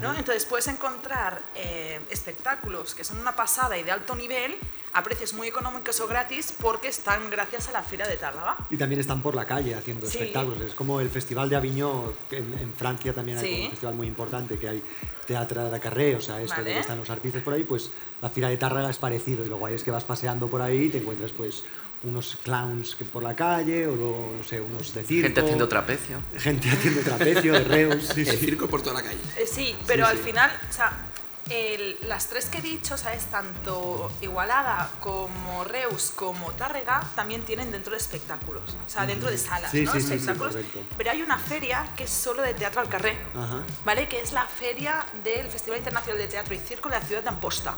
¿No? 0.00 0.14
Entonces 0.14 0.44
puedes 0.46 0.66
encontrar 0.68 1.40
eh, 1.54 2.00
espectáculos 2.10 2.94
que 2.94 3.04
son 3.04 3.18
una 3.18 3.34
pasada 3.36 3.76
y 3.78 3.82
de 3.82 3.90
alto 3.92 4.14
nivel 4.14 4.56
a 4.92 5.02
precios 5.02 5.32
muy 5.34 5.48
económicos 5.48 5.98
o 6.00 6.06
gratis 6.06 6.54
porque 6.60 6.86
están 6.88 7.28
gracias 7.28 7.68
a 7.68 7.72
la 7.72 7.82
Feria 7.82 8.06
de 8.06 8.16
Tárraga. 8.16 8.56
Y 8.70 8.76
también 8.76 9.00
están 9.00 9.22
por 9.22 9.34
la 9.34 9.44
calle 9.44 9.74
haciendo 9.74 10.06
Sí. 10.06 10.18
espectáculos. 10.18 10.60
Es 10.60 10.74
como 10.74 11.00
el 11.00 11.10
Festival 11.10 11.48
de 11.50 11.56
Aviñón, 11.56 12.12
en, 12.30 12.56
en 12.58 12.72
Francia 12.74 13.12
también 13.12 13.38
hay 13.38 13.44
Sí. 13.44 13.62
un 13.64 13.70
festival 13.70 13.94
muy 13.96 14.06
importante, 14.06 14.56
que 14.56 14.68
hay 14.68 14.84
teatro 15.26 15.68
de 15.70 15.80
carré, 15.80 16.14
o 16.14 16.20
sea, 16.20 16.40
esto 16.40 16.56
de 16.56 16.62
Vale. 16.62 16.74
que 16.74 16.80
están 16.80 16.98
los 16.98 17.10
artistas 17.10 17.42
por 17.42 17.54
ahí, 17.54 17.64
pues 17.64 17.90
la 18.22 18.28
Fira 18.28 18.48
de 18.48 18.56
Tárraga 18.56 18.88
es 18.90 18.98
parecido. 18.98 19.44
Y 19.44 19.48
lo 19.48 19.56
guay 19.56 19.74
es 19.74 19.82
que 19.82 19.90
vas 19.90 20.04
paseando 20.04 20.48
por 20.48 20.62
ahí 20.62 20.82
y 20.84 20.88
te 20.90 20.98
encuentras 20.98 21.32
pues 21.32 21.64
unos 22.04 22.36
clowns 22.42 22.94
que 22.94 23.04
por 23.04 23.22
la 23.22 23.34
calle, 23.34 23.86
o 23.86 23.94
luego, 23.96 24.34
no 24.38 24.44
sé, 24.44 24.60
unos 24.60 24.94
de 24.94 25.02
circo. 25.04 25.26
Gente 25.26 25.40
haciendo 25.40 25.68
trapecio. 25.68 26.18
Gente 26.38 26.70
haciendo 26.70 27.00
trapecio, 27.02 27.52
de 27.54 27.64
reus, 27.64 28.04
sí, 28.14 28.20
El 28.20 28.26
sí. 28.30 28.36
circo 28.38 28.68
por 28.68 28.82
toda 28.82 28.96
la 28.96 29.02
calle. 29.02 29.20
Eh, 29.36 29.46
sí, 29.46 29.74
pero 29.86 30.04
Sí, 30.06 30.10
al 30.12 30.16
sí. 30.18 30.22
final, 30.24 30.50
o 30.68 30.72
sea, 30.72 30.92
el- 31.50 31.98
las 32.08 32.28
tres 32.28 32.46
que 32.46 32.58
he 32.58 32.62
dicho, 32.62 32.96
¿sabes? 32.96 33.24
Tanto 33.26 34.10
Igualada 34.22 34.90
como 35.00 35.62
Reus 35.64 36.10
como 36.14 36.52
Tárrega 36.52 37.02
también 37.14 37.42
tienen 37.42 37.70
dentro 37.70 37.90
de 37.92 37.98
espectáculos, 37.98 38.62
o 38.86 38.88
sea, 38.90 39.04
dentro 39.06 39.30
de 39.30 39.36
salas, 39.36 39.70
Sí, 39.70 39.82
¿no? 39.82 39.92
sí, 39.92 40.00
sí, 40.00 40.06
sí, 40.08 40.14
espectáculos. 40.14 40.54
correcto. 40.54 40.80
pero 40.96 41.10
hay 41.10 41.20
una 41.22 41.38
feria 41.38 41.86
que 41.96 42.04
es 42.04 42.10
solo 42.10 42.40
de 42.42 42.54
teatro 42.54 42.80
al 42.80 42.88
carré, 42.88 43.16
Ajá. 43.34 43.62
¿vale? 43.84 44.08
Que 44.08 44.20
es 44.22 44.32
la 44.32 44.46
feria 44.46 45.04
del 45.22 45.48
Festival 45.48 45.78
Internacional 45.78 46.18
de 46.18 46.28
Teatro 46.28 46.54
y 46.54 46.58
Circo 46.58 46.88
de 46.88 46.98
la 46.98 47.04
ciudad 47.04 47.22
de 47.22 47.28
Amposta. 47.28 47.74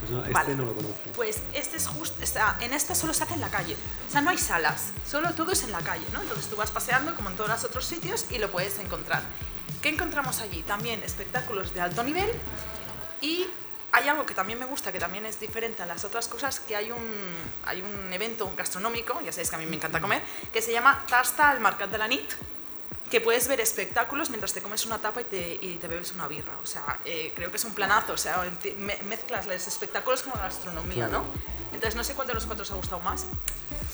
Pues 0.00 0.10
no, 0.10 0.20
este 0.20 0.32
Vale. 0.32 0.56
no 0.56 0.64
lo 0.64 0.74
conozco. 0.74 1.10
Pues 1.14 1.40
este 1.52 1.76
es 1.76 1.86
justo, 1.86 2.24
sea, 2.26 2.56
en 2.60 2.72
esta 2.72 2.94
solo 2.94 3.12
se 3.14 3.24
hace 3.24 3.34
en 3.34 3.40
la 3.40 3.50
calle. 3.50 3.76
O 4.08 4.10
sea, 4.10 4.20
no 4.20 4.30
hay 4.30 4.38
salas, 4.38 4.92
solo 5.08 5.32
todo 5.34 5.52
es 5.52 5.62
en 5.62 5.72
la 5.72 5.80
calle, 5.80 6.04
¿no? 6.12 6.22
Entonces 6.22 6.48
tú 6.48 6.56
vas 6.56 6.70
paseando 6.70 7.14
como 7.14 7.30
en 7.30 7.36
todos 7.36 7.50
los 7.50 7.64
otros 7.64 7.84
sitios 7.84 8.26
y 8.30 8.38
lo 8.38 8.50
puedes 8.50 8.78
encontrar. 8.78 9.22
¿Qué 9.82 9.88
encontramos 9.90 10.40
allí? 10.40 10.62
También 10.62 11.02
espectáculos 11.02 11.74
de 11.74 11.80
alto 11.80 12.02
nivel 12.02 12.30
y 13.20 13.46
hay 13.92 14.08
algo 14.08 14.24
que 14.24 14.34
también 14.34 14.58
me 14.58 14.66
gusta, 14.66 14.92
que 14.92 15.00
también 15.00 15.26
es 15.26 15.40
diferente 15.40 15.82
a 15.82 15.86
las 15.86 16.04
otras 16.04 16.28
cosas, 16.28 16.60
que 16.60 16.76
hay 16.76 16.92
un, 16.92 17.14
hay 17.64 17.82
un 17.82 18.12
evento 18.12 18.52
gastronómico, 18.56 19.20
ya 19.22 19.32
sabéis 19.32 19.50
que 19.50 19.56
a 19.56 19.58
mí 19.58 19.66
me 19.66 19.76
encanta 19.76 20.00
comer, 20.00 20.22
que 20.52 20.62
se 20.62 20.72
llama 20.72 21.04
Tasta 21.08 21.50
al 21.50 21.60
Mercat 21.60 21.90
de 21.90 21.98
la 21.98 22.06
Nit, 22.06 22.30
que 23.10 23.20
puedes 23.20 23.48
ver 23.48 23.60
espectáculos 23.60 24.30
mientras 24.30 24.52
te 24.52 24.62
comes 24.62 24.86
una 24.86 24.98
tapa 24.98 25.20
y 25.20 25.24
te, 25.24 25.58
y 25.60 25.76
te 25.80 25.88
bebes 25.88 26.12
una 26.12 26.28
birra. 26.28 26.52
O 26.62 26.66
sea, 26.66 27.00
eh, 27.04 27.32
creo 27.34 27.50
que 27.50 27.56
es 27.56 27.64
un 27.64 27.74
planazo. 27.74 28.12
O 28.12 28.16
sea, 28.18 28.42
me- 28.78 28.96
mezclas 29.02 29.46
los 29.46 29.66
espectáculos 29.66 30.22
con 30.22 30.32
la 30.36 30.42
gastronomía, 30.42 31.08
Claro. 31.08 31.24
¿no? 31.24 31.24
Entonces, 31.74 31.94
no 31.96 32.04
sé 32.04 32.14
cuál 32.14 32.26
de 32.28 32.34
los 32.34 32.46
cuatro 32.46 32.62
os 32.62 32.70
ha 32.70 32.74
gustado 32.74 33.00
más. 33.02 33.26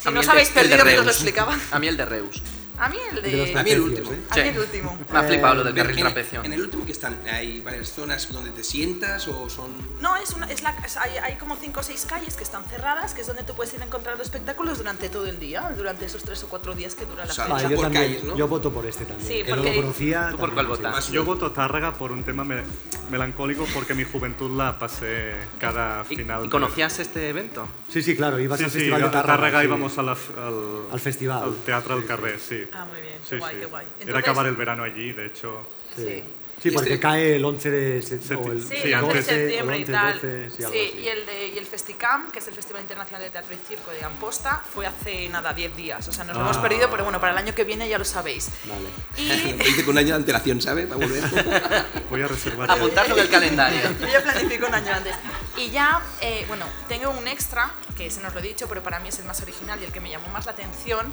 Si 0.02 0.10
no 0.10 0.20
os 0.20 0.28
habéis 0.28 0.50
perdido 0.50 0.76
mientras 0.84 0.96
lo 0.98 1.02
Reus. 1.04 1.16
explicaban. 1.16 1.60
A 1.72 1.78
mí 1.78 1.88
el 1.88 1.96
de 1.96 2.04
Reus. 2.04 2.42
A 2.78 2.88
mí 2.88 2.96
el 3.10 3.22
de... 3.22 3.30
De 3.30 3.36
los 3.48 3.56
A 3.56 3.62
mí 3.62 3.70
el 3.70 3.80
último. 3.80 4.12
¿eh? 4.12 4.20
a 4.30 4.34
mí 4.36 4.42
el 4.48 4.58
último. 4.58 4.98
Me 5.12 5.18
ha 5.18 5.22
flipado 5.22 5.54
lo 5.56 5.64
del 5.64 5.74
carril 5.74 6.00
trapecio. 6.00 6.42
en 6.44 6.52
el 6.52 6.60
último 6.60 6.84
que 6.84 6.92
están, 6.92 7.16
hay 7.30 7.60
varias 7.60 7.88
zonas 7.92 8.30
donde 8.32 8.50
te 8.50 8.62
sientas 8.64 9.26
o 9.28 9.48
son... 9.48 9.70
No, 10.00 10.16
es 10.16 10.30
una, 10.32 10.46
es 10.50 10.62
la, 10.62 10.70
es- 10.84 10.96
hay, 10.96 11.16
hay 11.18 11.36
como 11.36 11.56
cinco 11.56 11.80
o 11.80 11.82
seis 11.82 12.04
calles 12.06 12.36
que 12.36 12.44
están 12.44 12.64
cerradas, 12.64 13.14
que 13.14 13.22
es 13.22 13.26
donde 13.26 13.42
tú 13.44 13.54
puedes 13.54 13.72
ir 13.74 13.82
encontrando 13.82 14.22
espectáculos 14.22 14.78
durante 14.78 15.08
todo 15.08 15.26
el 15.26 15.38
día, 15.38 15.72
durante 15.76 16.04
esos 16.06 16.22
tres 16.22 16.42
o 16.44 16.48
cuatro 16.48 16.74
días 16.74 16.94
que 16.94 17.04
dura 17.06 17.24
la 17.24 17.32
O 17.32 17.34
sea, 17.34 17.44
feria. 17.46 17.66
Ah, 17.66 17.70
yo 17.70 17.76
por 17.76 17.84
también, 17.84 18.04
calles, 18.04 18.24
¿no? 18.24 18.36
yo 18.36 18.48
voto 18.48 18.72
por 18.72 18.86
este 18.86 19.04
también. 19.04 19.28
Sí, 19.28 19.42
porque- 19.48 19.74
lo 19.74 19.82
conocía. 19.82 20.28
¿Tú 20.32 20.36
por 20.38 20.52
cuál 20.52 20.66
votas? 20.66 21.08
Yo 21.10 21.24
voto 21.24 21.52
Tárrega 21.52 21.92
por 21.94 22.12
un 22.12 22.22
tema 22.24 22.44
me- 22.44 22.62
melancólico 23.10 23.66
porque 23.72 23.94
mi 23.94 24.04
juventud 24.04 24.56
la 24.56 24.78
pasé 24.78 25.32
cada 25.58 26.04
¿Y, 26.10 26.16
final. 26.16 26.40
y 26.42 26.44
de- 26.44 26.50
conocías 26.50 26.98
este 26.98 27.28
evento? 27.28 27.66
Sí, 27.88 28.02
sí, 28.02 28.16
claro, 28.16 28.38
ibas 28.38 28.58
Sí, 28.58 28.64
al 28.64 28.70
sí, 28.70 28.78
Festival 28.78 29.02
a 29.02 29.06
de 29.06 29.10
Tárraga. 29.12 29.36
Tárrega 29.38 29.60
sí. 29.60 29.66
íbamos 29.66 29.98
a 29.98 30.02
la 30.02 30.12
al, 30.12 30.92
Al 30.92 31.00
festival. 31.00 31.42
al 31.42 31.54
Teatro 31.56 31.94
al 31.94 32.04
Carrer, 32.04 32.38
sí. 32.40 32.64
Ah, 32.72 32.84
muy 32.84 33.00
bien, 33.00 33.14
qué 33.22 33.28
Sí, 33.28 33.36
guay, 33.38 33.54
sí. 33.54 33.60
qué 33.60 33.66
guay. 33.66 33.84
Era 33.86 33.94
Entonces- 34.00 34.22
acabar 34.22 34.46
el 34.46 34.56
verano 34.56 34.82
allí, 34.84 35.12
de 35.12 35.26
hecho. 35.26 35.66
Sí. 35.96 36.22
Sí, 36.62 36.70
porque 36.70 36.94
Este- 36.94 37.00
cae 37.02 37.36
el 37.36 37.44
11 37.44 37.70
de 37.70 38.00
Septi- 38.02 38.18
septiembre. 38.22 38.58
Sí, 38.60 38.76
Sí, 38.82 38.88
el 38.92 39.04
11 39.04 39.16
de 39.18 39.22
septiembre 39.24 39.78
y 39.78 39.84
tal. 39.84 40.14
12, 40.14 40.50
sí, 40.56 40.62
Sí, 40.72 40.98
y 41.02 41.08
el, 41.08 41.26
de, 41.26 41.48
y 41.48 41.58
el 41.58 41.66
Festicam, 41.66 42.30
que 42.32 42.38
es 42.38 42.48
el 42.48 42.54
Festival 42.54 42.80
Internacional 42.80 43.20
de 43.20 43.28
Teatro 43.28 43.54
y 43.54 43.58
Circo 43.68 43.90
de 43.90 44.02
Amposta, 44.02 44.62
fue 44.72 44.86
hace 44.86 45.28
nada, 45.28 45.52
10 45.52 45.76
días. 45.76 46.08
O 46.08 46.12
sea, 46.14 46.24
nos 46.24 46.34
lo 46.34 46.40
hemos 46.42 46.56
Ah. 46.56 46.62
perdido, 46.62 46.88
pero 46.90 47.04
bueno, 47.04 47.20
para 47.20 47.32
el 47.32 47.38
año 47.38 47.54
que 47.54 47.64
viene 47.64 47.86
ya 47.90 47.98
lo 47.98 48.06
sabéis. 48.06 48.48
Vale. 48.64 48.88
Y 49.18 49.52
dice 49.64 49.84
con 49.84 49.92
un 49.92 49.98
año 49.98 50.08
de 50.08 50.14
antelación, 50.14 50.62
¿sabes? 50.62 50.86
Para 50.86 50.96
volver. 51.06 51.22
Voy 52.10 52.22
a 52.22 52.26
reservar. 52.28 52.70
Apuntarlo 52.70 53.14
en 53.16 53.20
el 53.20 53.28
calendario. 53.28 53.80
yo 54.00 54.06
ya 54.08 54.22
planifico 54.22 54.66
un 54.66 54.74
año 54.74 54.92
antes. 54.94 55.14
Y 55.58 55.68
ya, 55.68 56.00
eh, 56.22 56.46
bueno, 56.48 56.64
tengo 56.88 57.10
un 57.10 57.28
extra, 57.28 57.70
que 57.98 58.10
se 58.10 58.22
nos 58.22 58.32
lo 58.32 58.40
he 58.40 58.42
dicho, 58.42 58.66
pero 58.66 58.82
para 58.82 58.98
mí 58.98 59.10
es 59.10 59.18
el 59.18 59.26
más 59.26 59.42
original 59.42 59.78
y 59.82 59.84
el 59.84 59.92
que 59.92 60.00
me 60.00 60.08
llamó 60.08 60.28
más 60.28 60.46
la 60.46 60.52
atención. 60.52 61.12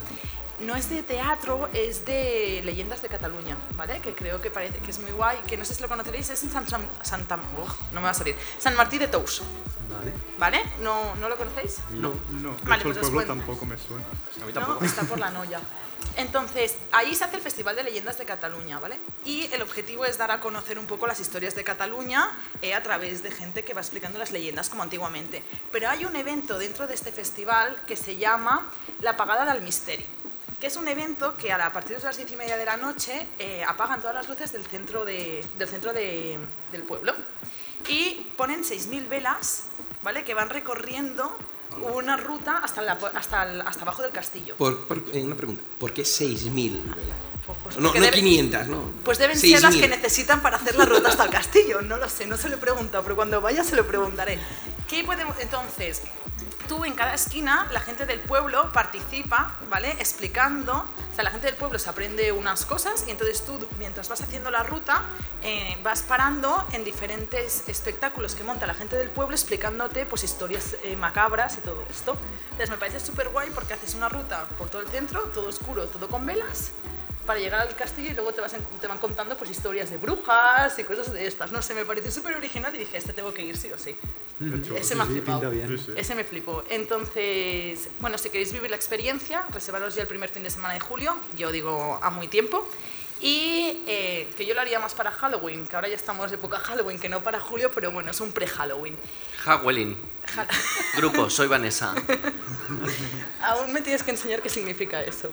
No 0.59 0.75
es 0.75 0.89
de 0.89 1.03
teatro, 1.03 1.67
es 1.73 2.05
de 2.05 2.61
leyendas 2.63 3.01
de 3.01 3.09
Cataluña, 3.09 3.57
¿vale? 3.75 3.99
Que 4.01 4.13
creo 4.13 4.41
que 4.41 4.49
parece 4.51 4.79
que 4.79 4.91
es 4.91 4.99
muy 4.99 5.11
guay, 5.11 5.37
que 5.47 5.57
no 5.57 5.65
sé 5.65 5.73
si 5.73 5.81
lo 5.81 5.89
conoceréis, 5.89 6.29
es 6.29 6.43
en 6.43 6.51
San, 6.51 6.67
San- 6.69 6.87
Santa... 7.01 7.37
no 7.37 7.99
me 7.99 8.05
va 8.05 8.11
a 8.11 8.13
salir. 8.13 8.35
San 8.59 8.75
Martí 8.75 8.97
de 8.97 9.07
Tous, 9.07 9.41
Vale. 9.89 10.13
¿vale? 10.37 10.63
¿No, 10.81 11.15
¿no 11.15 11.27
lo 11.27 11.35
conocéis? 11.37 11.79
No, 11.89 12.13
no. 12.29 12.51
De 12.55 12.63
Vale, 12.63 12.75
hecho, 12.83 12.93
pues 12.93 12.97
el 12.97 13.13
pueblo 13.13 13.25
tampoco 13.25 13.65
me 13.65 13.77
suena. 13.77 14.03
A 14.41 14.45
mí 14.45 14.53
No, 14.53 14.59
tampoco. 14.59 14.85
está 14.85 15.01
por 15.03 15.19
la 15.19 15.31
Noya. 15.31 15.59
Entonces, 16.15 16.75
ahí 16.91 17.15
se 17.15 17.23
hace 17.23 17.37
el 17.37 17.41
Festival 17.41 17.75
de 17.75 17.83
Leyendas 17.83 18.17
de 18.17 18.25
Cataluña, 18.25 18.77
¿vale? 18.77 18.99
Y 19.25 19.49
el 19.53 19.61
objetivo 19.61 20.05
es 20.05 20.17
dar 20.17 20.31
a 20.31 20.39
conocer 20.39 20.77
un 20.77 20.85
poco 20.85 21.07
las 21.07 21.19
historias 21.19 21.55
de 21.55 21.63
Cataluña 21.63 22.29
eh, 22.61 22.73
a 22.75 22.83
través 22.83 23.23
de 23.23 23.31
gente 23.31 23.63
que 23.63 23.73
va 23.73 23.81
explicando 23.81 24.19
las 24.19 24.31
leyendas 24.31 24.69
como 24.69 24.83
antiguamente. 24.83 25.43
Pero 25.71 25.89
hay 25.89 26.05
un 26.05 26.15
evento 26.15 26.59
dentro 26.59 26.87
de 26.87 26.93
este 26.93 27.11
festival 27.11 27.81
que 27.87 27.95
se 27.95 28.17
llama 28.17 28.69
La 29.01 29.17
Pagada 29.17 29.51
del 29.51 29.63
Misteri, 29.63 30.05
que 30.59 30.67
es 30.67 30.75
un 30.77 30.87
evento 30.87 31.35
que 31.37 31.51
a 31.51 31.57
la- 31.57 31.67
a 31.67 31.73
partir 31.73 31.97
de 31.97 32.03
las 32.03 32.17
diez 32.17 32.31
y 32.31 32.35
media 32.35 32.55
de 32.57 32.65
la 32.65 32.77
noche 32.77 33.27
eh, 33.39 33.63
apagan 33.67 33.99
todas 33.99 34.15
las 34.15 34.27
luces 34.29 34.51
del 34.53 34.65
centro, 34.65 35.03
de- 35.05 35.45
del, 35.57 35.67
centro 35.67 35.91
de- 35.93 36.37
del 36.71 36.83
pueblo 36.83 37.13
y 37.87 38.27
ponen 38.37 38.63
6.000 38.63 39.07
velas, 39.07 39.63
¿vale? 40.03 40.23
Que 40.23 40.33
van 40.33 40.49
recorriendo 40.49 41.35
una 41.93 42.17
ruta 42.17 42.59
hasta, 42.59 42.81
la- 42.81 42.93
hasta, 43.15 43.43
el- 43.49 43.61
hasta 43.61 43.81
abajo 43.81 44.01
del 44.03 44.11
castillo. 44.11 44.55
Por, 44.57 44.87
por- 44.87 45.03
eh, 45.13 45.23
una 45.23 45.35
pregunta. 45.35 45.61
¿Por 45.79 45.91
qué 45.93 46.03
6.000? 46.05 46.81
Pues- 47.45 47.57
pues 47.61 47.75
No, 47.77 47.91
no 47.93 47.99
debe- 47.99 48.11
500, 48.13 48.67
¿no? 48.67 48.89
Pues 49.03 49.17
deben 49.17 49.37
ser 49.37 49.49
las 49.59 49.73
6.000. 49.73 49.81
que 49.81 49.87
necesitan 49.89 50.41
para 50.41 50.55
hacer 50.57 50.75
la 50.77 50.85
ruta 50.85 51.09
hasta 51.09 51.25
el 51.25 51.29
castillo. 51.29 51.81
No 51.81 51.97
lo 51.97 52.07
sé, 52.07 52.25
no 52.25 52.37
se 52.37 52.47
lo 52.47 52.55
he 52.55 52.59
preguntado, 52.59 53.03
pero 53.03 53.15
cuando 53.17 53.41
vaya 53.41 53.63
se 53.65 53.75
lo 53.75 53.85
preguntaré. 53.85 54.39
¿Qué 54.87 55.03
podemos, 55.03 55.35
entonces, 55.39 56.03
tú 56.67 56.85
en 56.85 56.93
cada 56.93 57.13
esquina, 57.13 57.67
la 57.71 57.79
gente 57.79 58.05
del 58.05 58.19
pueblo 58.19 58.71
participa, 58.71 59.57
¿vale? 59.69 59.91
Explicando, 59.99 60.73
o 60.73 61.15
sea, 61.15 61.23
la 61.23 61.31
gente 61.31 61.47
del 61.47 61.55
pueblo 61.55 61.79
se 61.79 61.89
aprende 61.89 62.31
unas 62.31 62.65
cosas 62.65 63.05
y 63.07 63.11
entonces 63.11 63.45
tú, 63.45 63.67
mientras 63.77 64.09
vas 64.09 64.21
haciendo 64.21 64.51
la 64.51 64.63
ruta, 64.63 65.03
eh, 65.43 65.77
vas 65.83 66.01
parando 66.01 66.65
en 66.71 66.83
diferentes 66.83 67.67
espectáculos 67.67 68.35
que 68.35 68.43
monta 68.43 68.65
la 68.65 68.73
gente 68.73 68.95
del 68.95 69.09
pueblo 69.09 69.35
explicándote 69.35 70.05
pues 70.05 70.23
historias 70.23 70.75
eh, 70.83 70.95
macabras 70.95 71.57
y 71.57 71.61
todo 71.61 71.83
esto. 71.89 72.17
Entonces 72.51 72.69
me 72.69 72.77
parece 72.77 72.99
súper 72.99 73.29
guay 73.29 73.49
porque 73.49 73.73
haces 73.73 73.95
una 73.95 74.09
ruta 74.09 74.45
por 74.57 74.69
todo 74.69 74.81
el 74.81 74.87
centro, 74.87 75.21
todo 75.33 75.49
oscuro, 75.49 75.87
todo 75.87 76.07
con 76.07 76.25
velas, 76.25 76.71
para 77.25 77.39
llegar 77.39 77.61
al 77.61 77.75
castillo 77.75 78.11
y 78.11 78.13
luego 78.13 78.33
te, 78.33 78.41
vas 78.41 78.53
en- 78.53 78.63
te 78.81 78.87
van 78.87 78.97
contando 78.97 79.37
pues 79.37 79.49
historias 79.51 79.89
de 79.89 79.97
brujas 79.97 80.77
y 80.79 80.83
cosas 80.83 81.11
de 81.13 81.25
estas. 81.27 81.51
No 81.51 81.61
sé, 81.61 81.73
me 81.73 81.85
pareció 81.85 82.11
súper 82.11 82.35
original 82.35 82.73
y 82.75 82.79
dije, 82.79 82.97
este 82.97 83.13
tengo 83.13 83.33
que 83.33 83.43
ir 83.43 83.57
sí 83.57 83.69
o 83.73 83.77
sí. 83.77 83.95
Ese 84.75 84.95
me 84.95 85.03
ha 85.03 85.05
Sí, 85.05 85.21
bien. 85.49 85.77
Sí. 85.77 85.91
Ese 85.95 86.15
me 86.15 86.23
flipó. 86.23 86.63
Entonces, 86.69 87.89
bueno, 87.99 88.17
si 88.17 88.29
queréis 88.29 88.51
vivir 88.51 88.69
la 88.69 88.75
experiencia, 88.75 89.45
reservaros 89.53 89.95
ya 89.95 90.01
el 90.01 90.07
primer 90.07 90.29
fin 90.29 90.43
de 90.43 90.49
semana 90.49 90.73
de 90.73 90.79
julio, 90.79 91.15
yo 91.37 91.51
digo 91.51 91.99
a 92.01 92.09
muy 92.09 92.27
tiempo. 92.27 92.67
Y 93.21 93.83
eh, 93.87 94.27
que 94.35 94.45
yo 94.45 94.53
lo 94.53 94.59
haría 94.59 94.79
más 94.79 94.93
para 94.95 95.09
Halloween, 95.09 95.65
que 95.65 95.75
ahora 95.77 95.87
ya 95.87 95.95
estamos 95.95 96.29
de 96.29 96.35
época 96.35 96.59
Halloween, 96.59 96.99
que 96.99 97.07
no 97.07 97.21
para 97.23 97.39
julio, 97.39 97.71
pero 97.73 97.89
bueno, 97.89 98.11
es 98.11 98.19
un 98.19 98.33
pre-Halloween. 98.33 98.97
Howelling. 99.45 99.95
Ja- 100.35 100.45
Grupo, 100.97 101.29
soy 101.29 101.47
Vanessa. 101.47 101.95
Aún 103.41 103.71
me 103.71 103.81
tienes 103.81 104.03
que 104.03 104.11
enseñar 104.11 104.41
qué 104.41 104.49
significa 104.49 105.01
eso. 105.03 105.31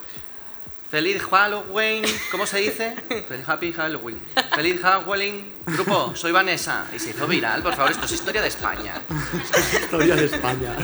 Feliz 0.91 1.23
Halloween. 1.23 2.05
¿Cómo 2.33 2.47
se 2.47 2.59
dice? 2.59 2.97
Feliz 3.29 3.49
Happy 3.49 3.73
Halloween. 3.73 4.21
Feliz 4.55 4.81
Halloween. 4.83 5.53
Grupo, 5.67 6.17
soy 6.17 6.33
Vanessa. 6.33 6.87
Y 6.95 6.99
se 6.99 7.11
hizo 7.11 7.29
viral, 7.29 7.63
por 7.63 7.77
favor, 7.77 7.93
esto 7.93 8.07
es 8.07 8.13
historia 8.13 8.43
de 8.43 8.49
España. 8.49 8.95
Historia 9.81 10.17
de 10.17 10.25
España. 10.27 10.75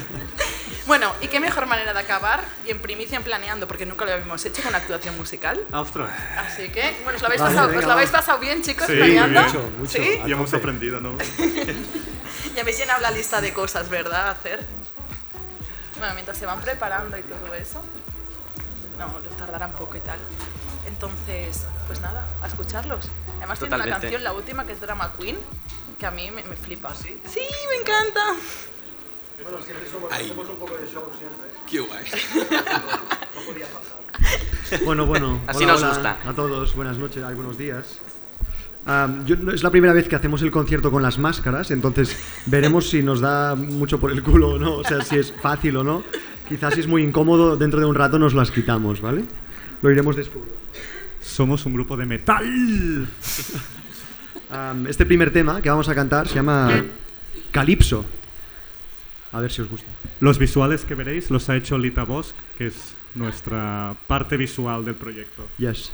Bueno, 0.87 1.13
¿y 1.21 1.27
qué 1.27 1.41
mejor 1.41 1.67
manera 1.67 1.93
de 1.93 1.99
acabar? 1.99 2.45
Y 2.65 2.71
en 2.71 2.81
primicia 2.81 3.17
en 3.17 3.25
planeando, 3.25 3.67
porque 3.67 3.85
nunca 3.85 4.05
lo 4.05 4.13
habíamos 4.13 4.45
hecho 4.45 4.63
con 4.63 4.73
actuación 4.77 5.17
musical. 5.17 5.61
Ostras. 5.73 6.11
Así 6.39 6.69
que, 6.69 6.95
bueno, 7.03 7.17
¿os 7.17 7.23
lo 7.23 7.27
habéis, 7.27 7.43
Vale, 7.43 7.55
pasado, 7.55 7.69
venga, 7.69 7.81
¿os 7.81 7.87
lo 7.87 7.93
habéis 7.93 8.11
pasado 8.11 8.39
bien, 8.39 8.63
chicos, 8.63 8.87
Sí, 8.87 8.95
planeando? 8.95 9.43
mucho, 9.43 9.71
mucho. 9.77 9.99
¿Sí? 9.99 10.21
Y 10.25 10.31
hemos 10.31 10.55
aprendido, 10.55 11.01
¿no? 11.01 11.19
Ya 12.55 12.63
habéis 12.63 12.79
llenado 12.79 13.01
la 13.03 13.11
lista 13.11 13.41
de 13.41 13.53
cosas, 13.53 13.91
¿verdad? 13.91 14.29
A 14.29 14.31
hacer. 14.31 14.65
Bueno, 15.99 16.15
mientras 16.15 16.39
se 16.39 16.47
van 16.47 16.61
preparando 16.61 17.19
y 17.19 17.23
todo 17.23 17.53
eso. 17.55 17.83
No, 18.99 19.07
lo 19.21 19.31
tardará 19.37 19.67
un 19.67 19.73
poco 19.75 19.97
y 19.97 20.01
tal. 20.01 20.19
Entonces, 20.87 21.67
pues 21.87 22.01
nada, 22.01 22.27
a 22.43 22.47
escucharlos. 22.47 23.09
Además 23.39 23.59
tiene 23.59 23.75
una 23.75 23.85
canción, 24.01 24.25
la 24.25 24.33
última, 24.33 24.65
que 24.67 24.73
es 24.73 24.81
Drama 24.81 25.13
Queen, 25.19 25.37
que 25.99 26.07
a 26.07 26.11
mí 26.11 26.31
me, 26.31 26.43
me 26.45 26.57
flipa. 26.57 26.95
¿Sí? 26.95 27.19
Sí, 27.29 27.41
me 27.71 27.77
encanta. 27.83 28.21
Ahí. 30.11 30.33
Qué 31.71 31.81
guay. 31.81 32.05
Bueno, 34.85 35.07
bueno. 35.07 35.41
Así 35.47 35.65
hola, 35.65 35.73
nos 35.75 35.83
hola 35.83 35.93
gusta. 35.93 36.19
A 36.29 36.33
todos, 36.35 36.75
buenas 36.75 36.97
noches, 36.99 37.23
ay, 37.25 37.35
buenos 37.35 37.59
días. 37.59 37.99
Am, 38.87 39.25
yo- 39.27 39.37
no- 39.37 39.53
es 39.53 39.63
la 39.63 39.71
primera 39.71 39.93
vez 39.93 40.09
que 40.09 40.17
hacemos 40.17 40.43
el 40.43 40.51
concierto 40.51 40.91
con 40.91 41.03
las 41.03 41.19
máscaras, 41.19 41.71
entonces 41.73 42.17
veremos 42.47 42.89
si 42.89 43.03
nos 43.03 43.21
da 43.21 43.55
mucho 43.57 43.99
por 44.01 44.13
el 44.13 44.23
culo 44.23 44.51
o 44.55 44.59
no, 44.59 44.77
o 44.77 44.85
sea, 44.85 45.03
si 45.03 45.19
es 45.19 45.33
fácil 45.33 45.77
o 45.79 45.85
no. 45.85 46.03
Quizás 46.49 46.75
si 46.75 46.81
es 46.81 46.87
muy 46.87 47.03
incómodo, 47.03 47.57
dentro 47.57 47.81
de 47.81 47.87
un 47.87 47.95
rato 47.95 48.19
nos 48.19 48.35
las 48.35 48.51
quitamos, 48.51 49.01
¿vale? 49.01 49.25
Lo 49.83 49.91
iremos 49.91 50.17
descubriendo. 50.17 50.59
Somos 51.21 51.67
un 51.67 51.75
grupo 51.75 51.97
de 51.97 52.07
metal. 52.07 53.09
Este 54.89 55.05
primer 55.05 55.33
tema 55.33 55.61
que 55.61 55.69
vamos 55.69 55.89
a 55.89 55.95
cantar 55.95 56.29
se 56.29 56.37
llama 56.37 56.85
Calipso. 57.51 58.07
A 59.33 59.41
ver 59.41 59.51
si 59.51 59.61
os 59.61 59.69
gusta. 59.69 59.89
Los 60.21 60.39
visuales 60.39 60.85
que 60.85 60.95
veréis 60.95 61.31
los 61.31 61.51
ha 61.51 61.57
hecho 61.57 61.77
Lita 61.77 62.05
Bosch, 62.05 62.33
que 62.57 62.69
es 62.69 62.95
nuestra 63.15 63.97
parte 64.07 64.37
visual 64.37 64.85
del 64.85 64.95
proyecto. 64.95 65.49
Yes. 65.59 65.91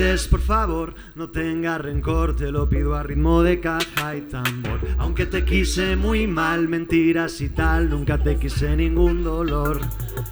Olvides, 0.00 0.28
por 0.28 0.40
favor, 0.40 0.94
no 1.14 1.30
tengas 1.30 1.80
rencor, 1.80 2.34
te 2.34 2.50
lo 2.50 2.68
pido 2.68 2.94
a 2.94 3.02
ritmo 3.02 3.42
de 3.42 3.60
caja 3.60 4.16
y 4.16 4.22
tambor. 4.22 4.80
Aunque 4.98 5.26
te 5.26 5.44
quise 5.44 5.96
muy 5.96 6.26
mal, 6.26 6.68
mentiras 6.68 7.40
y 7.40 7.50
tal, 7.50 7.90
nunca 7.90 8.18
te 8.18 8.36
quise 8.36 8.76
ningún 8.76 9.22
dolor. 9.22 9.80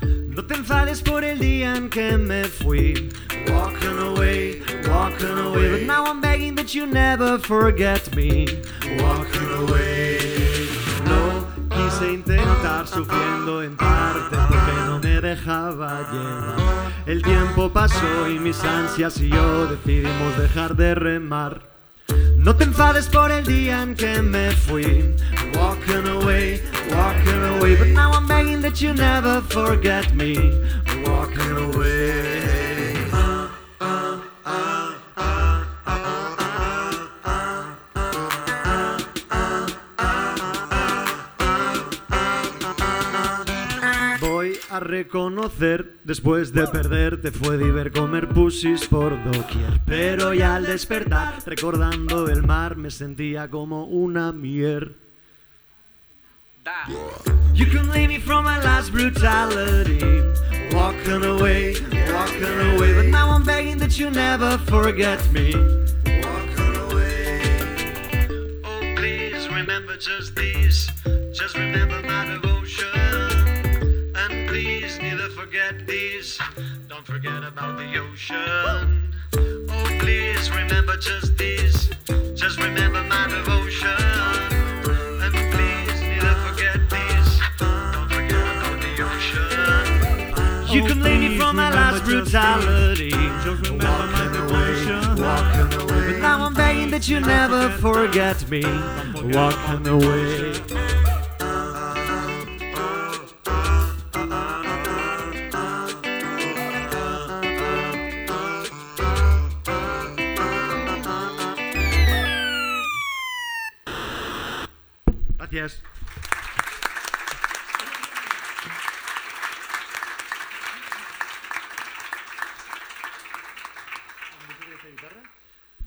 No 0.02 0.44
te 0.44 0.54
enfades 0.54 1.02
por 1.02 1.24
el 1.24 1.38
día 1.38 1.76
en 1.76 1.90
que 1.90 2.16
me 2.16 2.44
fui, 2.44 3.10
walking 3.48 3.98
away, 3.98 4.62
walking 4.88 5.38
away. 5.38 5.70
But 5.70 5.86
now 5.86 6.04
I'm 6.06 6.20
begging 6.20 6.54
that 6.56 6.74
you 6.74 6.86
never 6.86 7.38
forget 7.38 8.14
me, 8.14 8.46
walking 9.00 9.68
away. 9.68 10.27
Quise 11.88 12.12
intentar 12.12 12.86
sufriendo 12.86 13.62
en 13.62 13.74
parte 13.74 14.36
porque 14.36 14.72
no 14.86 14.98
me 14.98 15.22
dejaba 15.22 16.02
llevar. 16.12 16.92
El 17.06 17.22
tiempo 17.22 17.70
pasó 17.72 18.28
y 18.28 18.38
mis 18.38 18.62
ansias 18.62 19.18
y 19.22 19.30
yo 19.30 19.66
decidimos 19.68 20.36
dejar 20.36 20.76
de 20.76 20.94
remar. 20.94 21.62
No 22.36 22.54
te 22.54 22.64
enfades 22.64 23.06
por 23.06 23.30
el 23.30 23.46
día 23.46 23.82
en 23.82 23.94
que 23.94 24.20
me 24.20 24.50
fui, 24.50 25.14
walking 25.54 26.06
away, 26.06 26.60
walking 26.90 27.56
away. 27.56 27.74
But 27.76 27.88
now 27.88 28.12
I'm 28.12 28.28
begging 28.28 28.60
that 28.60 28.82
you 28.82 28.92
never 28.92 29.40
forget 29.48 30.12
me, 30.12 30.36
walking 31.06 31.72
away. 31.72 32.57
A 44.78 44.80
reconocer, 44.80 45.94
después 46.04 46.52
de 46.52 46.66
perderte 46.68 47.32
fue 47.32 47.56
de 47.56 47.72
ver 47.72 47.90
comer 47.90 48.28
pusis 48.28 48.86
por 48.86 49.10
doquier. 49.24 49.80
Pero 49.86 50.32
ya 50.32 50.54
al 50.54 50.66
despertar, 50.66 51.42
recordando 51.44 52.28
el 52.28 52.44
mar, 52.44 52.76
me 52.76 52.92
sentía 52.92 53.48
como 53.48 53.86
una 53.86 54.30
mier. 54.32 54.94
You 57.54 57.66
can 57.66 57.88
blame 57.88 58.08
me 58.08 58.20
from 58.20 58.44
my 58.44 58.58
last 58.58 58.92
brutality. 58.92 59.98
Walking 60.72 61.24
away, 61.24 61.74
walking 62.12 62.76
away. 62.76 62.94
But 62.94 63.06
now 63.06 63.30
I'm 63.30 63.42
begging 63.42 63.78
that 63.78 63.98
you 63.98 64.10
never 64.10 64.58
forget 64.58 65.18
me. 65.32 65.54
Walking 66.22 66.76
away. 66.86 67.40
Oh, 68.64 68.94
please 68.96 69.48
remember 69.48 69.96
just 69.96 70.36
these. 70.36 70.88
Just 71.32 71.56
remember 71.56 72.00
my 72.02 72.26
devotion. 72.26 72.47
Forget 75.48 75.86
these. 75.86 76.38
Don't 76.88 77.06
forget 77.06 77.42
about 77.42 77.78
the 77.78 77.98
ocean. 77.98 79.14
Oh, 79.70 79.98
please 79.98 80.50
remember 80.50 80.94
just 80.98 81.38
these. 81.38 81.88
Just 82.34 82.60
remember 82.60 83.02
my 83.04 83.26
devotion. 83.28 83.88
And 85.24 85.34
please 85.54 86.00
neither 86.02 86.34
forget 86.44 86.78
these. 86.90 87.40
Don't 87.58 88.10
forget 88.10 88.44
about 88.56 88.78
the 88.82 88.92
ocean. 89.08 90.74
You 90.74 90.82
can 90.82 90.98
blame 90.98 91.20
me 91.20 91.38
from 91.38 91.56
my 91.56 91.70
last 91.70 92.04
brutality. 92.04 93.10
Just 93.10 93.70
remember 93.70 94.06
my 94.16 94.28
devotion. 94.30 95.22
Walking 95.22 95.80
away. 95.80 96.12
But 96.12 96.20
now 96.20 96.44
I'm 96.44 96.52
begging 96.52 96.90
that 96.90 97.08
you 97.08 97.20
never 97.20 97.70
forget 97.78 98.50
me. 98.50 98.64
Walking 99.32 99.86
away. 99.86 100.87
Gracias. 115.58 115.82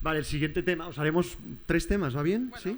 Vale, 0.02 0.20
el 0.20 0.26
siguiente 0.26 0.64
tema, 0.64 0.88
os 0.88 0.98
haremos 0.98 1.38
tres 1.68 1.88
temas, 1.88 2.18
¿va 2.18 2.24
bien? 2.24 2.52
¿Sí? 2.62 2.76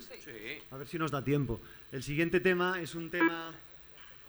A 0.72 0.78
ver 0.78 0.88
si 0.88 1.00
nos 1.00 1.10
da 1.10 1.24
tiempo. 1.24 1.62
El 1.92 2.04
siguiente 2.04 2.42
tema 2.42 2.82
es 2.82 2.96
un 2.96 3.10
tema 3.10 3.52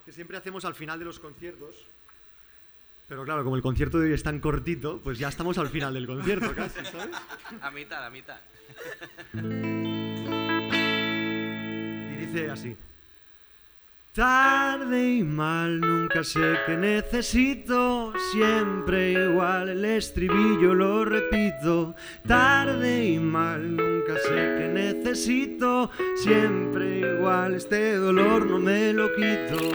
que 0.05 0.13
siempre 0.13 0.37
hacemos 0.37 0.65
al 0.65 0.77
final 0.77 0.99
de 1.01 1.05
los 1.05 1.19
conciertos. 1.19 1.75
Pero 3.09 3.25
claro, 3.25 3.43
como 3.43 3.57
el 3.57 3.63
concierto 3.63 3.99
de 3.99 4.09
hoy 4.09 4.15
es 4.15 4.23
tan 4.23 4.39
cortito, 4.39 5.01
pues 5.03 5.19
ya 5.19 5.29
estamos 5.29 5.59
al 5.59 5.69
final 5.69 5.93
del 5.93 6.07
concierto 6.07 6.55
casi, 6.55 6.85
¿sabes? 6.85 7.15
A 7.61 7.71
mitad, 7.71 8.07
a 8.07 8.11
mitad. 8.11 8.39
Dice 12.35 12.51
así. 12.51 12.77
Tarde 14.13 15.17
y 15.17 15.23
mal, 15.23 15.81
nunca 15.81 16.25
sé 16.25 16.55
qué 16.67 16.77
necesito, 16.77 18.13
siempre 18.33 19.13
igual, 19.13 19.69
el 19.69 19.85
estribillo 19.85 20.75
lo 20.75 21.05
repito. 21.05 21.95
Tarde 22.27 23.07
y 23.07 23.19
mal, 23.21 23.77
nunca 23.77 24.15
sé 24.15 24.35
qué 24.35 24.71
necesito, 24.73 25.91
siempre 26.17 27.01
igual, 27.01 27.55
este 27.55 27.97
dolor 27.97 28.47
no 28.47 28.59
me 28.59 28.93
lo 28.93 29.13
quito. 29.15 29.71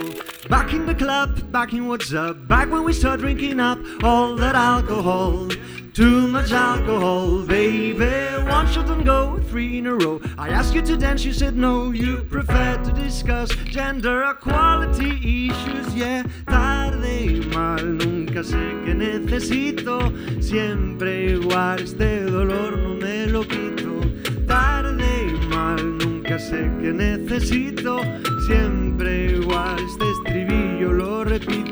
Back 0.49 0.73
in 0.73 0.85
the 0.85 0.95
club, 0.95 1.51
back 1.51 1.73
in 1.73 1.87
what's 1.87 2.13
up, 2.13 2.45
back 2.47 2.69
when 2.69 2.83
we 2.83 2.93
start 2.93 3.21
drinking 3.21 3.59
up 3.59 3.79
all 4.03 4.35
that 4.35 4.55
alcohol. 4.55 5.47
Too 5.93 6.27
much 6.27 6.51
alcohol, 6.51 7.41
baby. 7.43 8.05
One 8.47 8.67
shot 8.67 8.89
and 8.89 9.03
go, 9.03 9.39
three 9.49 9.79
in 9.79 9.87
a 9.87 9.95
row. 9.95 10.21
I 10.37 10.49
asked 10.49 10.73
you 10.73 10.81
to 10.83 10.95
dance, 10.95 11.25
you 11.25 11.33
said 11.33 11.55
no. 11.55 11.91
You 11.91 12.23
prefer 12.29 12.77
to 12.83 12.91
discuss 12.93 13.49
gender 13.65 14.23
equality 14.23 15.49
issues, 15.49 15.93
yeah. 15.95 16.23
Tarde 16.47 17.25
y 17.25 17.45
mal, 17.53 17.97
nunca 17.97 18.43
sé 18.43 18.57
qué 18.85 18.93
necesito. 18.93 20.13
Siempre 20.41 21.31
igual, 21.31 21.81
este 21.81 22.23
dolor 22.23 22.77
no 22.77 22.95
me 22.95 23.25
lo 23.27 23.43
quito. 23.43 23.99
Tarde 24.47 25.27
y 25.27 25.47
mal, 25.47 25.97
nunca 25.97 26.39
sé 26.39 26.69
qué 26.81 26.93
necesito. 26.93 28.01
Siempre 28.47 29.31
igual, 29.31 29.77
este 29.79 30.05
estribillo 30.11 30.93
lo 30.93 31.23
repito. 31.23 31.68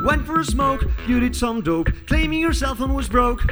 We 0.00 0.06
went 0.06 0.26
for 0.26 0.40
a 0.40 0.44
smoke, 0.44 0.86
you 1.06 1.20
did 1.20 1.36
some 1.36 1.60
dope, 1.60 1.90
claiming 2.06 2.40
your 2.40 2.54
cell 2.54 2.74
phone 2.74 2.94
was 2.94 3.06
broke. 3.06 3.42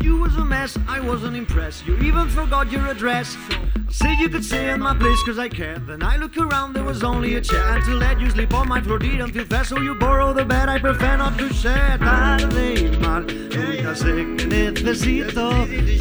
You 0.00 0.18
was 0.18 0.36
a 0.36 0.44
mess, 0.44 0.78
I 0.86 1.00
wasn't 1.00 1.36
impressed. 1.36 1.84
You 1.84 1.96
even 1.98 2.28
forgot 2.28 2.70
your 2.70 2.86
address. 2.86 3.36
I 3.50 3.90
said 3.90 4.14
you 4.20 4.28
could 4.28 4.44
stay 4.44 4.70
in 4.70 4.78
my 4.78 4.96
place 4.96 5.20
cause 5.24 5.36
I 5.38 5.48
cared. 5.48 5.88
Then 5.88 6.04
I 6.04 6.16
look 6.16 6.38
around, 6.38 6.74
there 6.74 6.84
was 6.84 7.02
only 7.02 7.34
a 7.34 7.40
chair. 7.40 7.80
To 7.80 7.94
let 7.94 8.20
you 8.20 8.30
sleep 8.30 8.54
on 8.54 8.68
my 8.68 8.80
floor 8.80 9.00
didn't 9.00 9.32
feel 9.32 9.44
fair. 9.46 9.64
So 9.64 9.80
you 9.80 9.96
borrow 9.96 10.32
the 10.32 10.44
bed, 10.44 10.68
I 10.68 10.78
prefer 10.78 11.16
not 11.16 11.36
to 11.38 11.52
share. 11.52 11.98
Tarde 11.98 12.92
y 12.92 12.98
mal, 12.98 13.26
nunca 13.26 13.96
sé 13.96 14.36
que 14.38 14.46
necesito. 14.46 15.50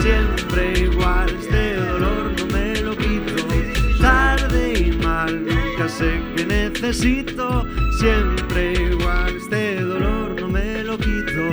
Siempre 0.04 0.80
igual, 0.82 1.30
este 1.30 1.78
dolor 1.78 2.32
no 2.38 2.46
me 2.46 2.76
lo 2.76 2.96
quito. 2.96 4.00
Tarde 4.00 4.74
y 4.80 4.92
mal, 4.92 5.46
nunca 5.46 5.90
sé 5.90 6.22
que 6.36 6.46
necesito. 6.46 7.66
Siempre 8.00 8.74
igual, 8.74 9.09
este 9.52 9.80
dolor 9.80 10.36
no 10.40 10.48
me 10.48 10.84
lo 10.84 10.98
quito. 10.98 11.50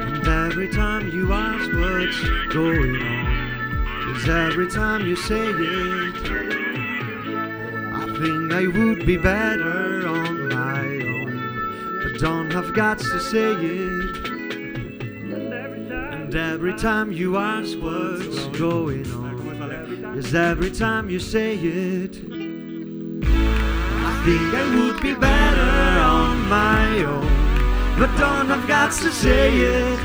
And 0.00 0.26
every 0.26 0.68
time 0.68 1.10
you 1.10 1.32
ask 1.32 1.70
what's 1.72 2.54
going 2.54 2.96
on, 3.02 4.16
is 4.16 4.28
every 4.28 4.68
time 4.70 5.06
you 5.06 5.16
say 5.16 5.48
it. 5.48 6.16
I 7.94 8.06
think 8.18 8.52
I 8.52 8.66
would 8.66 9.06
be 9.06 9.16
better 9.16 10.06
on 10.06 10.48
my 10.48 10.80
own, 10.80 12.02
but 12.02 12.20
don't 12.20 12.50
have 12.52 12.72
guts 12.74 13.04
to 13.10 13.20
say 13.20 13.52
it. 13.52 14.26
And 15.32 16.34
every 16.34 16.74
time 16.74 17.12
you 17.12 17.36
ask 17.36 17.78
what's 17.78 18.46
going 18.58 19.06
on, 19.12 20.16
is 20.16 20.34
every 20.34 20.70
time 20.70 21.10
you 21.10 21.18
say 21.18 21.56
it. 21.56 22.16
I 24.04 24.24
think 24.24 24.54
I 24.54 24.74
would 24.76 25.02
be 25.02 25.14
better 25.14 25.71
my 26.52 27.02
own, 27.04 27.26
but 27.98 28.10
don't 28.18 28.48
have 28.52 28.68
guts 28.68 29.00
to 29.00 29.10
say 29.10 29.48
it. 29.56 29.98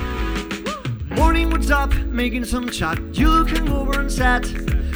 Morning 1.19 1.49
was 1.49 1.69
up, 1.69 1.93
making 2.21 2.45
some 2.45 2.69
chat. 2.69 2.97
You 3.11 3.27
looking 3.29 3.67
over 3.67 3.99
and 3.99 4.09
sat. 4.09 4.45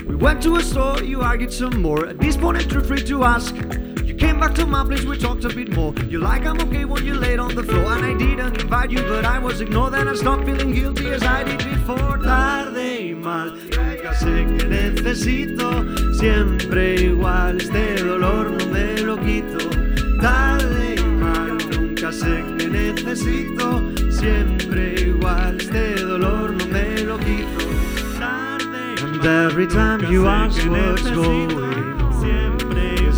We 0.08 0.16
went 0.16 0.42
to 0.44 0.56
a 0.56 0.62
store, 0.62 1.04
you 1.04 1.20
argued 1.20 1.52
some 1.52 1.82
more. 1.82 2.08
At 2.08 2.20
this 2.20 2.38
point, 2.38 2.72
you're 2.72 2.88
free 2.92 3.04
to 3.12 3.26
ask. 3.26 3.54
You 4.08 4.16
came 4.16 4.40
back 4.40 4.54
to 4.60 4.66
my 4.66 4.86
place, 4.86 5.04
we 5.04 5.18
talked 5.18 5.44
a 5.44 5.50
bit 5.50 5.76
more. 5.76 5.94
You 6.14 6.20
like 6.20 6.46
I'm 6.46 6.62
okay 6.66 6.86
when 6.86 7.06
you 7.06 7.16
laid 7.16 7.40
on 7.40 7.54
the 7.54 7.64
floor, 7.64 7.90
and 7.96 8.06
I 8.12 8.14
didn't 8.14 8.62
invite 8.62 8.90
you, 8.90 9.02
but 9.14 9.26
I 9.26 9.38
was 9.40 9.60
ignored. 9.60 9.92
Then 9.96 10.08
I 10.08 10.16
stopped 10.16 10.46
feeling 10.46 10.72
guilty 10.72 11.08
as 11.08 11.24
I 11.24 11.44
did 11.44 11.58
before. 11.58 12.18
Tarde 12.24 12.90
y 13.10 13.14
mal, 13.26 13.50
nunca 13.76 14.14
sé 14.22 14.36
que 14.52 14.64
necesito. 14.78 15.68
Siempre 16.18 16.96
igual, 17.10 17.58
este 17.58 18.06
dolor 18.06 18.52
no 18.52 18.66
me 18.68 18.86
lo 19.02 19.18
quito. 19.18 19.60
Tarde 20.22 20.91
sé 22.12 22.44
que 22.58 22.68
necesito. 22.68 23.82
Siempre 24.12 24.96
igual, 25.00 25.58
este 25.60 25.96
dolor 25.96 26.54
no 26.54 26.66
me 26.68 27.04
lo 27.04 27.18
quito. 27.18 27.62
And 29.04 29.26
every 29.26 29.68
time 29.68 30.12
you 30.12 30.28
ask 30.28 30.58
what's 30.70 31.10
going 31.10 31.52
on, 31.52 31.72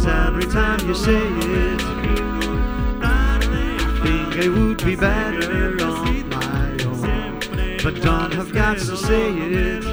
every 0.08 0.46
time 0.46 0.80
you 0.88 0.94
say 0.94 1.16
it. 1.16 1.82
I 3.02 3.40
think 4.04 4.46
I 4.46 4.50
would 4.50 4.84
be 4.84 4.96
better 4.96 5.78
on 5.84 6.30
my 6.30 6.72
own, 6.86 7.40
but 7.84 8.02
don't 8.02 8.34
have 8.34 8.52
guts 8.54 8.88
to 8.90 8.98
say 8.98 9.32
it. 9.32 9.86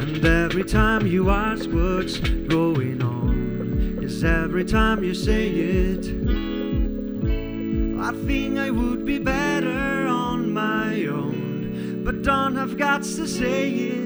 And 0.00 0.24
every 0.24 0.64
time 0.64 1.06
you 1.06 1.30
ask 1.30 1.68
what's 1.70 2.18
going 2.18 3.02
on, 3.02 3.98
is 4.02 4.22
every 4.22 4.64
time 4.64 5.02
you 5.02 5.14
say 5.14 5.48
it. 5.48 6.21
I 8.22 8.24
think 8.24 8.56
I 8.56 8.70
would 8.70 9.04
be 9.04 9.18
better 9.18 10.06
on 10.06 10.52
my 10.52 11.06
own, 11.06 12.02
but 12.04 12.22
don't 12.22 12.54
have 12.54 12.76
guts 12.78 13.16
to 13.16 13.26
say 13.26 13.68
it. 13.68 14.02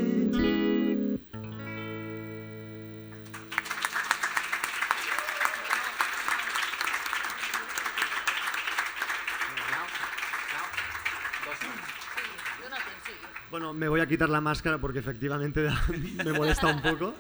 Bueno, 13.51 13.73
me 13.73 13.89
voy 13.89 14.01
a 14.01 14.07
quitar 14.07 14.29
la 14.29 14.41
máscara 14.41 14.79
porque 14.79 14.99
efectivamente 14.99 15.62
da- 15.62 15.81
me 16.25 16.33
molesta 16.33 16.67
un 16.67 16.83
poco. 16.83 17.14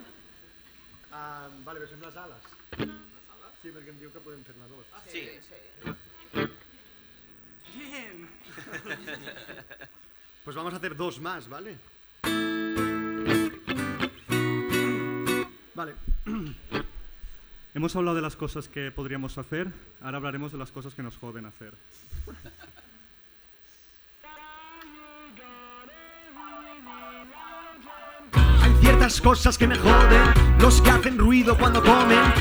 Ah, 1.12 1.48
vale, 1.64 1.80
però 1.80 1.88
són 1.88 2.02
les 2.02 2.16
ales. 2.18 2.48
Sí, 3.62 3.70
perquè 3.72 3.92
em 3.94 4.00
diu 4.02 4.10
que 4.12 4.20
podem 4.20 4.42
fer-ne 4.44 4.66
dos. 4.68 4.90
Sí. 5.08 5.22
Bien. 5.22 5.45
Pues 10.44 10.54
vamos 10.54 10.72
a 10.72 10.76
hacer 10.76 10.94
dos 10.94 11.20
más, 11.20 11.48
¿vale? 11.48 11.76
Vale. 15.74 15.94
Hemos 17.74 17.96
hablado 17.96 18.14
de 18.14 18.22
las 18.22 18.36
cosas 18.36 18.68
que 18.68 18.92
podríamos 18.92 19.36
hacer, 19.38 19.66
ahora 20.00 20.18
hablaremos 20.18 20.52
de 20.52 20.58
las 20.58 20.70
cosas 20.70 20.94
que 20.94 21.02
nos 21.02 21.16
joden 21.18 21.46
hacer. 21.46 21.74
Hay 28.62 28.74
ciertas 28.80 29.20
cosas 29.20 29.58
que 29.58 29.66
me 29.66 29.76
joden, 29.76 30.32
los 30.60 30.80
que 30.80 30.90
hacen 30.90 31.18
ruido 31.18 31.58
cuando 31.58 31.82
comen, 31.82 32.32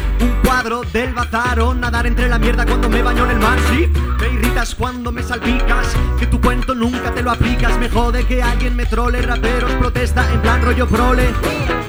cuadro 0.46 0.82
del 0.94 1.14
bazar 1.14 1.60
o 1.60 1.74
nadar 1.74 2.06
entre 2.06 2.30
la 2.30 2.38
mierda 2.38 2.66
cuando 2.66 2.88
me 2.88 3.02
baño 3.02 3.26
en 3.26 3.32
el 3.32 3.40
mar. 3.40 3.58
Sí, 3.70 3.92
me 4.20 4.28
irritas 4.30 4.76
cuando 4.76 5.12
me 5.12 5.24
salpicas, 5.24 5.96
que 6.20 6.28
tu 6.28 6.40
cuento 6.40 6.76
nunca 6.76 7.12
te 7.14 7.24
lo 7.24 7.32
aplicas. 7.32 7.78
Me 7.80 7.90
jode 7.90 8.26
que 8.26 8.44
alguien 8.44 8.76
me 8.76 8.86
trole, 8.86 9.22
raperos 9.22 9.72
protesta 9.74 10.32
en 10.32 10.42
plan 10.42 10.62
rollo 10.62 10.88
prole. 10.88 11.34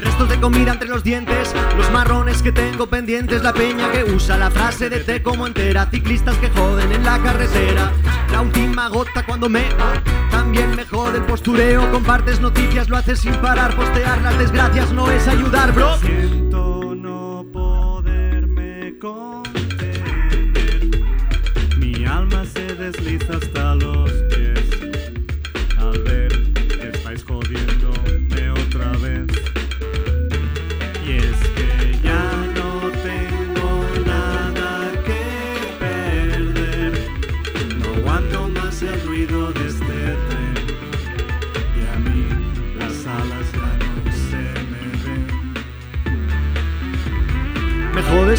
Restos 0.01 0.29
de 0.29 0.41
comida 0.41 0.73
entre 0.73 0.89
los 0.89 1.05
dientes, 1.05 1.55
los 1.77 1.91
marrones 1.91 2.43
que 2.43 2.53
tengo 2.53 2.87
pendientes, 2.87 3.43
la 3.43 3.53
peña 3.53 3.91
que 3.93 4.05
usa 4.05 4.39
la 4.39 4.51
frase 4.51 4.89
de 4.89 5.01
té 5.01 5.23
como 5.23 5.47
entera, 5.47 5.87
ciclistas 5.91 6.37
que 6.39 6.49
joden 6.51 6.91
en 6.93 7.05
la 7.05 7.19
carretera. 7.23 7.93
La 8.33 8.41
última 8.41 8.89
gota 8.89 9.25
cuando 9.25 9.49
me 9.49 9.67
también 10.31 10.75
me 10.75 10.85
jode 10.85 11.19
el 11.19 11.25
postureo, 11.25 11.91
compartes 11.91 12.41
noticias, 12.41 12.89
lo 12.89 12.97
haces 12.97 13.21
sin 13.21 13.35
parar, 13.37 13.75
postear 13.75 14.23
las 14.23 14.39
desgracias 14.39 14.93
no 14.93 15.11
es 15.11 15.27
ayudar, 15.29 15.73
bro. 15.73 16.46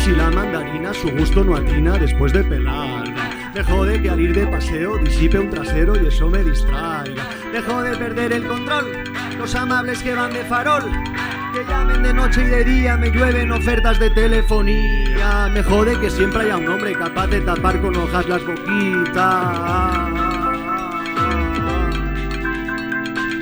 Si 0.08 0.16
la 0.16 0.32
mandarina 0.32 0.94
su 0.94 1.10
gusto 1.10 1.44
no 1.44 1.58
atina 1.58 1.98
después 1.98 2.32
de 2.32 2.42
pelarla. 2.42 3.04
Me 3.54 3.62
jode 3.62 4.02
que 4.02 4.10
al 4.10 4.22
ir 4.22 4.34
de 4.34 4.48
paseo 4.48 4.98
disipe 5.00 5.38
un 5.38 5.50
trasero 5.50 6.02
y 6.02 6.08
eso 6.08 6.30
me 6.30 6.46
distraiga. 6.46 7.28
Me 7.52 7.62
jode 7.62 7.98
perder 7.98 8.32
el 8.32 8.48
control, 8.48 9.04
los 9.38 9.54
amables 9.54 10.02
que 10.02 10.16
van 10.16 10.32
de 10.32 10.46
farol. 10.46 10.84
Que 11.54 11.66
llamen 11.66 12.04
de 12.04 12.14
noche 12.14 12.42
y 12.42 12.46
de 12.46 12.64
día, 12.64 12.96
me 12.96 13.12
llueven 13.12 13.52
ofertas 13.52 14.00
de 14.00 14.10
telefonía. 14.12 15.50
Me 15.52 15.62
jode 15.62 16.00
que 16.00 16.10
siempre 16.10 16.44
haya 16.44 16.56
un 16.56 16.70
hombre 16.70 16.94
capaz 16.94 17.28
de 17.28 17.42
tapar 17.42 17.82
con 17.82 17.94
hojas 17.98 18.30
las 18.30 18.46
boquitas. 18.46 20.10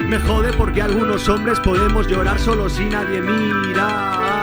Me 0.07 0.18
jode 0.18 0.51
porque 0.53 0.82
algunos 0.82 1.30
hombres 1.30 1.59
podemos 1.59 2.07
llorar 2.07 2.39
solo 2.39 2.70
si 2.70 2.86
nadie 2.86 3.22
mira. 3.22 4.35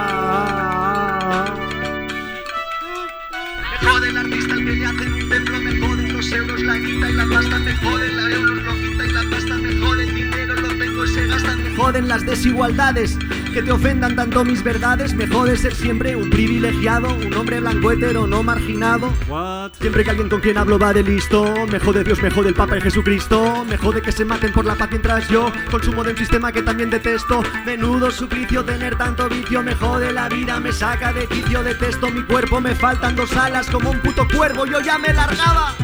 Joden 7.77 8.17
la 8.17 8.31
euros, 8.31 8.63
lo 8.63 8.73
quita 8.75 9.07
y 9.07 9.13
la 9.13 9.31
pasta, 9.31 9.57
me 9.57 9.77
jode 9.77 10.05
el 10.05 10.15
dinero, 10.15 10.55
lo 10.55 10.69
tengo 10.69 11.05
y 11.05 11.09
se 11.09 11.27
gastan, 11.27 11.63
me 11.63 11.77
joden 11.77 12.09
las 12.09 12.27
desigualdades, 12.27 13.19
que 13.53 13.63
te 13.63 13.73
ofendan 13.73 14.17
tanto 14.17 14.45
mis 14.45 14.63
verdades, 14.63 15.15
me 15.15 15.27
jode 15.27 15.57
ser 15.57 15.75
siempre 15.75 16.17
un 16.17 16.31
privilegiado, 16.31 17.15
un 17.15 17.35
hombre 17.35 17.61
blanco 17.61 17.93
hetero 17.93 18.27
no 18.27 18.43
marginado. 18.43 19.13
What? 19.29 19.73
Siempre 19.81 20.05
que 20.05 20.11
alguien 20.11 20.29
con 20.29 20.41
quien 20.41 20.59
hablo 20.59 20.79
va 20.79 20.93
de 20.93 21.03
listo 21.03 21.55
Me 21.71 21.79
jode 21.79 22.05
Dios, 22.05 22.23
me 22.23 22.31
jode 22.31 22.49
el 22.49 22.55
Papa 22.55 22.79
y 22.79 22.81
Jesucristo 22.81 23.65
Me 23.69 23.77
jode 23.77 24.03
que 24.03 24.13
se 24.13 24.25
maten 24.25 24.53
por 24.53 24.65
la 24.65 24.75
paz 24.75 24.89
mientras 24.91 25.29
yo 25.29 25.51
Consumo 25.71 26.05
de 26.05 26.13
un 26.13 26.17
sistema 26.17 26.53
que 26.53 26.63
también 26.63 26.91
detesto 26.91 27.43
Menudo 27.65 28.11
suplicio 28.11 28.65
tener 28.65 28.97
tanto 28.97 29.29
vicio 29.29 29.63
Me 29.63 29.75
jode 29.75 30.13
la 30.13 30.29
vida, 30.29 30.61
me 30.61 30.73
saca 30.73 31.13
de 31.13 31.27
quicio 31.27 31.63
Detesto 31.63 32.11
mi 32.11 32.23
cuerpo, 32.23 32.61
me 32.61 32.75
faltan 32.75 33.17
dos 33.17 33.37
alas 33.37 33.69
Como 33.71 33.91
un 33.91 34.01
puto 34.01 34.27
cuervo, 34.35 34.67
yo 34.67 34.81
ya 34.81 34.99
me 34.99 35.13
largaba 35.13 35.75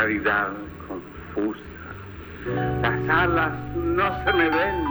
claridad 0.00 0.48
confusa. 0.88 1.60
Las 2.80 3.08
alas 3.08 3.52
no 3.76 4.24
se 4.24 4.32
me 4.32 4.48
ven, 4.48 4.84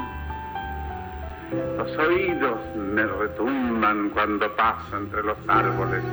los 1.77 1.97
oídos 1.97 2.59
me 2.75 3.03
retumban 3.07 4.11
cuando 4.11 4.55
paso 4.55 4.97
entre 4.97 5.23
los 5.23 5.37
árboles 5.47 6.03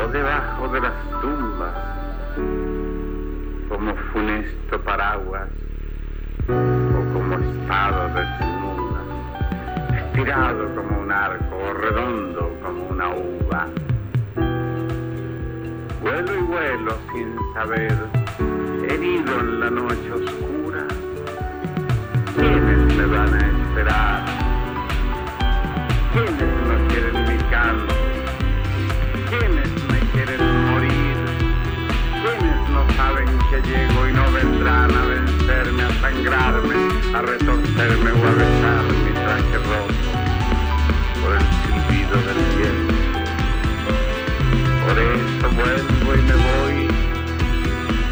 o 0.00 0.08
debajo 0.12 0.68
de 0.68 0.80
las 0.80 0.92
tumbas, 1.20 1.74
como 3.68 3.96
funesto 4.12 4.80
paraguas 4.82 5.48
o 6.48 7.12
como 7.12 7.34
estado 7.34 8.08
desnuda, 8.14 9.00
estirado 9.96 10.72
como 10.76 11.00
un 11.00 11.10
arco 11.10 11.56
o 11.56 11.74
redondo 11.74 12.58
sin 17.12 17.34
saber, 17.54 17.96
herido 18.88 19.40
en 19.40 19.60
la 19.60 19.70
noche 19.70 20.12
oscura. 20.12 20.86
¿Quiénes 22.36 22.94
me 22.96 23.06
van 23.06 23.34
a 23.34 23.38
esperar? 23.38 24.24
¿Quiénes 26.12 26.52
no 26.68 26.88
quieren 26.88 27.16
mi 27.28 27.38
canto? 27.50 27.94
¿Quiénes 29.30 29.70
me 29.90 29.98
quieren 30.12 30.42
morir? 30.70 31.16
¿Quiénes 32.22 32.60
no 32.70 32.82
saben 32.96 33.28
que 33.50 33.58
llego 33.68 34.08
y 34.08 34.12
no 34.12 34.30
vendrán 34.32 34.90
a 34.90 35.04
vencerme, 35.04 35.82
a 35.82 35.90
sangrarme, 36.00 36.76
a 37.14 37.22
retorcerme 37.22 38.10
o 38.12 38.26
a 38.26 38.32
besar 38.32 38.84
mi 39.04 39.12
traje 39.12 39.58
roto 39.70 40.10
por 41.22 41.32
el 41.34 41.44
silbido 41.62 42.16
del 42.26 42.40
viento? 42.56 42.98
Por 44.88 44.98
eso 44.98 45.46
vuelvo 45.54 46.14
y 46.14 46.22
me 46.22 46.32
voy, 46.32 46.88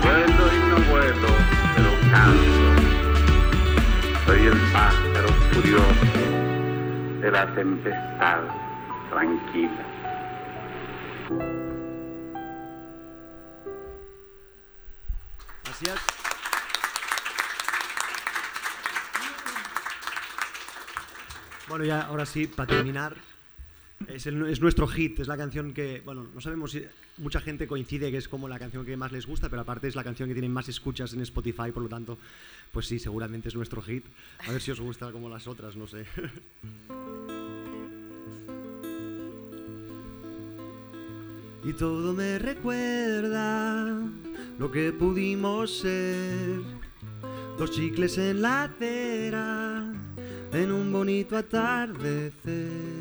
vuelo 0.06 0.44
y 0.54 0.58
no 0.68 0.76
vuelo, 0.90 1.28
pero 1.74 1.90
canto. 2.12 2.66
Soy 4.24 4.40
el 4.46 4.58
pájaro 4.72 5.28
furioso 5.52 6.20
de 7.20 7.30
la 7.30 7.54
tempestad 7.54 8.40
tranquila. 9.10 9.84
Gracias. 15.64 15.98
Bueno, 21.68 21.84
ya 21.84 22.02
ahora 22.02 22.26
sí, 22.26 22.46
para 22.46 22.68
terminar, 22.68 23.16
es, 24.08 24.26
es 24.26 24.60
nuestro 24.60 24.86
hit, 24.86 25.20
es 25.20 25.28
la 25.28 25.36
canción 25.36 25.72
que, 25.72 26.02
bueno, 26.04 26.26
no 26.34 26.40
sabemos 26.40 26.72
si 26.72 26.84
mucha 27.18 27.40
gente 27.40 27.66
coincide 27.66 28.10
que 28.10 28.18
es 28.18 28.28
como 28.28 28.48
la 28.48 28.58
canción 28.58 28.84
que 28.84 28.96
más 28.96 29.12
les 29.12 29.26
gusta, 29.26 29.48
pero 29.48 29.62
aparte 29.62 29.88
es 29.88 29.96
la 29.96 30.04
canción 30.04 30.28
que 30.28 30.34
tiene 30.34 30.48
más 30.48 30.68
escuchas 30.68 31.12
en 31.14 31.22
Spotify, 31.22 31.72
por 31.72 31.82
lo 31.82 31.88
tanto, 31.88 32.18
pues 32.72 32.86
sí, 32.86 32.98
seguramente 32.98 33.48
es 33.48 33.54
nuestro 33.54 33.82
hit. 33.82 34.04
A 34.46 34.52
ver 34.52 34.60
si 34.60 34.70
os 34.70 34.80
gusta 34.80 35.10
como 35.12 35.28
las 35.28 35.46
otras, 35.46 35.76
no 35.76 35.86
sé. 35.86 36.04
Y 41.66 41.72
todo 41.72 42.12
me 42.12 42.38
recuerda 42.38 44.00
lo 44.56 44.70
que 44.70 44.92
pudimos 44.92 45.78
ser. 45.78 46.60
Dos 47.58 47.72
chicles 47.72 48.18
en 48.18 48.42
la 48.42 48.64
acera, 48.64 49.92
en 50.52 50.70
un 50.70 50.92
bonito 50.92 51.36
atardecer. 51.36 52.95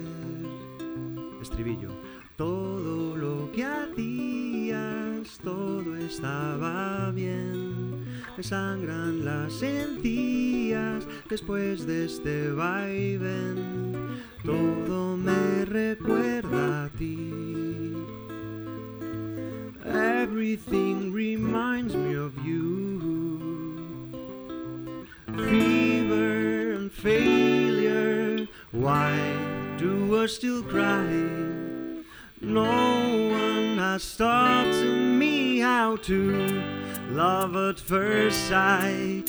Todo 2.38 3.16
lo 3.16 3.50
que 3.54 3.64
hacías, 3.64 5.40
todo 5.42 5.96
estaba 5.96 7.10
bien. 7.12 8.06
Me 8.36 8.44
sangran 8.44 9.24
las 9.24 9.64
encías 9.64 11.08
después 11.30 11.88
de 11.88 12.06
este 12.06 12.52
vaivén. 12.52 14.20
Todo 14.44 15.16
me 15.16 15.64
recuerda 15.64 16.86
a 16.86 16.90
ti. 16.90 17.94
Everything 19.86 21.14
reminds 21.14 21.96
me 21.96 22.16
of 22.16 22.34
you. 22.46 23.00
Fever 25.50 26.74
and 26.74 26.92
failure. 26.92 28.46
Why 28.74 29.16
do 29.78 30.22
I 30.22 30.26
still 30.26 30.62
cry? 30.64 31.45
No 32.46 32.62
one 33.32 33.80
has 33.80 34.16
taught 34.18 34.72
me 34.86 35.58
how 35.60 35.96
to 35.96 36.64
love 37.10 37.56
at 37.56 37.80
first 37.80 38.48
sight. 38.48 39.24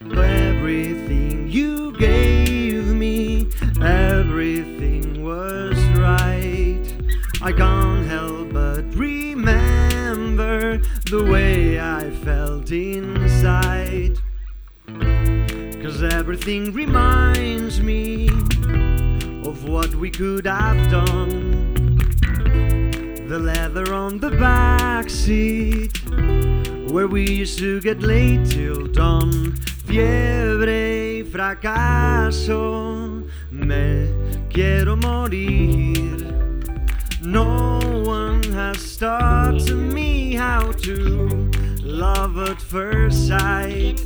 Everything 0.00 1.48
you 1.48 1.90
gave 1.98 2.86
me, 2.86 3.48
everything 3.82 5.24
was 5.24 5.76
right. 5.98 6.84
I 7.42 7.50
can't 7.52 8.06
help 8.06 8.52
but 8.52 8.84
remember 8.94 10.78
the 11.10 11.24
way 11.28 11.80
I 11.80 12.10
felt 12.10 12.70
inside. 12.70 14.18
Cause 15.82 16.04
everything 16.04 16.72
reminds 16.72 17.80
me 17.80 18.28
of 19.44 19.68
what 19.68 19.92
we 19.96 20.12
could 20.12 20.46
have 20.46 20.90
done. 20.92 21.71
The 23.32 23.38
leather 23.38 23.94
on 23.94 24.18
the 24.18 24.28
back 24.28 25.08
seat, 25.08 25.96
where 26.92 27.08
we 27.08 27.26
used 27.26 27.58
to 27.60 27.80
get 27.80 28.02
late 28.02 28.44
till 28.44 28.88
dawn. 28.88 29.54
Fiebre 29.86 31.16
y 31.16 31.30
fracaso, 31.30 33.26
me 33.50 34.12
quiero 34.50 34.96
morir. 34.96 36.20
No 37.22 37.80
one 38.04 38.42
has 38.52 38.98
taught 38.98 39.66
me 39.70 40.34
how 40.34 40.72
to 40.84 41.50
love 41.82 42.36
at 42.36 42.60
first 42.60 43.28
sight. 43.28 43.98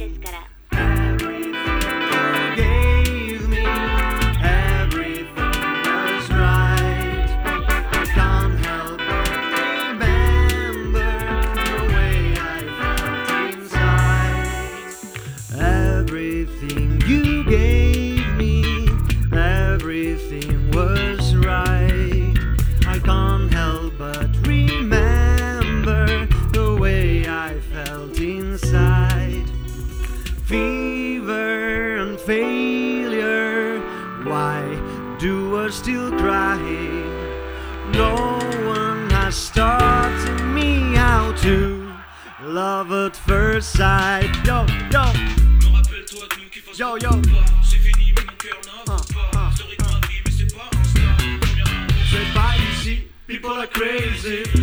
music. 54.27 54.56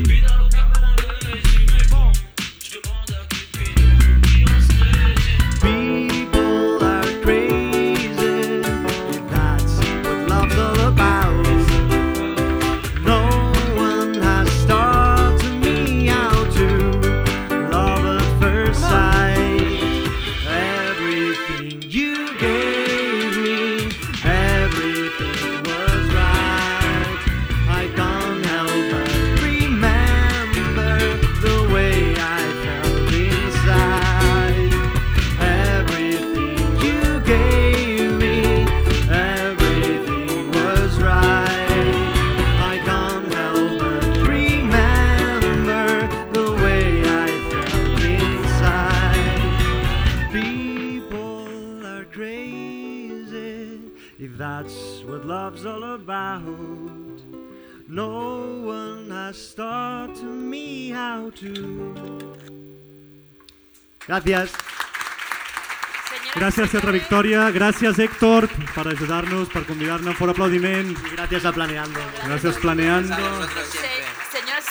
Gracias. 64.08 64.52
Señoras 66.10 66.36
Gràcies, 66.36 66.68
y 66.68 66.72
Teatre 66.72 66.80
señores, 66.82 67.02
Victòria. 67.02 67.50
Gràcies, 67.52 68.00
Héctor, 68.00 68.50
per 68.76 68.88
ajudar-nos, 68.88 69.50
per 69.50 69.66
convidar-nos. 69.66 70.16
Fort 70.18 70.32
aplaudiment. 70.32 70.92
Y 70.92 71.10
gracias 71.16 71.46
a 71.46 71.52
Planeando. 71.52 72.00
Gràcies, 72.28 72.56
Planeando. 72.60 73.14
A 73.14 73.18
vosotros 73.30 73.66
Se- 73.66 73.78
siempre. 73.78 73.90
señoras 73.92 74.13
y 74.13 74.13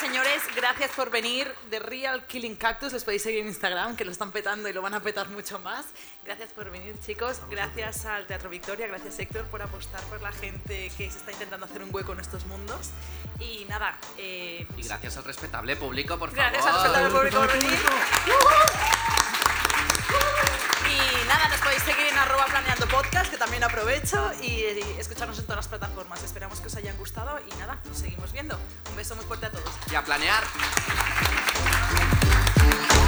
señores, 0.02 0.42
gracias 0.56 0.90
por 0.90 1.10
venir. 1.10 1.54
The 1.70 1.78
Real 1.78 2.26
Killing 2.26 2.56
Cactus, 2.56 2.92
les 2.92 3.04
podéis 3.04 3.22
seguir 3.22 3.38
en 3.40 3.46
Instagram, 3.46 3.94
que 3.94 4.04
lo 4.04 4.10
están 4.10 4.32
petando 4.32 4.68
y 4.68 4.72
lo 4.72 4.82
van 4.82 4.94
a 4.94 5.00
petar 5.00 5.28
mucho 5.28 5.60
más. 5.60 5.86
Gracias 6.24 6.50
por 6.50 6.72
venir, 6.72 6.98
chicos. 6.98 7.40
Gracias 7.48 8.04
al 8.04 8.26
Teatro 8.26 8.50
Victoria, 8.50 8.88
gracias 8.88 9.20
Héctor 9.20 9.44
por 9.46 9.62
apostar 9.62 10.02
por 10.04 10.20
la 10.20 10.32
gente 10.32 10.90
que 10.98 11.08
se 11.08 11.18
está 11.18 11.30
intentando 11.30 11.66
hacer 11.66 11.84
un 11.84 11.94
hueco 11.94 12.14
en 12.14 12.20
estos 12.20 12.44
mundos. 12.46 12.90
Y 13.38 13.64
nada, 13.68 13.96
eh, 14.18 14.66
Y 14.76 14.82
gracias 14.82 15.16
al 15.18 15.24
respetable 15.24 15.76
público, 15.76 16.18
por 16.18 16.30
favor. 16.30 16.50
gracias 16.50 16.66
al 16.66 16.82
respetable 16.82 17.10
público 17.10 17.38
por 17.38 17.52
venir. 17.52 17.78
Y 20.92 21.26
nada, 21.26 21.48
nos 21.48 21.60
podéis 21.60 21.82
seguir 21.82 22.06
en 22.06 22.18
arroba 22.18 22.44
planeando 22.46 22.86
podcast, 22.86 23.30
que 23.30 23.38
también 23.38 23.64
aprovecho, 23.64 24.30
y, 24.42 24.46
y 24.46 24.96
escucharnos 24.98 25.38
en 25.38 25.44
todas 25.44 25.56
las 25.56 25.68
plataformas. 25.68 26.22
Esperamos 26.22 26.60
que 26.60 26.66
os 26.66 26.76
hayan 26.76 26.96
gustado 26.98 27.38
y 27.50 27.58
nada, 27.58 27.78
nos 27.88 27.98
seguimos 27.98 28.32
viendo. 28.32 28.58
Un 28.90 28.96
beso 28.96 29.16
muy 29.16 29.24
fuerte 29.24 29.46
a 29.46 29.50
todos. 29.50 29.70
Y 29.90 29.94
a 29.94 30.02
planear. 30.04 30.44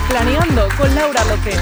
Planeando 0.09 0.68
con 0.76 0.95
Laura 0.95 1.24
Locen. 1.24 1.61